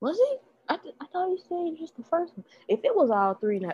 Was 0.00 0.16
he? 0.16 0.36
I, 0.70 0.76
th- 0.76 0.94
I 1.00 1.06
thought 1.06 1.30
you 1.30 1.38
said 1.48 1.78
just 1.80 1.96
the 1.96 2.04
first 2.04 2.36
one. 2.36 2.44
If 2.68 2.80
it 2.84 2.94
was 2.94 3.10
all 3.10 3.34
three, 3.34 3.58
now 3.58 3.72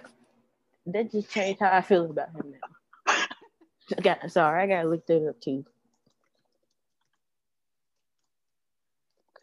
that 0.86 1.12
just 1.12 1.30
changed 1.30 1.60
how 1.60 1.70
I 1.72 1.82
feel 1.82 2.06
about 2.10 2.30
him 2.30 2.52
now. 2.52 3.14
I 3.98 4.00
got 4.02 4.30
sorry, 4.32 4.62
I 4.62 4.66
gotta 4.66 4.88
look 4.88 5.06
that 5.06 5.28
up 5.28 5.40
too. 5.40 5.64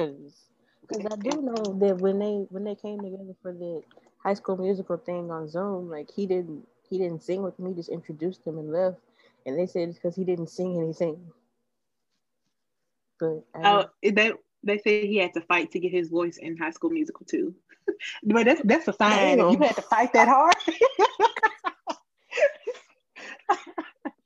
Cause, 0.01 0.49
cause 0.89 1.05
I 1.11 1.15
do 1.15 1.41
know 1.45 1.77
that 1.79 1.97
when 1.99 2.19
they 2.19 2.45
when 2.49 2.63
they 2.63 2.75
came 2.75 3.03
together 3.03 3.35
for 3.41 3.53
the 3.53 3.83
high 4.23 4.33
school 4.33 4.57
musical 4.57 4.97
thing 4.97 5.31
on 5.31 5.47
Zoom, 5.49 5.89
like 5.89 6.11
he 6.11 6.25
didn't 6.25 6.67
he 6.89 6.97
didn't 6.97 7.23
sing 7.23 7.43
with 7.43 7.59
me, 7.59 7.73
just 7.73 7.89
introduced 7.89 8.45
him 8.45 8.57
and 8.57 8.71
left. 8.71 8.97
And 9.45 9.59
they 9.59 9.67
said 9.67 9.89
it's 9.89 9.97
because 9.97 10.15
he 10.15 10.25
didn't 10.25 10.49
sing 10.49 10.77
anything. 10.79 11.31
But 13.19 13.45
I 13.55 13.59
Oh, 13.63 13.85
they 14.01 14.33
they 14.63 14.77
said 14.79 15.05
he 15.05 15.17
had 15.17 15.33
to 15.33 15.41
fight 15.41 15.71
to 15.71 15.79
get 15.79 15.91
his 15.91 16.09
voice 16.09 16.37
in 16.37 16.57
High 16.57 16.71
School 16.71 16.89
Musical 16.91 17.25
too. 17.25 17.55
but 18.23 18.45
that's 18.45 18.61
that's 18.63 18.87
a 18.87 18.93
sign. 18.93 19.49
You 19.49 19.59
had 19.59 19.75
to 19.75 19.81
fight 19.81 20.13
that 20.13 20.27
hard. 20.27 20.55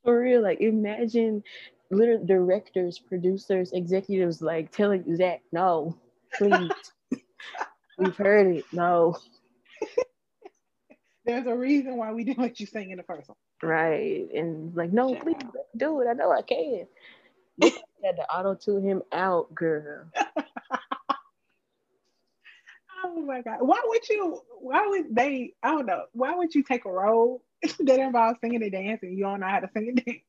For 0.03 0.19
real, 0.19 0.41
like 0.41 0.61
imagine 0.61 1.43
little 1.91 2.23
directors, 2.25 2.99
producers, 2.99 3.71
executives 3.73 4.41
like 4.41 4.71
telling 4.71 5.15
Zac, 5.15 5.41
no, 5.51 5.95
please. 6.35 6.71
We've 7.97 8.15
heard 8.15 8.57
it. 8.57 8.65
No. 8.73 9.17
There's 11.25 11.47
a 11.47 11.55
reason 11.55 11.97
why 11.97 12.11
we 12.13 12.23
didn't 12.23 12.43
let 12.43 12.59
you 12.59 12.65
sing 12.67 12.91
in 12.91 12.97
the 12.97 13.03
first 13.03 13.29
one. 13.29 13.37
Right. 13.63 14.27
And 14.33 14.75
like, 14.75 14.91
no, 14.91 15.15
please 15.15 15.37
do 15.75 16.01
it. 16.01 16.07
I 16.07 16.13
know 16.13 16.31
I 16.31 16.41
can. 16.41 16.85
They 17.57 17.69
had 18.03 18.17
to 18.17 18.23
auto 18.31 18.55
tune 18.55 18.83
him 18.83 19.01
out, 19.11 19.53
girl. 19.53 20.05
Oh 23.07 23.21
my 23.21 23.41
god! 23.41 23.59
Why 23.59 23.79
would 23.85 24.09
you? 24.09 24.41
Why 24.59 24.87
would 24.87 25.15
they? 25.15 25.53
I 25.61 25.69
don't 25.69 25.85
know. 25.85 26.05
Why 26.13 26.33
would 26.35 26.55
you 26.55 26.63
take 26.63 26.85
a 26.85 26.91
role 26.91 27.43
that 27.79 27.99
involves 27.99 28.39
singing 28.41 28.63
and 28.63 28.71
dancing? 28.71 29.13
You 29.13 29.23
don't 29.25 29.39
know 29.41 29.47
how 29.47 29.59
to 29.59 29.69
sing 29.73 29.89
and 29.89 29.97
dance. 30.05 30.19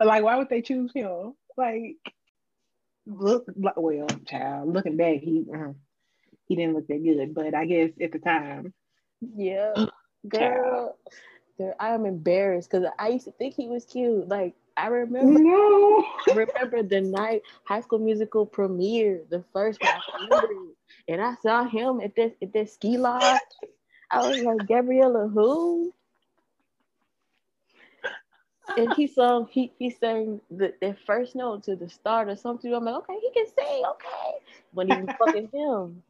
Like, 0.00 0.22
why 0.22 0.36
would 0.36 0.48
they 0.48 0.62
choose 0.62 0.92
him? 0.92 1.34
Like, 1.56 1.96
look, 3.06 3.46
like, 3.56 3.74
well, 3.76 4.06
child. 4.26 4.72
Looking 4.72 4.96
back, 4.96 5.18
he 5.20 5.44
uh, 5.54 5.72
he 6.46 6.56
didn't 6.56 6.74
look 6.74 6.86
that 6.88 7.02
good. 7.02 7.34
But 7.34 7.54
I 7.54 7.66
guess 7.66 7.90
at 8.00 8.12
the 8.12 8.18
time, 8.18 8.72
Yeah. 9.36 9.74
Girl. 10.28 10.96
Girl, 11.58 11.74
I 11.78 11.90
am 11.90 12.06
embarrassed 12.06 12.70
because 12.70 12.88
I 12.98 13.08
used 13.08 13.26
to 13.26 13.32
think 13.32 13.54
he 13.54 13.68
was 13.68 13.84
cute. 13.84 14.28
Like 14.28 14.54
I 14.76 14.86
remember 14.88 15.40
no. 15.40 16.04
remember 16.34 16.82
the 16.82 17.00
night 17.00 17.42
High 17.64 17.80
School 17.80 17.98
Musical 17.98 18.46
premiere, 18.46 19.22
the 19.30 19.44
first 19.52 19.80
one. 19.82 20.00
I. 20.32 20.46
And 21.08 21.20
I 21.20 21.34
saw 21.42 21.64
him 21.64 22.00
at 22.00 22.14
this 22.16 22.32
at 22.42 22.52
this 22.52 22.74
ski 22.74 22.98
lodge. 22.98 23.40
I 24.10 24.22
was 24.28 24.42
like, 24.42 24.66
Gabriella, 24.66 25.28
who? 25.28 25.92
And 28.76 28.94
he 28.94 29.06
sung, 29.06 29.48
he 29.50 29.72
he 29.78 29.90
sang 29.90 30.40
the, 30.50 30.72
the 30.80 30.96
first 31.06 31.34
note 31.34 31.64
to 31.64 31.76
the 31.76 31.88
start 31.88 32.28
or 32.28 32.36
something. 32.36 32.72
I'm 32.72 32.84
like, 32.84 32.94
okay, 32.96 33.18
he 33.20 33.30
can 33.32 33.46
sing, 33.46 33.82
okay. 33.84 34.38
When 34.72 34.88
he 34.88 34.94
was 34.94 35.10
fucking 35.18 35.48
him. 35.52 36.02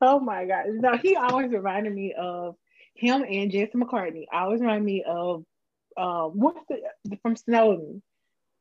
Oh 0.00 0.20
my 0.20 0.44
god! 0.44 0.66
No, 0.68 0.96
he 0.96 1.16
always 1.16 1.50
reminded 1.50 1.94
me 1.94 2.14
of 2.18 2.56
him 2.94 3.24
and 3.28 3.50
Jesse 3.50 3.72
McCartney. 3.74 4.26
Always 4.32 4.60
remind 4.60 4.84
me 4.84 5.04
of 5.06 5.44
um, 5.96 6.32
what's 6.34 6.60
the 6.68 7.16
from 7.22 7.36
Snowden? 7.36 8.02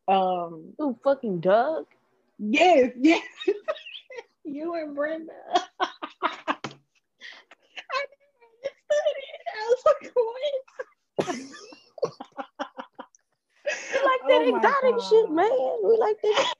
Um, 0.08 0.74
Ooh, 0.82 0.98
fucking 1.04 1.42
Doug. 1.42 1.86
yes, 2.38 2.92
yes. 3.00 3.24
you 4.46 4.76
and 4.76 4.96
Brenda. 4.96 5.34
I 5.82 6.56
never 8.12 8.46
understood 8.54 9.18
it. 9.18 9.42
I 9.54 9.66
was 9.68 9.84
like, 9.86 10.12
what? 10.16 11.36
We 13.94 14.00
like 14.04 14.22
that 14.28 14.42
Oh 14.42 14.56
exotic 14.56 15.00
God. 15.00 15.10
shit, 15.10 15.32
man. 15.32 15.78
We 15.84 15.98
like 15.98 16.22
that. 16.22 16.54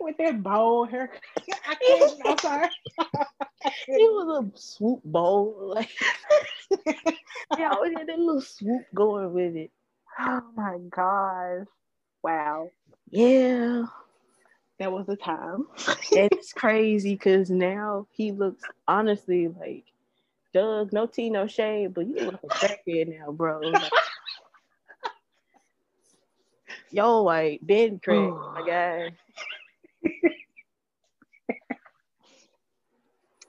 With 0.00 0.16
that 0.18 0.42
bowl 0.42 0.84
hair. 0.84 1.10
I 1.68 1.74
can't. 1.74 2.12
I'm 2.26 2.38
sorry. 2.38 2.68
It 3.88 4.12
was 4.12 4.44
a 4.44 4.58
swoop 4.58 5.02
bowl. 5.04 5.72
Like 5.74 5.90
they 7.56 7.64
always 7.64 7.92
had 7.96 8.06
that 8.06 8.18
little 8.18 8.40
swoop 8.40 8.82
going 8.94 9.32
with 9.32 9.56
it. 9.56 9.70
oh 10.20 10.42
my 10.54 10.78
gosh! 10.90 11.66
Wow, 12.22 12.70
Yeah. 13.10 13.84
that 14.78 14.92
was 14.92 15.06
the 15.06 15.16
time. 15.16 15.66
It's 16.12 16.52
crazy 16.52 17.14
because 17.14 17.50
now 17.50 18.06
he 18.12 18.30
looks 18.32 18.62
honestly 18.86 19.48
like 19.48 19.84
Doug, 20.54 20.92
no 20.92 21.06
tea, 21.06 21.30
no 21.30 21.46
shade, 21.46 21.94
but 21.94 22.06
you 22.06 22.14
look 22.14 22.40
like 22.42 22.44
a 22.44 22.48
crackhead 22.48 23.18
now, 23.18 23.32
bro. 23.32 23.60
Like, 23.60 23.92
yo, 26.90 27.22
white, 27.22 27.64
Ben 27.66 27.98
Craig, 28.02 28.32
my 28.54 28.62
guy. 28.66 29.10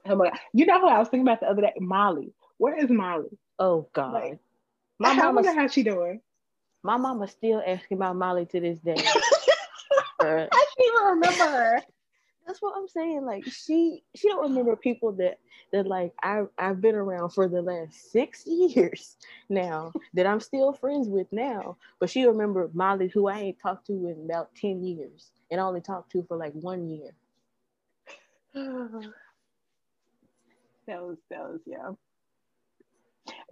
Oh 0.06 0.16
my 0.16 0.30
god! 0.30 0.40
You 0.54 0.66
know 0.66 0.80
who 0.80 0.88
I 0.88 1.00
was 1.00 1.10
thinking 1.10 1.28
about 1.28 1.42
the 1.42 1.50
other 1.50 1.62
day? 1.62 1.74
Molly. 1.80 2.34
Where 2.58 2.78
is 2.78 2.90
Molly? 2.90 3.38
Oh 3.60 3.88
God. 3.94 4.14
Like, 4.14 4.40
my 4.98 5.10
I 5.12 5.16
mama 5.16 5.42
wonder 5.42 5.54
how 5.54 5.68
she 5.68 5.84
doing. 5.84 6.22
my 6.84 6.98
mama 6.98 7.28
still 7.28 7.62
asking 7.66 7.98
about 7.98 8.16
Molly 8.16 8.46
to 8.48 8.60
this 8.60 8.80
day. 8.80 8.96
I 10.22 10.48
can't 10.50 10.80
even 10.84 11.04
remember 11.06 11.44
her. 11.44 11.82
That's 12.50 12.64
what 12.64 12.74
I'm 12.76 12.88
saying. 12.88 13.26
Like 13.26 13.46
she 13.46 14.02
she 14.16 14.28
don't 14.28 14.50
remember 14.50 14.76
people 14.76 15.12
that 15.14 15.38
that 15.72 15.86
like 15.86 16.14
I 16.24 16.46
I've 16.58 16.82
been 16.82 16.96
around 16.96 17.30
for 17.30 17.48
the 17.48 17.62
last 17.62 18.12
six 18.12 18.44
years 18.48 19.18
now 19.50 19.94
that 20.16 20.26
I'm 20.26 20.40
still 20.40 20.74
friends 20.74 21.08
with 21.08 21.28
now. 21.32 21.78
But 22.00 22.10
she 22.10 22.26
remember 22.26 22.72
Molly 22.74 23.08
who 23.08 23.28
I 23.28 23.38
ain't 23.40 23.60
talked 23.62 23.86
to 23.86 23.94
in 23.94 24.26
about 24.26 24.56
10 24.56 24.84
years 24.84 25.30
and 25.52 25.62
I 25.62 25.64
only 25.64 25.82
talked 25.82 26.12
to 26.14 26.24
for 26.24 26.38
like 26.38 26.54
one 26.54 26.90
year. 26.90 27.14
that 28.56 29.14
was 30.88 31.18
that 31.30 31.42
was 31.42 31.60
yeah. 31.68 31.92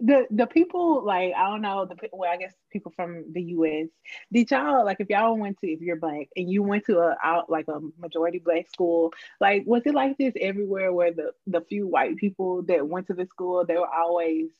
The 0.00 0.26
the 0.30 0.46
people 0.46 1.04
like 1.04 1.32
I 1.36 1.48
don't 1.50 1.62
know 1.62 1.84
the 1.86 1.96
well 2.12 2.30
I 2.30 2.36
guess 2.36 2.54
people 2.72 2.92
from 2.94 3.32
the 3.32 3.42
U.S. 3.42 3.88
Did 4.32 4.50
y'all 4.50 4.84
like 4.84 4.98
if 5.00 5.08
y'all 5.10 5.36
went 5.36 5.58
to 5.60 5.68
if 5.70 5.80
you're 5.80 5.96
black 5.96 6.28
and 6.36 6.48
you 6.50 6.62
went 6.62 6.84
to 6.86 6.98
a 7.00 7.16
out 7.22 7.50
like 7.50 7.66
a 7.68 7.80
majority 7.98 8.38
black 8.38 8.68
school 8.68 9.12
like 9.40 9.64
was 9.66 9.82
it 9.86 9.94
like 9.94 10.16
this 10.16 10.34
everywhere 10.40 10.92
where 10.92 11.12
the 11.12 11.32
the 11.48 11.60
few 11.62 11.86
white 11.88 12.16
people 12.16 12.62
that 12.62 12.86
went 12.86 13.08
to 13.08 13.14
the 13.14 13.26
school 13.26 13.64
they 13.64 13.76
were 13.76 13.88
always 13.92 14.50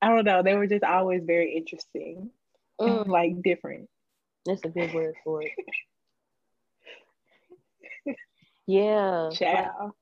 I 0.00 0.08
don't 0.08 0.24
know 0.24 0.42
they 0.42 0.54
were 0.54 0.66
just 0.68 0.84
always 0.84 1.22
very 1.24 1.54
interesting 1.56 2.30
Mm, 2.80 3.06
like 3.08 3.42
different. 3.42 3.88
that's 4.44 4.62
a 4.64 4.68
good 4.68 4.92
word 4.92 5.14
for 5.24 5.42
it. 5.42 5.50
Yeah. 8.66 9.30
like- 9.40 9.92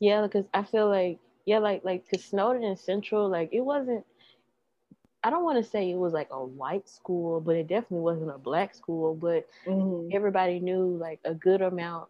Yeah, 0.00 0.22
because 0.22 0.46
I 0.54 0.64
feel 0.64 0.88
like 0.88 1.18
yeah, 1.46 1.58
like 1.58 1.84
like 1.84 2.04
because 2.08 2.24
Snowden 2.26 2.64
and 2.64 2.78
Central, 2.78 3.28
like 3.28 3.50
it 3.52 3.60
wasn't. 3.62 4.04
I 5.22 5.30
don't 5.30 5.44
want 5.44 5.62
to 5.62 5.70
say 5.70 5.90
it 5.90 5.98
was 5.98 6.12
like 6.12 6.28
a 6.30 6.44
white 6.44 6.88
school, 6.88 7.40
but 7.40 7.56
it 7.56 7.68
definitely 7.68 8.00
wasn't 8.00 8.30
a 8.30 8.38
black 8.38 8.74
school. 8.74 9.14
But 9.14 9.46
Mhm. 9.66 10.12
everybody 10.12 10.60
knew 10.60 10.96
like 10.96 11.20
a 11.24 11.34
good 11.34 11.62
amount. 11.62 12.08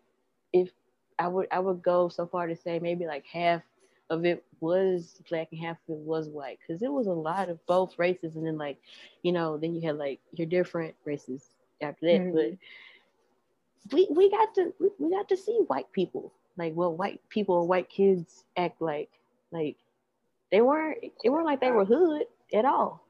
If 0.52 0.70
I 1.18 1.28
would, 1.28 1.48
I 1.50 1.58
would 1.60 1.82
go 1.82 2.08
so 2.08 2.26
far 2.26 2.46
to 2.46 2.56
say 2.56 2.78
maybe 2.78 3.06
like 3.06 3.24
half 3.26 3.62
of 4.10 4.24
it 4.24 4.44
was 4.60 5.20
black 5.30 5.48
and 5.52 5.60
half 5.60 5.76
of 5.88 5.96
it 5.96 6.04
was 6.04 6.28
white, 6.28 6.58
because 6.60 6.82
it 6.82 6.92
was 6.92 7.06
a 7.06 7.12
lot 7.12 7.48
of 7.48 7.64
both 7.66 7.98
races, 7.98 8.36
and 8.36 8.46
then 8.46 8.58
like, 8.58 8.78
you 9.22 9.32
know, 9.32 9.56
then 9.56 9.74
you 9.74 9.82
had 9.86 9.96
like 9.98 10.20
your 10.32 10.46
different 10.46 10.94
races 11.04 11.50
after 11.80 12.06
that. 12.06 12.22
Mhm. 12.22 12.32
But 12.32 12.58
we 13.92 14.08
we 14.10 14.30
got 14.30 14.54
to 14.54 14.72
we, 14.80 14.88
we 14.98 15.10
got 15.10 15.28
to 15.28 15.36
see 15.36 15.58
white 15.68 15.90
people 15.92 16.32
like 16.56 16.74
what 16.74 16.96
white 16.98 17.20
people 17.28 17.66
white 17.66 17.88
kids 17.88 18.44
act 18.56 18.80
like 18.80 19.10
like 19.52 19.76
they 20.50 20.60
weren't 20.60 20.98
it 21.22 21.30
weren't 21.30 21.46
like 21.46 21.60
they 21.60 21.70
were 21.72 21.84
hood 21.84 22.24
at 22.54 22.64
all. 22.64 23.06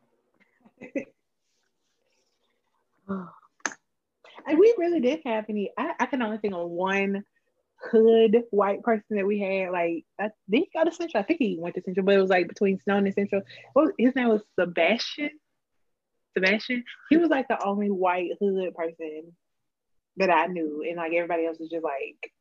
And 4.46 4.58
we 4.58 4.74
really 4.78 5.00
didn't 5.00 5.26
have 5.26 5.44
any 5.48 5.70
I, 5.76 5.92
I 6.00 6.06
can 6.06 6.22
only 6.22 6.38
think 6.38 6.54
of 6.54 6.68
one 6.68 7.24
hood 7.82 8.42
white 8.50 8.82
person 8.82 9.16
that 9.16 9.26
we 9.26 9.40
had 9.40 9.70
like 9.70 10.04
I, 10.18 10.30
did 10.48 10.58
he 10.58 10.70
go 10.74 10.84
to 10.84 10.92
central 10.92 11.22
i 11.22 11.24
think 11.24 11.38
he 11.38 11.56
went 11.58 11.74
to 11.76 11.82
central 11.82 12.04
but 12.04 12.14
it 12.14 12.20
was 12.20 12.30
like 12.30 12.48
between 12.48 12.78
Snowden 12.80 13.06
and 13.06 13.14
central. 13.14 13.42
Well, 13.74 13.90
his 13.98 14.14
name 14.14 14.28
was 14.28 14.42
sebastian? 14.58 15.30
Sebastian? 16.36 16.84
He 17.08 17.16
was 17.16 17.28
like 17.28 17.48
the 17.48 17.62
only 17.64 17.88
white 17.88 18.30
hood 18.40 18.74
person 18.74 19.32
that 20.16 20.30
i 20.30 20.46
knew 20.46 20.84
and 20.86 20.96
like 20.96 21.12
everybody 21.12 21.46
else 21.46 21.58
was 21.58 21.70
just 21.70 21.84
like 21.84 22.32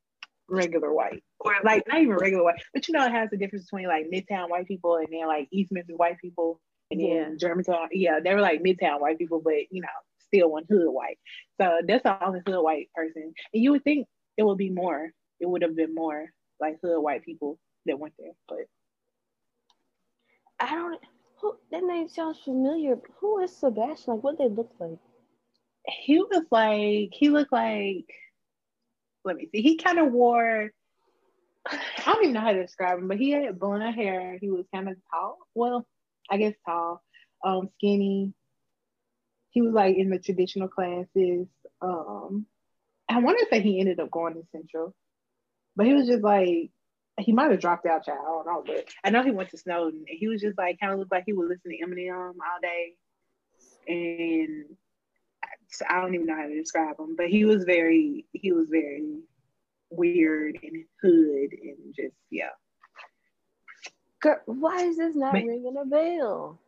regular 0.50 0.92
white. 0.94 1.24
Or 1.40 1.54
like 1.64 1.84
not 1.88 2.02
even 2.02 2.16
regular 2.16 2.44
white 2.44 2.62
but 2.74 2.88
you 2.88 2.94
know 2.94 3.06
it 3.06 3.12
has 3.12 3.30
a 3.32 3.38
difference 3.38 3.66
between 3.66 3.88
like 3.88 4.08
midtown 4.12 4.50
white 4.50 4.68
people 4.68 4.98
and 4.98 5.08
then 5.12 5.28
like 5.28 5.48
east 5.52 5.72
memphis 5.72 5.96
white 5.96 6.18
people 6.20 6.60
and 6.92 7.00
then 7.00 7.08
Yeah. 7.08 7.30
germantown 7.38 7.88
yeah 7.92 8.20
they 8.20 8.34
were 8.34 8.42
like 8.42 8.62
midtown 8.64 9.00
white 9.00 9.18
people 9.18 9.42
but 9.44 9.54
you 9.72 9.82
know 9.82 9.88
still 10.20 10.52
one 10.52 10.66
hood 10.70 10.90
white 10.90 11.18
so 11.60 11.80
that's 11.88 12.04
the 12.04 12.26
only 12.26 12.42
hood 12.46 12.62
white 12.62 12.90
person 12.96 13.34
and 13.54 13.64
you 13.64 13.72
would 13.72 13.84
think 13.84 14.08
it 14.38 14.44
would 14.44 14.58
be 14.58 14.70
more 14.70 15.12
it 15.40 15.48
would 15.50 15.62
have 15.62 15.76
been 15.76 15.94
more 15.94 16.28
like 16.60 16.78
hood 16.84 17.00
white 17.02 17.24
people 17.24 17.58
that 17.86 18.00
went 18.00 18.14
there 18.20 18.32
but 18.48 18.60
i 20.60 20.70
don't 20.74 21.00
who 21.38 21.56
that 21.72 21.84
name 21.84 22.08
sounds 22.10 22.40
familiar 22.40 22.98
who 23.20 23.40
is 23.40 23.56
sebastian 23.56 24.16
like 24.16 24.24
what 24.24 24.38
they 24.38 24.50
look 24.50 24.72
like 24.80 25.00
he 25.88 26.20
was 26.20 26.46
like 26.52 27.10
he 27.14 27.30
looked 27.30 27.52
like 27.52 28.06
let 29.26 29.36
me 29.36 29.48
see 29.52 29.62
he 29.62 29.78
kind 29.78 30.00
of 30.00 30.12
wore 30.12 30.70
I 31.72 31.80
don't 32.06 32.24
even 32.24 32.34
know 32.34 32.42
how 32.42 32.52
to 32.54 32.62
describe 32.62 33.00
him, 33.00 33.08
but 33.08 33.18
he 33.18 33.32
had 33.32 33.60
blonde 33.60 33.96
hair. 33.96 34.38
He 34.40 34.50
was 34.50 34.66
kind 34.74 34.90
of 34.90 34.96
tall. 35.12 35.38
Well, 35.56 35.86
I 36.30 36.38
guess 36.38 36.54
tall, 36.66 37.02
um, 37.44 37.70
skinny. 37.78 38.34
He 39.52 39.62
was 39.62 39.74
like 39.74 39.96
in 39.98 40.10
the 40.10 40.20
traditional 40.20 40.68
classes. 40.68 41.48
Um, 41.82 42.46
I 43.10 43.20
want 43.20 43.40
to 43.40 43.48
say 43.50 43.62
he 43.62 43.80
ended 43.80 44.00
up 44.00 44.12
going 44.12 44.36
to 44.36 44.44
Central, 44.52 44.94
but 45.76 45.86
he 45.88 45.94
was 45.94 46.08
just 46.08 46.24
like 46.24 46.70
he 47.20 47.32
might 47.34 47.52
have 47.52 47.60
dropped 47.60 47.86
out, 47.86 48.06
child. 48.06 48.20
I 48.20 48.32
don't 48.32 48.46
know, 48.46 48.64
but 48.66 48.88
I 49.04 49.10
know 49.10 49.24
he 49.24 49.32
went 49.32 49.50
to 49.50 49.58
Snowden. 49.58 50.06
And 50.08 50.18
he 50.18 50.28
was 50.28 50.42
just 50.42 50.58
like 50.58 50.80
kind 50.80 50.94
of 50.94 51.00
looked 51.00 51.12
like 51.12 51.24
he 51.26 51.34
would 51.34 51.50
listen 51.50 51.72
to 51.72 51.86
Eminem 51.86 52.30
all 52.30 52.62
day, 52.62 52.94
and 53.88 54.66
I- 55.44 55.96
I 55.98 56.02
don't 56.02 56.14
even 56.14 56.28
know 56.28 56.36
how 56.36 56.48
to 56.48 56.56
describe 56.56 57.00
him, 57.00 57.16
but 57.16 57.30
he 57.30 57.46
was 57.46 57.64
very 57.64 58.26
he 58.34 58.52
was 58.52 58.70
very 58.70 59.20
weird 59.90 60.60
and 60.62 60.86
hood 61.02 61.52
and 61.54 61.96
just 61.96 62.16
yeah. 62.30 62.50
Girl, 64.22 64.38
why 64.46 64.84
is 64.84 64.98
this 64.98 65.16
not 65.16 65.34
ringing 65.34 65.76
a 65.82 65.86
bell 65.86 66.60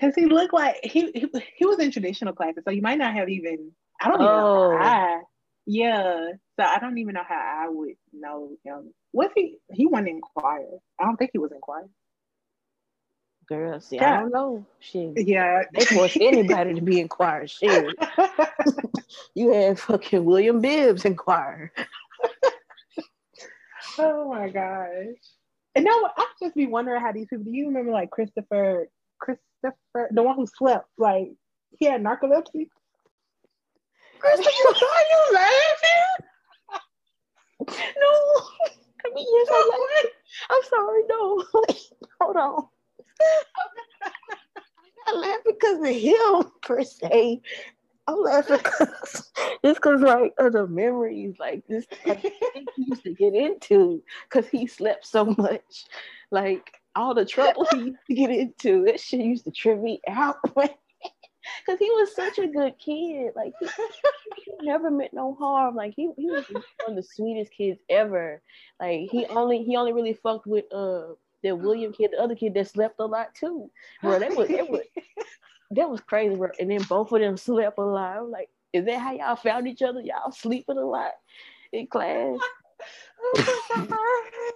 Cause 0.00 0.14
he 0.16 0.26
looked 0.26 0.52
like 0.54 0.76
he, 0.82 1.12
he 1.14 1.28
he 1.56 1.64
was 1.66 1.78
in 1.78 1.92
traditional 1.92 2.32
classes, 2.34 2.64
so 2.64 2.70
you 2.72 2.82
might 2.82 2.98
not 2.98 3.14
have 3.14 3.28
even 3.28 3.70
I 4.00 4.08
don't 4.08 4.20
even 4.22 4.34
Oh. 4.34 4.36
know 4.36 4.78
how 4.78 4.84
I 5.16 5.20
yeah. 5.66 6.28
So 6.58 6.66
I 6.66 6.78
don't 6.80 6.98
even 6.98 7.14
know 7.14 7.22
how 7.28 7.36
I 7.64 7.68
would 7.68 7.94
know 8.12 8.50
him. 8.64 8.92
Was 9.12 9.30
he 9.36 9.58
he 9.70 9.86
wasn't 9.86 10.08
in 10.08 10.20
choir. 10.20 10.66
I 11.00 11.04
don't 11.04 11.16
think 11.16 11.30
he 11.32 11.38
was 11.38 11.52
in 11.52 11.60
choir. 11.60 11.86
girl 13.48 13.80
see 13.80 13.96
Yeah. 13.96 14.16
i 14.16 14.20
don't 14.20 14.32
know 14.32 14.64
shit 14.80 15.12
Yeah. 15.16 15.62
they 15.74 15.84
force 15.84 16.16
anybody 16.20 16.74
to 16.74 16.80
be 16.80 17.00
in 17.00 17.08
choir 17.08 17.46
shit 17.46 17.94
you 19.34 19.52
had 19.52 19.78
fucking 19.78 20.24
william 20.24 20.60
bibbs 20.60 21.04
in 21.04 21.16
choir 21.16 21.72
oh 23.98 24.28
my 24.30 24.48
gosh. 24.48 25.16
And 25.74 25.84
now 25.84 26.10
I 26.16 26.26
just 26.40 26.54
be 26.54 26.66
wondering 26.66 27.00
how 27.00 27.12
these 27.12 27.26
people 27.28 27.44
do 27.44 27.50
you 27.50 27.66
remember 27.66 27.92
like 27.92 28.10
Christopher 28.10 28.88
Christopher 29.18 30.08
the 30.10 30.22
one 30.22 30.36
who 30.36 30.46
slept, 30.46 30.88
like 30.98 31.32
he 31.78 31.86
had 31.86 32.02
narcolepsy? 32.02 32.68
Christopher, 34.18 34.50
are 34.68 35.04
you 35.10 35.34
laughing? 35.34 36.26
no. 37.68 38.12
I 39.04 39.10
mean 39.14 39.26
yes 39.28 39.48
i'm, 39.52 39.68
like, 39.68 40.12
I'm 40.50 40.62
sorry 40.68 41.02
no. 41.08 41.44
Hold 42.20 42.36
on. 42.36 42.68
I'm 45.08 45.14
not 45.14 45.26
laughing 45.26 45.42
because 45.46 45.78
of 45.80 45.86
him 45.86 46.52
per 46.62 46.84
se 46.84 47.40
i'm 48.12 48.22
laughing 48.22 48.58
because 48.62 49.30
just 49.64 49.76
because 49.80 50.00
like 50.00 50.34
of 50.38 50.52
the 50.52 50.66
memories 50.66 51.36
like 51.38 51.64
this 51.68 51.86
like, 52.06 52.20
he 52.20 52.66
used 52.76 53.04
to 53.04 53.14
get 53.14 53.34
into 53.34 54.02
because 54.28 54.48
he 54.48 54.66
slept 54.66 55.06
so 55.06 55.26
much. 55.38 55.86
Like 56.30 56.80
all 56.94 57.14
the 57.14 57.24
trouble 57.24 57.66
he 57.72 57.78
used 57.78 58.06
to 58.08 58.14
get 58.14 58.30
into 58.30 58.84
that 58.86 59.00
shit 59.00 59.20
used 59.20 59.44
to 59.44 59.50
trip 59.50 59.78
me 59.78 60.00
out 60.08 60.36
because 60.54 61.78
he 61.78 61.90
was 61.90 62.14
such 62.14 62.38
a 62.38 62.46
good 62.46 62.74
kid. 62.78 63.32
Like 63.36 63.52
he, 63.60 63.66
he 64.44 64.66
never 64.66 64.90
meant 64.90 65.12
no 65.12 65.34
harm. 65.34 65.74
Like 65.74 65.94
he, 65.94 66.10
he 66.16 66.30
was 66.30 66.44
one 66.50 66.62
of 66.88 66.96
the 66.96 67.02
sweetest 67.02 67.52
kids 67.52 67.80
ever. 67.88 68.42
Like 68.80 69.08
he 69.10 69.26
only 69.26 69.62
he 69.62 69.76
only 69.76 69.92
really 69.92 70.14
fucked 70.14 70.46
with 70.46 70.64
uh 70.72 71.14
the 71.42 71.52
William 71.52 71.92
kid, 71.92 72.12
the 72.12 72.22
other 72.22 72.36
kid 72.36 72.54
that 72.54 72.68
slept 72.68 72.96
a 73.00 73.04
lot 73.04 73.34
too. 73.34 73.70
Bro, 74.00 74.20
that 74.20 74.36
was 74.36 74.48
that 74.48 74.68
was 74.68 74.82
that 75.72 75.90
was 75.90 76.00
crazy, 76.00 76.34
bro. 76.36 76.50
And 76.58 76.70
then 76.70 76.82
both 76.88 77.12
of 77.12 77.20
them 77.20 77.36
slept 77.36 77.78
a 77.78 77.82
lot. 77.82 78.18
I'm 78.18 78.30
like, 78.30 78.48
is 78.72 78.86
that 78.86 78.98
how 78.98 79.12
y'all 79.12 79.36
found 79.36 79.68
each 79.68 79.82
other? 79.82 80.00
Y'all 80.00 80.32
sleeping 80.32 80.78
a 80.78 80.84
lot 80.84 81.12
in 81.72 81.86
class. 81.86 82.38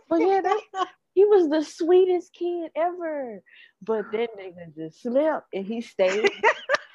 But 0.08 0.20
yeah, 0.20 0.40
that, 0.40 0.88
he 1.14 1.24
was 1.24 1.48
the 1.48 1.62
sweetest 1.64 2.32
kid 2.32 2.70
ever. 2.76 3.42
But 3.82 4.12
that 4.12 4.28
nigga 4.38 4.74
just 4.76 5.02
slept 5.02 5.46
and 5.52 5.64
he 5.64 5.80
stayed 5.80 6.24
in 6.24 6.30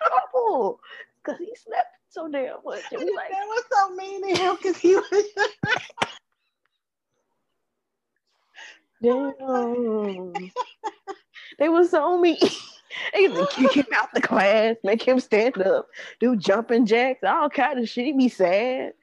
trouble 0.07 0.79
because 1.23 1.39
he 1.39 1.53
slept 1.55 1.87
so 2.09 2.29
damn 2.29 2.57
much. 2.63 2.83
And 2.91 3.01
we 3.01 3.11
like, 3.15 3.31
that 3.31 3.45
was 3.45 3.63
so 3.71 3.95
mean 3.95 4.21
to 4.29 4.41
him 4.41 4.55
because 4.55 4.77
he 4.77 4.95
was 4.95 5.25
damn. 9.01 10.33
they 11.59 11.69
were 11.69 11.85
so 11.85 12.19
mean. 12.19 12.37
They 13.27 13.45
kick 13.51 13.73
him 13.73 13.85
out 13.93 14.13
the 14.13 14.21
class, 14.21 14.75
make 14.83 15.01
him 15.07 15.19
stand 15.19 15.61
up, 15.61 15.87
do 16.19 16.35
jumping 16.35 16.85
jacks, 16.85 17.19
all 17.25 17.49
kind 17.49 17.79
of 17.79 17.89
shit. 17.89 18.05
He 18.05 18.13
be 18.13 18.29
sad. 18.29 18.93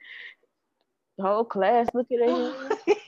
The 1.17 1.23
whole 1.23 1.45
class 1.45 1.87
looking 1.93 2.21
at 2.21 2.29
him. 2.29 2.95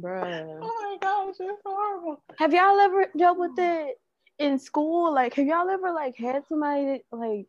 Bruh. 0.00 0.58
Oh 0.62 0.74
my 0.80 0.96
gosh, 1.00 1.34
it's 1.40 1.62
horrible. 1.64 2.22
Have 2.38 2.54
y'all 2.54 2.78
ever 2.78 3.06
dealt 3.16 3.38
with 3.38 3.58
it 3.58 4.00
in 4.38 4.58
school? 4.58 5.12
Like, 5.12 5.34
have 5.34 5.46
y'all 5.46 5.68
ever 5.68 5.92
like 5.92 6.16
had 6.16 6.44
somebody 6.48 6.84
that 6.86 7.00
like 7.10 7.48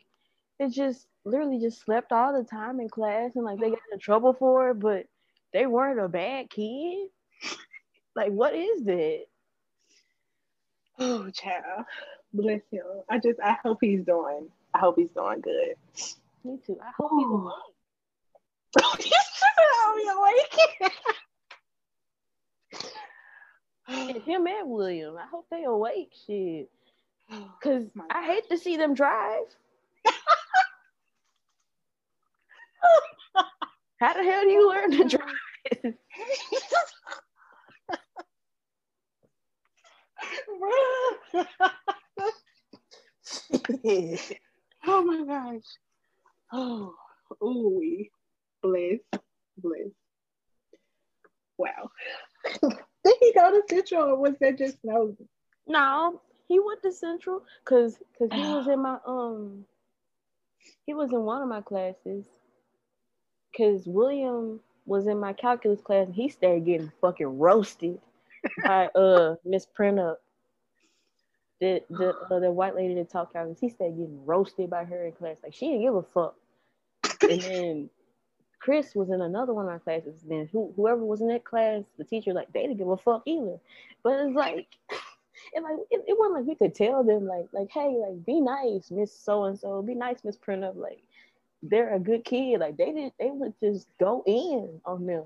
it 0.60 0.70
just 0.72 1.07
literally 1.26 1.60
just 1.60 1.82
slept 1.82 2.12
all 2.12 2.34
the 2.34 2.43
time 2.43 2.80
in 2.80 2.89
class 2.89 3.32
and 3.36 3.45
like 3.45 3.60
they 3.60 3.70
got 3.70 3.80
in 3.93 3.99
trouble 3.99 4.34
for 4.34 4.72
it, 4.72 4.80
but 4.80 5.05
they 5.53 5.68
weren't 5.68 5.99
a 5.99 6.10
bad 6.10 6.49
kid? 6.49 7.10
Like, 8.16 8.32
what 8.32 8.55
is 8.55 8.84
that? 8.86 9.26
Oh, 11.00 11.30
child. 11.30 11.86
Bless 12.34 12.62
him. 12.72 12.84
I 13.10 13.20
just, 13.20 13.39
I 13.43 13.58
hope 13.64 13.80
he's 13.82 14.04
doing, 14.04 14.50
I 14.74 14.80
hope 14.80 14.97
he's 14.97 15.12
doing 15.12 15.41
good. 15.41 15.76
Me 16.43 16.60
too. 16.66 16.78
I 16.82 16.91
hope 16.97 17.12
he's 17.18 17.26
Ooh. 17.26 17.47
awake. 17.47 17.66
He's 19.97 20.08
awake. 20.10 20.91
And 23.88 24.18
him 24.22 24.45
and 24.45 24.70
William. 24.70 25.18
I 25.18 25.26
hope 25.32 25.47
they 25.50 25.64
awake. 25.64 26.14
Shit. 26.28 26.70
Oh, 27.32 27.52
Cause 27.64 27.84
My 27.95 28.06
I 28.12 28.24
hate 28.24 28.47
to 28.50 28.58
see 28.58 28.78
them 28.78 28.93
drive. 28.93 29.45
How 34.00 34.14
the 34.14 34.24
hell 34.24 34.43
do 34.43 34.50
you 34.50 34.70
learn 34.70 34.91
to 34.91 35.04
drive? 35.18 35.95
oh 44.86 45.04
my 45.04 45.26
gosh. 45.26 45.64
Oh, 46.52 46.94
ooh, 47.44 48.06
bless, 48.62 49.00
bless. 49.58 49.90
Wow. 51.58 51.92
Did 52.62 53.16
he 53.20 53.34
go 53.34 53.52
to 53.52 53.62
Central 53.70 54.04
or 54.04 54.18
was 54.18 54.34
that 54.40 54.58
just 54.58 54.82
Snowden? 54.82 55.28
No, 55.68 56.22
he 56.48 56.60
went 56.60 56.82
to 56.84 56.92
Central 56.92 57.44
because 57.64 57.98
cause 58.18 58.30
he 58.32 58.42
was 58.42 58.68
in 58.68 58.82
my 58.82 58.98
um 59.08 59.66
he 60.86 60.94
was 60.94 61.12
in 61.12 61.22
one 61.22 61.42
of 61.42 61.48
my 61.48 61.62
classes. 61.62 62.26
Cause 63.56 63.84
William 63.86 64.60
was 64.86 65.08
in 65.08 65.20
my 65.20 65.34
calculus 65.34 65.82
class 65.82 66.08
and 66.08 66.16
he 66.16 66.30
started 66.30 66.66
getting 66.66 66.92
fucking 67.02 67.38
roasted 67.38 68.00
by 68.64 68.88
uh 68.88 69.36
Miss 69.46 69.68
Printup. 69.78 70.18
The 71.62 71.84
the 71.90 72.16
uh, 72.32 72.40
the 72.40 72.52
white 72.52 72.76
lady 72.76 72.96
that 72.96 73.10
taught 73.12 73.34
calculus, 73.34 73.60
he 73.60 73.70
started 73.70 73.98
getting 73.98 74.26
roasted 74.26 74.70
by 74.70 74.86
her 74.86 75.06
in 75.06 75.14
class. 75.14 75.38
Like 75.44 75.54
she 75.54 75.68
didn't 75.68 75.82
give 75.82 75.96
a 75.96 76.04
fuck. 76.04 76.36
and 77.30 77.42
then 77.42 77.90
Chris 78.60 78.96
was 78.96 79.10
in 79.10 79.22
another 79.22 79.54
one 79.54 79.66
of 79.66 79.72
our 79.72 79.80
classes. 79.80 80.22
Then 80.28 80.50
who, 80.52 80.74
whoever 80.76 81.04
was 81.04 81.22
in 81.22 81.28
that 81.30 81.44
class, 81.46 81.84
the 81.98 82.04
teacher 82.04 82.34
like 82.34 82.52
they 82.54 82.62
didn't 82.64 82.78
give 82.78 82.90
a 82.90 82.98
fuck 82.98 83.24
either. 83.26 83.60
But 84.04 84.20
it's 84.22 84.36
like, 84.36 84.68
and 85.56 85.64
like 85.64 85.80
it, 85.92 86.04
it 86.08 86.18
wasn't 86.18 86.38
like 86.40 86.46
we 86.48 86.56
could 86.56 86.76
tell 86.76 87.04
them 87.04 87.28
like 87.28 87.48
like 87.54 87.70
hey 87.72 87.96
like 87.98 88.26
be 88.26 88.42
nice, 88.42 88.92
Miss 88.92 89.18
So 89.18 89.46
and 89.46 89.60
So, 89.60 89.82
be 89.82 89.96
nice, 89.96 90.24
Miss 90.24 90.38
Printup. 90.38 90.76
Like 90.76 91.04
they're 91.64 91.94
a 91.96 92.00
good 92.00 92.26
kid. 92.26 92.60
Like 92.60 92.78
they 92.78 92.92
did, 92.92 93.14
they 93.20 93.32
would 93.32 93.54
just 93.62 93.88
go 94.00 94.24
in 94.26 94.82
on 94.86 95.06
them. 95.06 95.26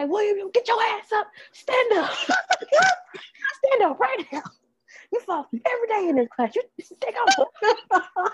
Like 0.00 0.08
William, 0.08 0.38
you 0.38 0.50
get 0.54 0.66
your 0.66 0.80
ass 0.82 1.12
up, 1.14 1.26
stand 1.52 1.92
up, 1.92 2.10
stand 2.14 3.82
up 3.82 4.00
right 4.00 4.24
now. 4.32 4.40
You 5.12 5.20
fall 5.20 5.46
every 5.52 5.88
day 5.88 6.08
in 6.08 6.16
this 6.16 6.28
class. 6.34 6.56
You 6.56 6.62
take 6.98 7.14
off. 7.38 8.32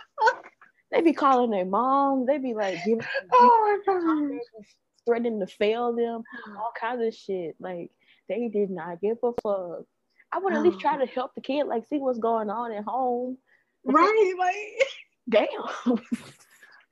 they 0.93 1.01
be 1.01 1.13
calling 1.13 1.51
their 1.51 1.65
mom. 1.65 2.25
They 2.25 2.39
be 2.39 2.55
like 2.55 2.79
giving, 2.85 3.05
Oh 3.33 3.81
my 3.85 3.95
god. 3.95 4.39
threatening 5.05 5.41
to 5.41 5.49
fail 5.49 5.93
them, 5.93 6.23
all 6.57 6.71
kinds 6.81 7.05
of 7.05 7.13
shit. 7.13 7.57
Like 7.59 7.91
they 8.29 8.47
did 8.47 8.71
not 8.71 9.01
give 9.01 9.17
a 9.25 9.33
fuck. 9.43 9.87
I 10.33 10.39
would 10.39 10.55
at 10.55 10.63
least 10.63 10.79
try 10.79 10.95
oh. 10.95 11.05
to 11.05 11.07
help 11.07 11.35
the 11.35 11.41
kid, 11.41 11.67
like 11.67 11.89
see 11.89 11.99
what's 11.99 12.21
going 12.21 12.49
on 12.49 12.71
at 12.71 12.85
home. 12.85 13.39
Right, 13.85 14.35
like 14.39 14.57
Damn. 15.29 15.99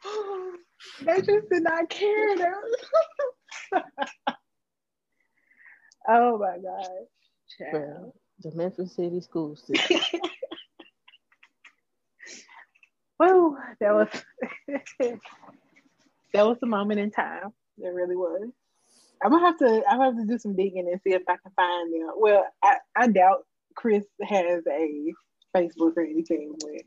they 1.06 1.18
just 1.18 1.48
did 1.48 1.62
not 1.62 1.88
care. 1.88 2.34
Oh 6.08 6.38
my 6.38 6.58
god. 6.58 6.88
Child. 7.58 7.72
Well, 7.72 8.14
the 8.42 8.52
Memphis 8.52 8.94
City 8.94 9.20
School 9.20 9.56
System. 9.56 10.00
Woo, 13.18 13.56
that 13.80 13.94
was 13.94 14.08
that 16.32 16.46
was 16.46 16.58
a 16.62 16.66
moment 16.66 17.00
in 17.00 17.10
time. 17.10 17.52
It 17.78 17.88
really 17.88 18.16
was. 18.16 18.50
I'm 19.22 19.30
gonna 19.30 19.46
have 19.46 19.58
to 19.58 19.82
I'm 19.88 19.98
gonna 19.98 20.16
have 20.16 20.26
to 20.26 20.32
do 20.32 20.38
some 20.38 20.56
digging 20.56 20.88
and 20.90 21.00
see 21.02 21.14
if 21.14 21.22
I 21.28 21.36
can 21.36 21.52
find 21.56 21.92
them. 21.92 22.10
Well, 22.16 22.44
I, 22.62 22.76
I 22.96 23.06
doubt 23.08 23.46
Chris 23.74 24.04
has 24.22 24.64
a 24.66 25.12
Facebook 25.56 25.96
or 25.96 26.02
anything 26.02 26.54
with 26.62 26.82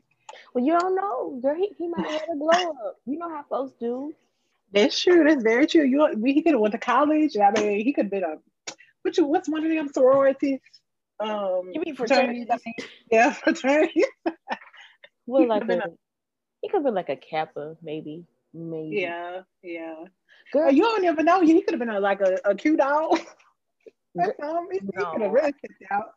Well, 0.54 0.64
you 0.64 0.78
don't 0.78 0.94
know, 0.94 1.40
girl. 1.42 1.56
He, 1.56 1.74
he 1.78 1.88
might 1.88 2.06
have 2.06 2.20
had 2.20 2.28
a 2.34 2.36
glow 2.38 2.50
up. 2.50 2.96
You 3.06 3.18
know 3.18 3.28
how 3.28 3.44
folks 3.48 3.72
do. 3.80 4.12
That's 4.72 5.00
true. 5.00 5.24
That's 5.24 5.42
very 5.42 5.66
true. 5.66 5.84
You 5.84 6.06
he 6.24 6.42
could 6.42 6.52
have 6.52 6.60
went 6.60 6.72
to 6.72 6.78
college. 6.78 7.36
I 7.36 7.50
mean, 7.58 7.84
he 7.84 7.92
could 7.92 8.06
have 8.06 8.10
been 8.10 8.24
a 8.24 8.36
you 9.16 9.26
what's 9.26 9.48
one 9.48 9.64
of 9.64 9.70
them 9.70 9.88
sororities? 9.92 10.60
Um, 11.20 11.70
You 11.72 11.82
mean 11.84 11.96
fraternities, 11.96 12.46
fraternities? 12.46 12.48
I 12.50 12.58
mean. 12.64 12.88
Yeah, 13.10 13.32
fraternities. 13.44 14.06
Well, 15.26 15.46
like 15.46 15.64
a, 15.64 15.66
been 15.66 15.82
he 16.62 16.68
could 16.68 16.84
be 16.84 16.90
like 16.90 17.10
a 17.10 17.16
Kappa, 17.16 17.76
maybe, 17.82 18.24
maybe. 18.54 18.96
Yeah, 18.96 19.42
yeah. 19.62 20.04
girl. 20.52 20.70
You 20.70 20.82
don't 20.82 21.02
never 21.02 21.22
know. 21.22 21.42
He 21.42 21.60
could 21.60 21.74
have 21.74 21.78
been 21.78 21.90
a, 21.90 22.00
like 22.00 22.22
a, 22.22 22.38
a 22.46 22.54
cute 22.54 22.78
dog. 22.78 23.18
Gr- 24.16 24.30
he, 24.72 24.78
he 24.78 24.86
no. 24.94 25.10
could 25.12 25.20
have 25.20 25.32
really 25.32 25.52
out. 25.90 26.14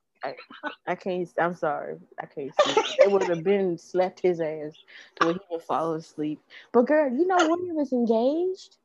I 0.88 0.96
can't. 0.96 1.28
I'm 1.40 1.56
sorry. 1.56 1.98
I 2.20 2.26
can't 2.26 2.52
see. 2.64 2.72
it. 2.72 3.00
It 3.06 3.12
would 3.12 3.24
have 3.24 3.44
been 3.44 3.78
slapped 3.78 4.20
his 4.20 4.40
ass 4.40 4.74
to 5.20 5.26
where 5.28 5.34
he 5.34 5.40
would 5.50 5.64
fall 5.64 5.94
asleep. 5.94 6.40
But 6.72 6.86
girl, 6.86 7.12
you 7.12 7.28
know 7.28 7.38
William 7.38 7.80
is 7.80 7.92
engaged. 7.92 8.78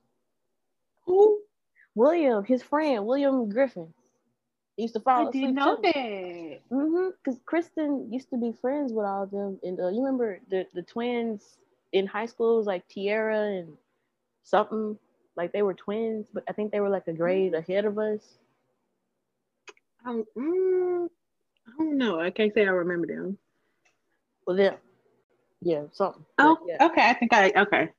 Who? 1.05 1.41
William, 1.97 2.45
his 2.45 2.63
friend, 2.63 3.07
William 3.07 3.49
Griffin. 3.49 3.93
He 4.77 4.83
used 4.83 4.95
to 4.95 5.01
fall 5.01 5.27
I 5.27 5.31
didn't 5.31 5.55
know 5.55 5.77
too. 5.77 5.83
that. 5.83 6.61
Mm-hmm. 6.71 7.09
Because 7.25 7.41
Kristen 7.47 8.13
used 8.13 8.29
to 8.31 8.37
be 8.37 8.53
friends 8.61 8.93
with 8.93 9.07
all 9.07 9.25
of 9.25 9.31
them, 9.31 9.59
and 9.65 9.81
uh, 9.81 9.89
you 9.89 10.05
remember 10.05 10.39
the 10.51 10.67
the 10.75 10.83
twins 10.83 11.57
in 11.93 12.07
high 12.07 12.27
school 12.27 12.55
it 12.55 12.59
was 12.59 12.67
like 12.67 12.87
Tiara 12.89 13.41
and 13.41 13.77
something 14.45 14.99
like 15.37 15.53
they 15.53 15.63
were 15.63 15.75
twins, 15.75 16.27
but 16.33 16.45
I 16.49 16.53
think 16.53 16.71
they 16.71 16.81
were 16.81 16.91
like 16.91 17.09
a 17.09 17.13
grade 17.13 17.55
ahead 17.55 17.87
of 17.87 17.99
us. 17.99 18.21
Um, 20.05 20.25
mm, 20.37 21.09
I 21.67 21.71
don't 21.79 21.97
know. 21.97 22.21
I 22.21 22.31
can't 22.31 22.53
say 22.53 22.67
I 22.67 22.71
remember 22.71 23.07
them. 23.07 23.39
Well, 24.47 24.57
then, 24.57 24.75
yeah, 25.63 25.85
something. 25.93 26.25
Oh, 26.39 26.59
okay. 26.81 27.09
I 27.09 27.15
think 27.15 27.33
I 27.33 27.53
okay. 27.57 27.91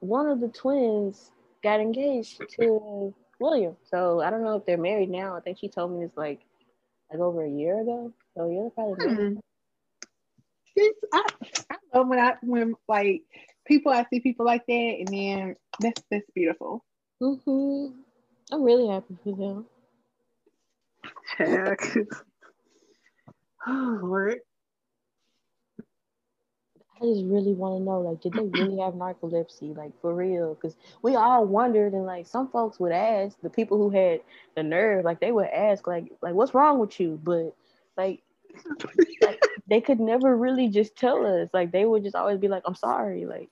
One 0.00 0.26
of 0.26 0.40
the 0.40 0.48
twins 0.48 1.30
got 1.62 1.80
engaged 1.80 2.42
to 2.60 3.14
William, 3.40 3.76
so 3.90 4.20
I 4.20 4.30
don't 4.30 4.42
know 4.44 4.56
if 4.56 4.66
they're 4.66 4.78
married 4.78 5.10
now. 5.10 5.36
I 5.36 5.40
think 5.40 5.58
she 5.58 5.68
told 5.68 5.92
me 5.92 6.04
it's 6.04 6.16
like 6.16 6.40
like 7.10 7.20
over 7.20 7.44
a 7.44 7.50
year 7.50 7.80
ago. 7.80 8.12
So 8.36 8.48
yeah, 8.50 8.60
they're 8.62 8.70
probably. 8.70 9.14
Hmm. 9.14 9.38
It's, 10.76 11.00
I, 11.12 11.26
I 11.70 11.76
love 11.94 12.08
when 12.08 12.18
I 12.18 12.34
when 12.42 12.74
like 12.88 13.22
people 13.66 13.92
I 13.92 14.06
see 14.10 14.20
people 14.20 14.46
like 14.46 14.64
that 14.66 14.96
and 14.98 15.08
then 15.08 15.56
that's 15.80 16.02
that's 16.10 16.30
beautiful. 16.34 16.84
Mm-hmm. 17.22 18.00
I'm 18.52 18.62
really 18.62 18.88
happy 18.88 19.16
for 19.24 19.36
them. 19.36 19.66
oh 23.66 23.98
Lord. 24.02 24.38
I 27.00 27.04
just 27.04 27.24
really 27.24 27.52
want 27.52 27.78
to 27.78 27.84
know, 27.84 28.00
like, 28.00 28.20
did 28.20 28.32
they 28.32 28.60
really 28.60 28.78
have 28.80 28.94
narcolepsy, 28.94 29.76
like, 29.76 29.92
for 30.00 30.14
real? 30.14 30.54
Because 30.54 30.76
we 31.02 31.14
all 31.14 31.44
wondered, 31.46 31.92
and 31.92 32.04
like, 32.04 32.26
some 32.26 32.48
folks 32.48 32.80
would 32.80 32.92
ask 32.92 33.40
the 33.40 33.50
people 33.50 33.78
who 33.78 33.90
had 33.90 34.20
the 34.56 34.62
nerve, 34.62 35.04
like, 35.04 35.20
they 35.20 35.30
would 35.32 35.46
ask, 35.46 35.86
like, 35.86 36.10
like, 36.22 36.34
what's 36.34 36.54
wrong 36.54 36.78
with 36.78 36.98
you? 36.98 37.20
But 37.22 37.54
like, 37.96 38.22
like 39.22 39.40
they 39.68 39.80
could 39.80 40.00
never 40.00 40.36
really 40.36 40.68
just 40.68 40.96
tell 40.96 41.24
us. 41.26 41.48
Like, 41.52 41.70
they 41.70 41.84
would 41.84 42.02
just 42.02 42.16
always 42.16 42.38
be 42.38 42.48
like, 42.48 42.62
I'm 42.66 42.74
sorry, 42.74 43.26
like, 43.26 43.50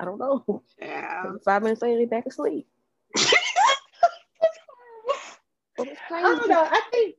I 0.00 0.04
don't 0.04 0.18
know. 0.18 0.62
Yeah. 0.80 1.32
Five 1.44 1.62
minutes 1.62 1.82
later, 1.82 1.98
they 1.98 2.06
back 2.06 2.26
asleep. 2.26 2.66
I 5.78 6.20
don't 6.20 6.48
know. 6.48 6.64
I 6.64 6.80
think 6.90 7.16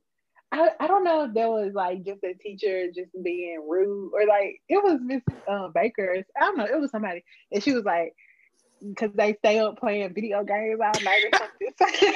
I, 0.54 0.70
I 0.78 0.86
don't 0.86 1.02
know 1.02 1.24
if 1.24 1.34
that 1.34 1.48
was 1.48 1.72
like 1.74 2.04
just 2.04 2.22
a 2.22 2.32
teacher 2.34 2.86
just 2.94 3.10
being 3.24 3.66
rude 3.68 4.12
or 4.14 4.24
like 4.24 4.62
it 4.68 4.82
was 4.82 5.00
Miss 5.02 5.22
um, 5.48 5.72
Baker. 5.74 6.24
I 6.36 6.40
don't 6.40 6.56
know. 6.56 6.64
It 6.64 6.80
was 6.80 6.92
somebody, 6.92 7.24
and 7.50 7.60
she 7.60 7.72
was 7.72 7.84
like, 7.84 8.14
because 8.80 9.10
they 9.14 9.34
stay 9.34 9.58
up 9.58 9.78
playing 9.78 10.14
video 10.14 10.44
games 10.44 10.78
all 10.80 10.92
night 11.02 11.24
or 11.24 11.38
something. 11.38 11.72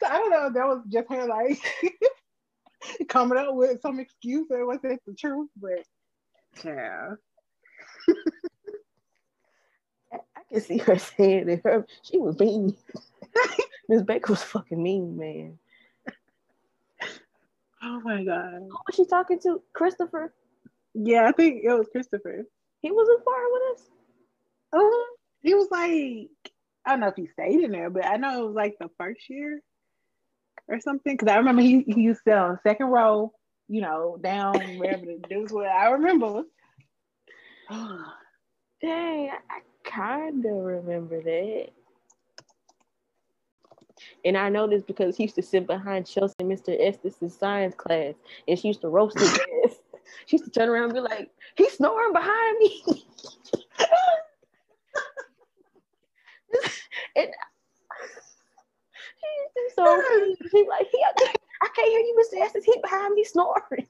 so 0.00 0.06
I 0.08 0.16
don't 0.16 0.30
know. 0.30 0.46
if 0.46 0.54
That 0.54 0.66
was 0.66 0.82
just 0.88 1.10
her 1.10 1.26
like 1.26 1.60
coming 3.08 3.36
up 3.36 3.54
with 3.54 3.82
some 3.82 4.00
excuse 4.00 4.46
or 4.50 4.64
was 4.64 4.78
it 4.82 5.02
the 5.06 5.12
truth? 5.12 5.50
But 5.60 5.84
yeah, 6.64 7.10
I 10.14 10.18
can 10.50 10.62
see 10.62 10.78
her 10.78 10.98
saying 10.98 11.50
it. 11.50 11.60
Her, 11.62 11.86
she 12.00 12.16
was 12.16 12.38
mean. 12.38 12.74
Miss 13.86 14.02
Baker 14.02 14.32
was 14.32 14.42
fucking 14.42 14.82
mean, 14.82 15.18
man. 15.18 15.58
Oh 17.86 18.00
my 18.04 18.24
god. 18.24 18.52
Who 18.68 18.78
was 18.86 18.94
she 18.94 19.06
talking 19.06 19.38
to? 19.40 19.62
Christopher. 19.72 20.34
Yeah, 20.94 21.26
I 21.28 21.32
think 21.32 21.62
it 21.64 21.72
was 21.72 21.88
Christopher. 21.90 22.44
He 22.80 22.90
was 22.90 23.08
in 23.08 23.22
choir 23.22 23.46
with 23.52 23.62
us. 23.74 23.90
Uh, 24.72 25.14
he 25.42 25.54
was 25.54 25.68
like, 25.70 26.52
I 26.86 26.90
don't 26.90 27.00
know 27.00 27.08
if 27.08 27.16
he 27.16 27.26
stayed 27.28 27.62
in 27.62 27.70
there, 27.70 27.90
but 27.90 28.06
I 28.06 28.16
know 28.16 28.42
it 28.42 28.46
was 28.46 28.54
like 28.54 28.76
the 28.80 28.88
first 28.98 29.20
year 29.28 29.60
or 30.68 30.80
something. 30.80 31.14
Because 31.14 31.28
I 31.28 31.36
remember 31.36 31.62
he, 31.62 31.82
he 31.86 32.00
used 32.00 32.22
to 32.26 32.36
on 32.36 32.58
second 32.62 32.86
row, 32.86 33.32
you 33.68 33.80
know, 33.80 34.18
down 34.20 34.54
wherever 34.78 35.04
the 35.04 35.20
dudes 35.28 35.52
were. 35.52 35.68
I 35.68 35.90
remember. 35.90 36.42
Dang, 37.70 39.30
I, 39.30 39.38
I 39.50 39.60
kind 39.84 40.44
of 40.44 40.52
remember 40.52 41.22
that. 41.22 41.68
And 44.24 44.36
I 44.36 44.48
know 44.48 44.66
this 44.66 44.82
because 44.82 45.16
he 45.16 45.24
used 45.24 45.36
to 45.36 45.42
sit 45.42 45.66
behind 45.66 46.06
Chelsea 46.06 46.34
and 46.40 46.50
Mr. 46.50 46.76
Estes' 46.78 47.34
science 47.36 47.74
class, 47.74 48.14
and 48.46 48.58
she 48.58 48.68
used 48.68 48.82
to 48.82 48.88
roast 48.88 49.18
his 49.18 49.32
ass. 49.64 49.76
She 50.26 50.36
used 50.36 50.44
to 50.44 50.50
turn 50.50 50.68
around 50.68 50.84
and 50.84 50.94
be 50.94 51.00
like, 51.00 51.30
"He's 51.56 51.72
snoring 51.74 52.12
behind 52.12 52.58
me." 52.58 52.82
and 57.16 57.30
he's 59.54 59.74
so 59.74 60.02
he 60.52 60.66
like 60.68 60.86
he, 60.90 61.04
I 61.62 61.68
can't 61.74 61.88
hear 61.88 62.00
you, 62.00 62.16
Mr. 62.20 62.40
Estes. 62.40 62.64
He 62.64 62.78
behind 62.82 63.14
me 63.14 63.24
snoring. 63.24 63.86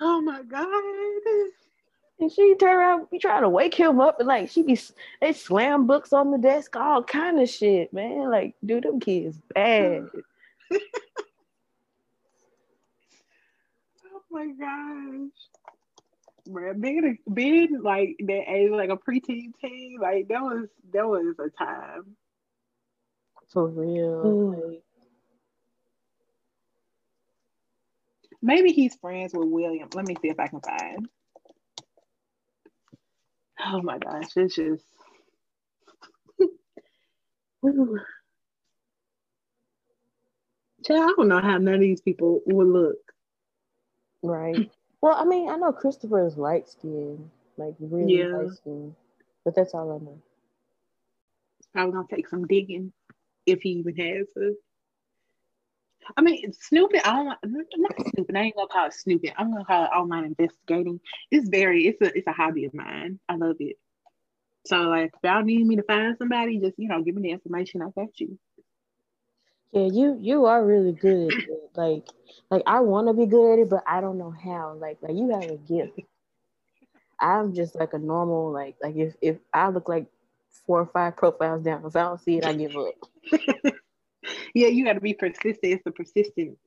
oh 0.00 0.20
my 0.20 0.42
god. 0.42 1.61
And 2.22 2.30
she 2.30 2.54
turn 2.54 2.76
around, 2.76 3.10
be 3.10 3.18
trying 3.18 3.42
to 3.42 3.48
wake 3.48 3.74
him 3.74 4.00
up, 4.00 4.20
and 4.20 4.28
like 4.28 4.48
she 4.48 4.62
be, 4.62 4.78
they 5.20 5.32
slam 5.32 5.88
books 5.88 6.12
on 6.12 6.30
the 6.30 6.38
desk, 6.38 6.76
all 6.76 7.02
kind 7.02 7.40
of 7.40 7.50
shit, 7.50 7.92
man. 7.92 8.30
Like, 8.30 8.54
dude, 8.64 8.84
them 8.84 9.00
kids 9.00 9.36
bad. 9.52 10.06
Oh 14.14 14.22
my 14.30 14.46
gosh. 14.46 15.30
Bruh, 16.48 16.80
being 16.80 17.04
a, 17.04 17.30
being 17.30 17.82
like 17.82 18.16
that 18.20 18.44
age, 18.48 18.70
like 18.70 18.88
a 18.88 18.96
preteen 18.96 19.52
teen, 19.60 19.98
like 20.00 20.28
that 20.28 20.40
was 20.40 20.68
that 20.94 21.06
was 21.06 21.34
a 21.38 21.50
time. 21.50 22.16
For 23.52 23.66
real. 23.66 24.24
Mm. 24.24 24.70
Like, 24.70 24.82
Maybe 28.40 28.72
he's 28.72 28.94
friends 28.94 29.34
with 29.34 29.48
William. 29.48 29.88
Let 29.92 30.06
me 30.06 30.16
see 30.22 30.30
if 30.30 30.40
I 30.40 30.46
can 30.46 30.60
find. 30.60 31.08
Oh 33.66 33.82
my 33.82 33.98
gosh, 33.98 34.36
it's 34.36 34.56
just. 34.56 34.84
Child, 40.86 41.10
I 41.10 41.14
don't 41.16 41.28
know 41.28 41.40
how 41.40 41.58
none 41.58 41.74
of 41.74 41.80
these 41.80 42.00
people 42.00 42.40
would 42.46 42.68
look. 42.68 42.98
Right. 44.22 44.70
Well, 45.02 45.14
I 45.16 45.24
mean, 45.24 45.48
I 45.48 45.56
know 45.56 45.72
Christopher 45.72 46.26
is 46.26 46.36
light 46.36 46.68
skinned, 46.68 47.30
like 47.56 47.74
really 47.80 48.12
Yeah. 48.14 48.32
light 48.32 48.52
skinned, 48.52 48.94
but 49.44 49.54
that's 49.54 49.74
all 49.74 49.92
I 49.92 49.98
know. 49.98 50.20
It's 51.60 51.68
probably 51.72 51.92
gonna 51.92 52.08
take 52.10 52.28
some 52.28 52.46
digging 52.46 52.92
if 53.46 53.62
he 53.62 53.70
even 53.70 53.96
has 53.96 54.26
it. 54.36 54.56
I 56.16 56.22
mean, 56.22 56.52
snooping. 56.52 57.00
I 57.04 57.12
don't. 57.12 57.38
I'm 57.44 57.66
Not 57.76 58.08
snooping. 58.14 58.36
I 58.36 58.42
ain't 58.42 58.56
gonna 58.56 58.68
call 58.68 58.86
it 58.86 58.94
snooping. 58.94 59.32
I'm 59.36 59.52
gonna 59.52 59.64
call 59.64 59.84
it 59.84 59.88
online 59.88 60.24
investigating. 60.24 61.00
It's 61.30 61.48
very. 61.48 61.86
It's 61.86 62.00
a. 62.00 62.16
It's 62.16 62.26
a 62.26 62.32
hobby 62.32 62.64
of 62.64 62.74
mine. 62.74 63.18
I 63.28 63.36
love 63.36 63.56
it. 63.60 63.76
So 64.66 64.76
like, 64.82 65.12
if 65.14 65.20
y'all 65.24 65.42
need 65.42 65.66
me 65.66 65.76
to 65.76 65.82
find 65.82 66.16
somebody, 66.18 66.58
just 66.58 66.78
you 66.78 66.88
know, 66.88 67.02
give 67.02 67.14
me 67.14 67.22
the 67.22 67.30
information. 67.30 67.82
I 67.82 67.90
got 67.98 68.18
you. 68.20 68.38
Yeah, 69.72 69.86
you 69.86 70.18
you 70.20 70.44
are 70.46 70.64
really 70.64 70.92
good. 70.92 71.32
At 71.32 71.38
it. 71.38 71.70
Like 71.74 72.08
like 72.50 72.62
I 72.66 72.80
want 72.80 73.08
to 73.08 73.14
be 73.14 73.26
good 73.26 73.54
at 73.54 73.58
it, 73.60 73.70
but 73.70 73.82
I 73.86 74.00
don't 74.00 74.18
know 74.18 74.30
how. 74.30 74.76
Like 74.78 74.98
like 75.02 75.16
you 75.16 75.30
have 75.30 75.50
a 75.50 75.56
gift. 75.56 76.00
I'm 77.18 77.54
just 77.54 77.74
like 77.74 77.94
a 77.94 77.98
normal 77.98 78.52
like 78.52 78.76
like 78.82 78.96
if 78.96 79.14
if 79.22 79.36
I 79.52 79.68
look 79.68 79.88
like 79.88 80.06
four 80.66 80.80
or 80.80 80.86
five 80.86 81.16
profiles 81.16 81.62
down, 81.62 81.84
if 81.86 81.96
I 81.96 82.02
don't 82.02 82.20
see 82.20 82.38
it, 82.38 82.44
I 82.44 82.52
give 82.52 82.76
up. 82.76 82.94
Yeah, 84.54 84.68
you 84.68 84.84
got 84.84 84.94
to 84.94 85.00
be 85.00 85.14
persistent. 85.14 85.58
It's 85.62 85.84
the 85.84 85.92
persistence. 85.92 86.58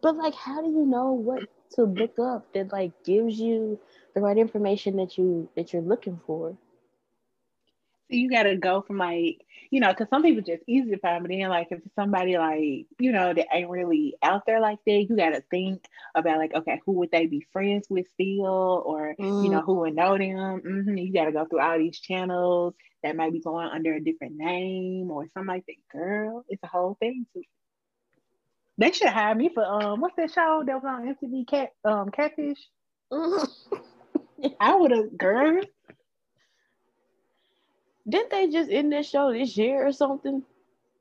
But 0.00 0.16
like, 0.16 0.34
how 0.34 0.62
do 0.62 0.70
you 0.70 0.86
know 0.86 1.12
what 1.12 1.44
to 1.72 1.84
look 1.84 2.18
up 2.18 2.52
that 2.52 2.72
like 2.72 2.92
gives 3.04 3.38
you 3.38 3.78
the 4.14 4.20
right 4.20 4.38
information 4.38 4.96
that 4.96 5.18
you 5.18 5.48
that 5.56 5.72
you're 5.72 5.82
looking 5.82 6.20
for? 6.26 6.56
So 8.10 8.16
you 8.16 8.30
got 8.30 8.44
to 8.44 8.56
go 8.56 8.82
from 8.82 8.98
like, 8.98 9.44
you 9.70 9.80
know, 9.80 9.88
because 9.90 10.08
some 10.08 10.22
people 10.22 10.42
just 10.42 10.62
easy 10.66 10.90
to 10.90 10.98
find, 10.98 11.22
but 11.22 11.30
then 11.30 11.48
like 11.48 11.68
if 11.70 11.80
it's 11.84 11.94
somebody 11.94 12.38
like, 12.38 12.86
you 12.98 13.12
know, 13.12 13.32
that 13.34 13.46
ain't 13.52 13.70
really 13.70 14.14
out 14.22 14.42
there 14.46 14.60
like 14.60 14.78
that, 14.86 15.06
you 15.08 15.16
got 15.16 15.30
to 15.30 15.42
think 15.50 15.84
about 16.14 16.38
like, 16.38 16.54
okay, 16.54 16.80
who 16.86 16.92
would 16.92 17.10
they 17.12 17.26
be 17.26 17.46
friends 17.52 17.86
with 17.90 18.06
still, 18.08 18.82
or 18.86 19.14
you 19.40 19.50
know, 19.50 19.60
who 19.60 19.74
would 19.80 19.94
know 19.94 20.16
them? 20.18 20.60
hmm 20.60 20.96
You 20.96 21.12
got 21.12 21.26
to 21.26 21.32
go 21.32 21.44
through 21.46 21.60
all 21.60 21.78
these 21.78 22.00
channels 22.00 22.74
that 23.02 23.16
might 23.16 23.32
be 23.32 23.40
going 23.40 23.68
under 23.68 23.94
a 23.94 24.00
different 24.02 24.36
name 24.36 25.10
or 25.10 25.26
something 25.28 25.48
like 25.54 25.66
that. 25.66 25.98
Girl, 25.98 26.44
it's 26.48 26.62
a 26.62 26.68
whole 26.68 26.96
thing. 27.00 27.26
Too. 27.34 27.42
They 28.78 28.92
should 28.92 29.08
hire 29.08 29.34
me 29.34 29.50
for 29.52 29.64
um, 29.64 30.00
what's 30.00 30.16
that 30.16 30.32
show 30.32 30.62
that 30.66 30.74
was 30.74 30.84
on 30.84 31.06
MTV? 31.06 31.46
Cat 31.46 31.70
um, 31.84 32.10
Catfish. 32.10 32.68
I 34.60 34.74
would 34.76 34.90
have, 34.92 35.16
girl. 35.16 35.62
Didn't 38.08 38.30
they 38.30 38.48
just 38.48 38.70
end 38.70 38.92
this 38.92 39.08
show 39.08 39.32
this 39.32 39.56
year 39.56 39.86
or 39.86 39.92
something? 39.92 40.42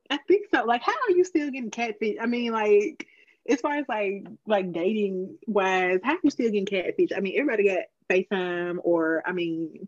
I 0.10 0.18
think 0.18 0.47
so. 0.53 0.64
Like, 0.66 0.82
how 0.84 0.93
are 0.93 1.12
you 1.12 1.24
still 1.24 1.49
getting 1.49 1.72
catfish? 1.72 2.18
I 2.22 2.26
mean, 2.26 2.51
like, 2.51 3.08
as 3.49 3.62
far 3.62 3.76
as 3.76 3.86
like 3.88 4.26
like 4.45 4.72
dating 4.72 5.38
wise, 5.47 5.99
how 6.03 6.14
are 6.14 6.20
you 6.24 6.30
still 6.30 6.47
getting 6.47 6.66
catfish? 6.66 7.10
I 7.16 7.20
mean, 7.20 7.39
everybody 7.39 7.70
got 7.70 7.84
FaceTime, 8.10 8.78
or 8.84 9.24
I 9.26 9.32
mean, 9.32 9.88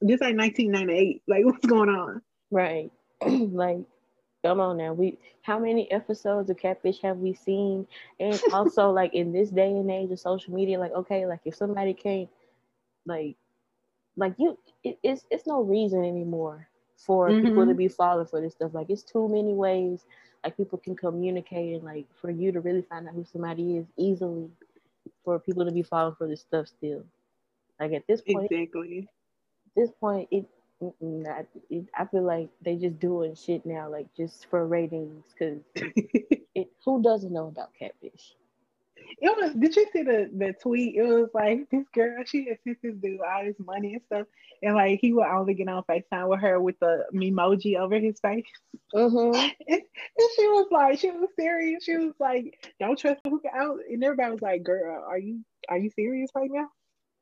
this 0.00 0.20
like 0.20 0.36
1998. 0.36 1.22
Like, 1.28 1.44
what's 1.44 1.66
going 1.66 1.88
on? 1.88 2.22
Right. 2.50 2.90
like, 3.26 3.80
come 4.42 4.60
on 4.60 4.76
now. 4.76 4.92
We 4.92 5.18
how 5.42 5.58
many 5.58 5.90
episodes 5.90 6.48
of 6.50 6.56
Catfish 6.56 7.00
have 7.02 7.18
we 7.18 7.34
seen? 7.34 7.86
And 8.20 8.40
also, 8.52 8.90
like 8.90 9.14
in 9.14 9.32
this 9.32 9.50
day 9.50 9.70
and 9.70 9.90
age 9.90 10.10
of 10.10 10.20
social 10.20 10.54
media, 10.54 10.78
like 10.78 10.92
okay, 10.92 11.26
like 11.26 11.40
if 11.44 11.56
somebody 11.56 11.94
can't, 11.94 12.28
like, 13.06 13.36
like 14.16 14.34
you, 14.38 14.58
it, 14.84 14.98
it's 15.02 15.24
it's 15.30 15.46
no 15.46 15.62
reason 15.62 16.04
anymore 16.04 16.68
for 16.96 17.34
people 17.34 17.66
to 17.66 17.74
Mhm. 17.74 17.74
be 17.74 17.88
falling 17.88 18.26
for 18.26 18.40
this 18.40 18.54
stuff. 18.54 18.74
Like 18.74 18.90
it's 18.90 19.02
too 19.02 19.28
many 19.28 19.52
ways. 19.54 20.06
Like 20.44 20.56
people 20.56 20.78
can 20.78 20.96
communicate 20.96 21.76
and 21.76 21.84
like 21.84 22.06
for 22.20 22.30
you 22.30 22.52
to 22.52 22.60
really 22.60 22.82
find 22.82 23.08
out 23.08 23.14
who 23.14 23.24
somebody 23.24 23.78
is 23.78 23.86
easily. 23.96 24.50
For 25.24 25.38
people 25.38 25.64
to 25.66 25.72
be 25.72 25.82
falling 25.82 26.14
for 26.16 26.28
this 26.28 26.40
stuff 26.42 26.68
still. 26.68 27.04
Like 27.80 27.92
at 27.92 28.06
this 28.06 28.22
point, 28.22 28.50
Exactly. 28.50 29.08
at 29.66 29.82
this 29.82 29.90
point, 30.00 30.28
it, 30.30 30.46
I, 31.26 31.46
it, 31.70 31.86
I 31.94 32.04
feel 32.06 32.22
like 32.22 32.48
they 32.62 32.76
just 32.76 32.98
doing 33.00 33.34
shit 33.34 33.64
now, 33.66 33.90
like 33.90 34.06
just 34.16 34.46
for 34.50 34.66
ratings. 34.66 35.24
Cause 35.38 35.58
it, 36.54 36.68
who 36.84 37.02
doesn't 37.02 37.32
know 37.32 37.48
about 37.48 37.74
catfish? 37.78 38.34
It 39.20 39.36
was. 39.36 39.54
Did 39.54 39.76
you 39.76 39.86
see 39.92 40.02
the 40.02 40.30
the 40.36 40.54
tweet? 40.60 40.96
It 40.96 41.02
was 41.02 41.28
like 41.34 41.68
this 41.70 41.86
girl. 41.94 42.24
She 42.24 42.48
had 42.48 42.58
sent 42.64 42.78
this 42.82 42.94
dude 42.96 43.20
all 43.20 43.44
this 43.44 43.56
money 43.58 43.94
and 43.94 44.02
stuff, 44.06 44.26
and 44.62 44.74
like 44.74 45.00
he 45.00 45.12
would 45.12 45.26
only 45.26 45.54
get 45.54 45.68
on 45.68 45.82
Facetime 45.84 46.28
with 46.28 46.40
her 46.40 46.60
with 46.60 46.78
the 46.80 47.04
emoji 47.14 47.78
over 47.78 47.98
his 47.98 48.18
face. 48.20 48.44
Mm-hmm. 48.94 49.34
And, 49.68 49.80
and 50.18 50.28
she 50.36 50.46
was 50.46 50.68
like, 50.70 50.98
she 50.98 51.10
was 51.10 51.28
serious. 51.38 51.84
She 51.84 51.96
was 51.96 52.14
like, 52.18 52.72
"Don't 52.80 52.98
trust 52.98 53.20
who 53.24 53.40
out." 53.54 53.78
And 53.90 54.02
everybody 54.02 54.32
was 54.32 54.42
like, 54.42 54.62
"Girl, 54.62 55.04
are 55.06 55.18
you 55.18 55.40
are 55.68 55.78
you 55.78 55.90
serious 55.90 56.30
right 56.34 56.50
now?" 56.52 56.68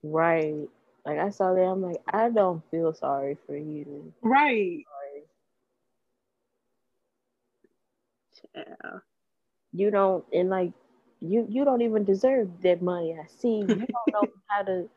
Right. 0.03 0.69
Like 1.05 1.19
I 1.19 1.31
saw 1.31 1.53
that, 1.55 1.61
I'm 1.61 1.83
like, 1.83 2.01
I 2.13 2.31
don't 2.31 2.63
feel 2.71 2.95
sorry 2.95 3.37
for 3.47 3.57
you. 3.57 4.13
Right. 4.23 4.85
Yeah. 8.55 8.99
You 9.73 9.91
don't, 9.91 10.25
and 10.33 10.51
like, 10.51 10.73
you 11.23 11.47
you 11.49 11.65
don't 11.65 11.83
even 11.83 12.05
deserve 12.05 12.63
that 12.63 12.83
money. 12.83 13.15
I 13.19 13.27
see. 13.29 13.57
You 13.75 13.87
don't 13.93 14.13
know 14.15 14.29
how 14.49 14.63
to 14.65 14.89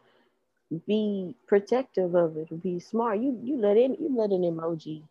be 0.88 1.36
protective 1.48 2.16
of 2.16 2.38
it, 2.38 2.52
or 2.52 2.58
be 2.58 2.80
smart. 2.80 3.20
You 3.20 3.40
you 3.44 3.58
let 3.58 3.78
in 3.78 3.96
you 4.00 4.10
let 4.16 4.32
an 4.32 4.44
emoji 4.44 5.04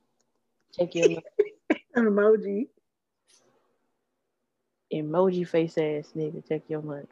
take 0.73 0.95
your 0.95 1.09
money. 1.09 1.25
An 1.95 2.05
emoji. 2.07 2.69
emoji 4.99 5.45
face 5.53 5.79
ass 5.79 6.13
nigga 6.17 6.41
take 6.51 6.69
your 6.71 6.83
money. 6.83 7.09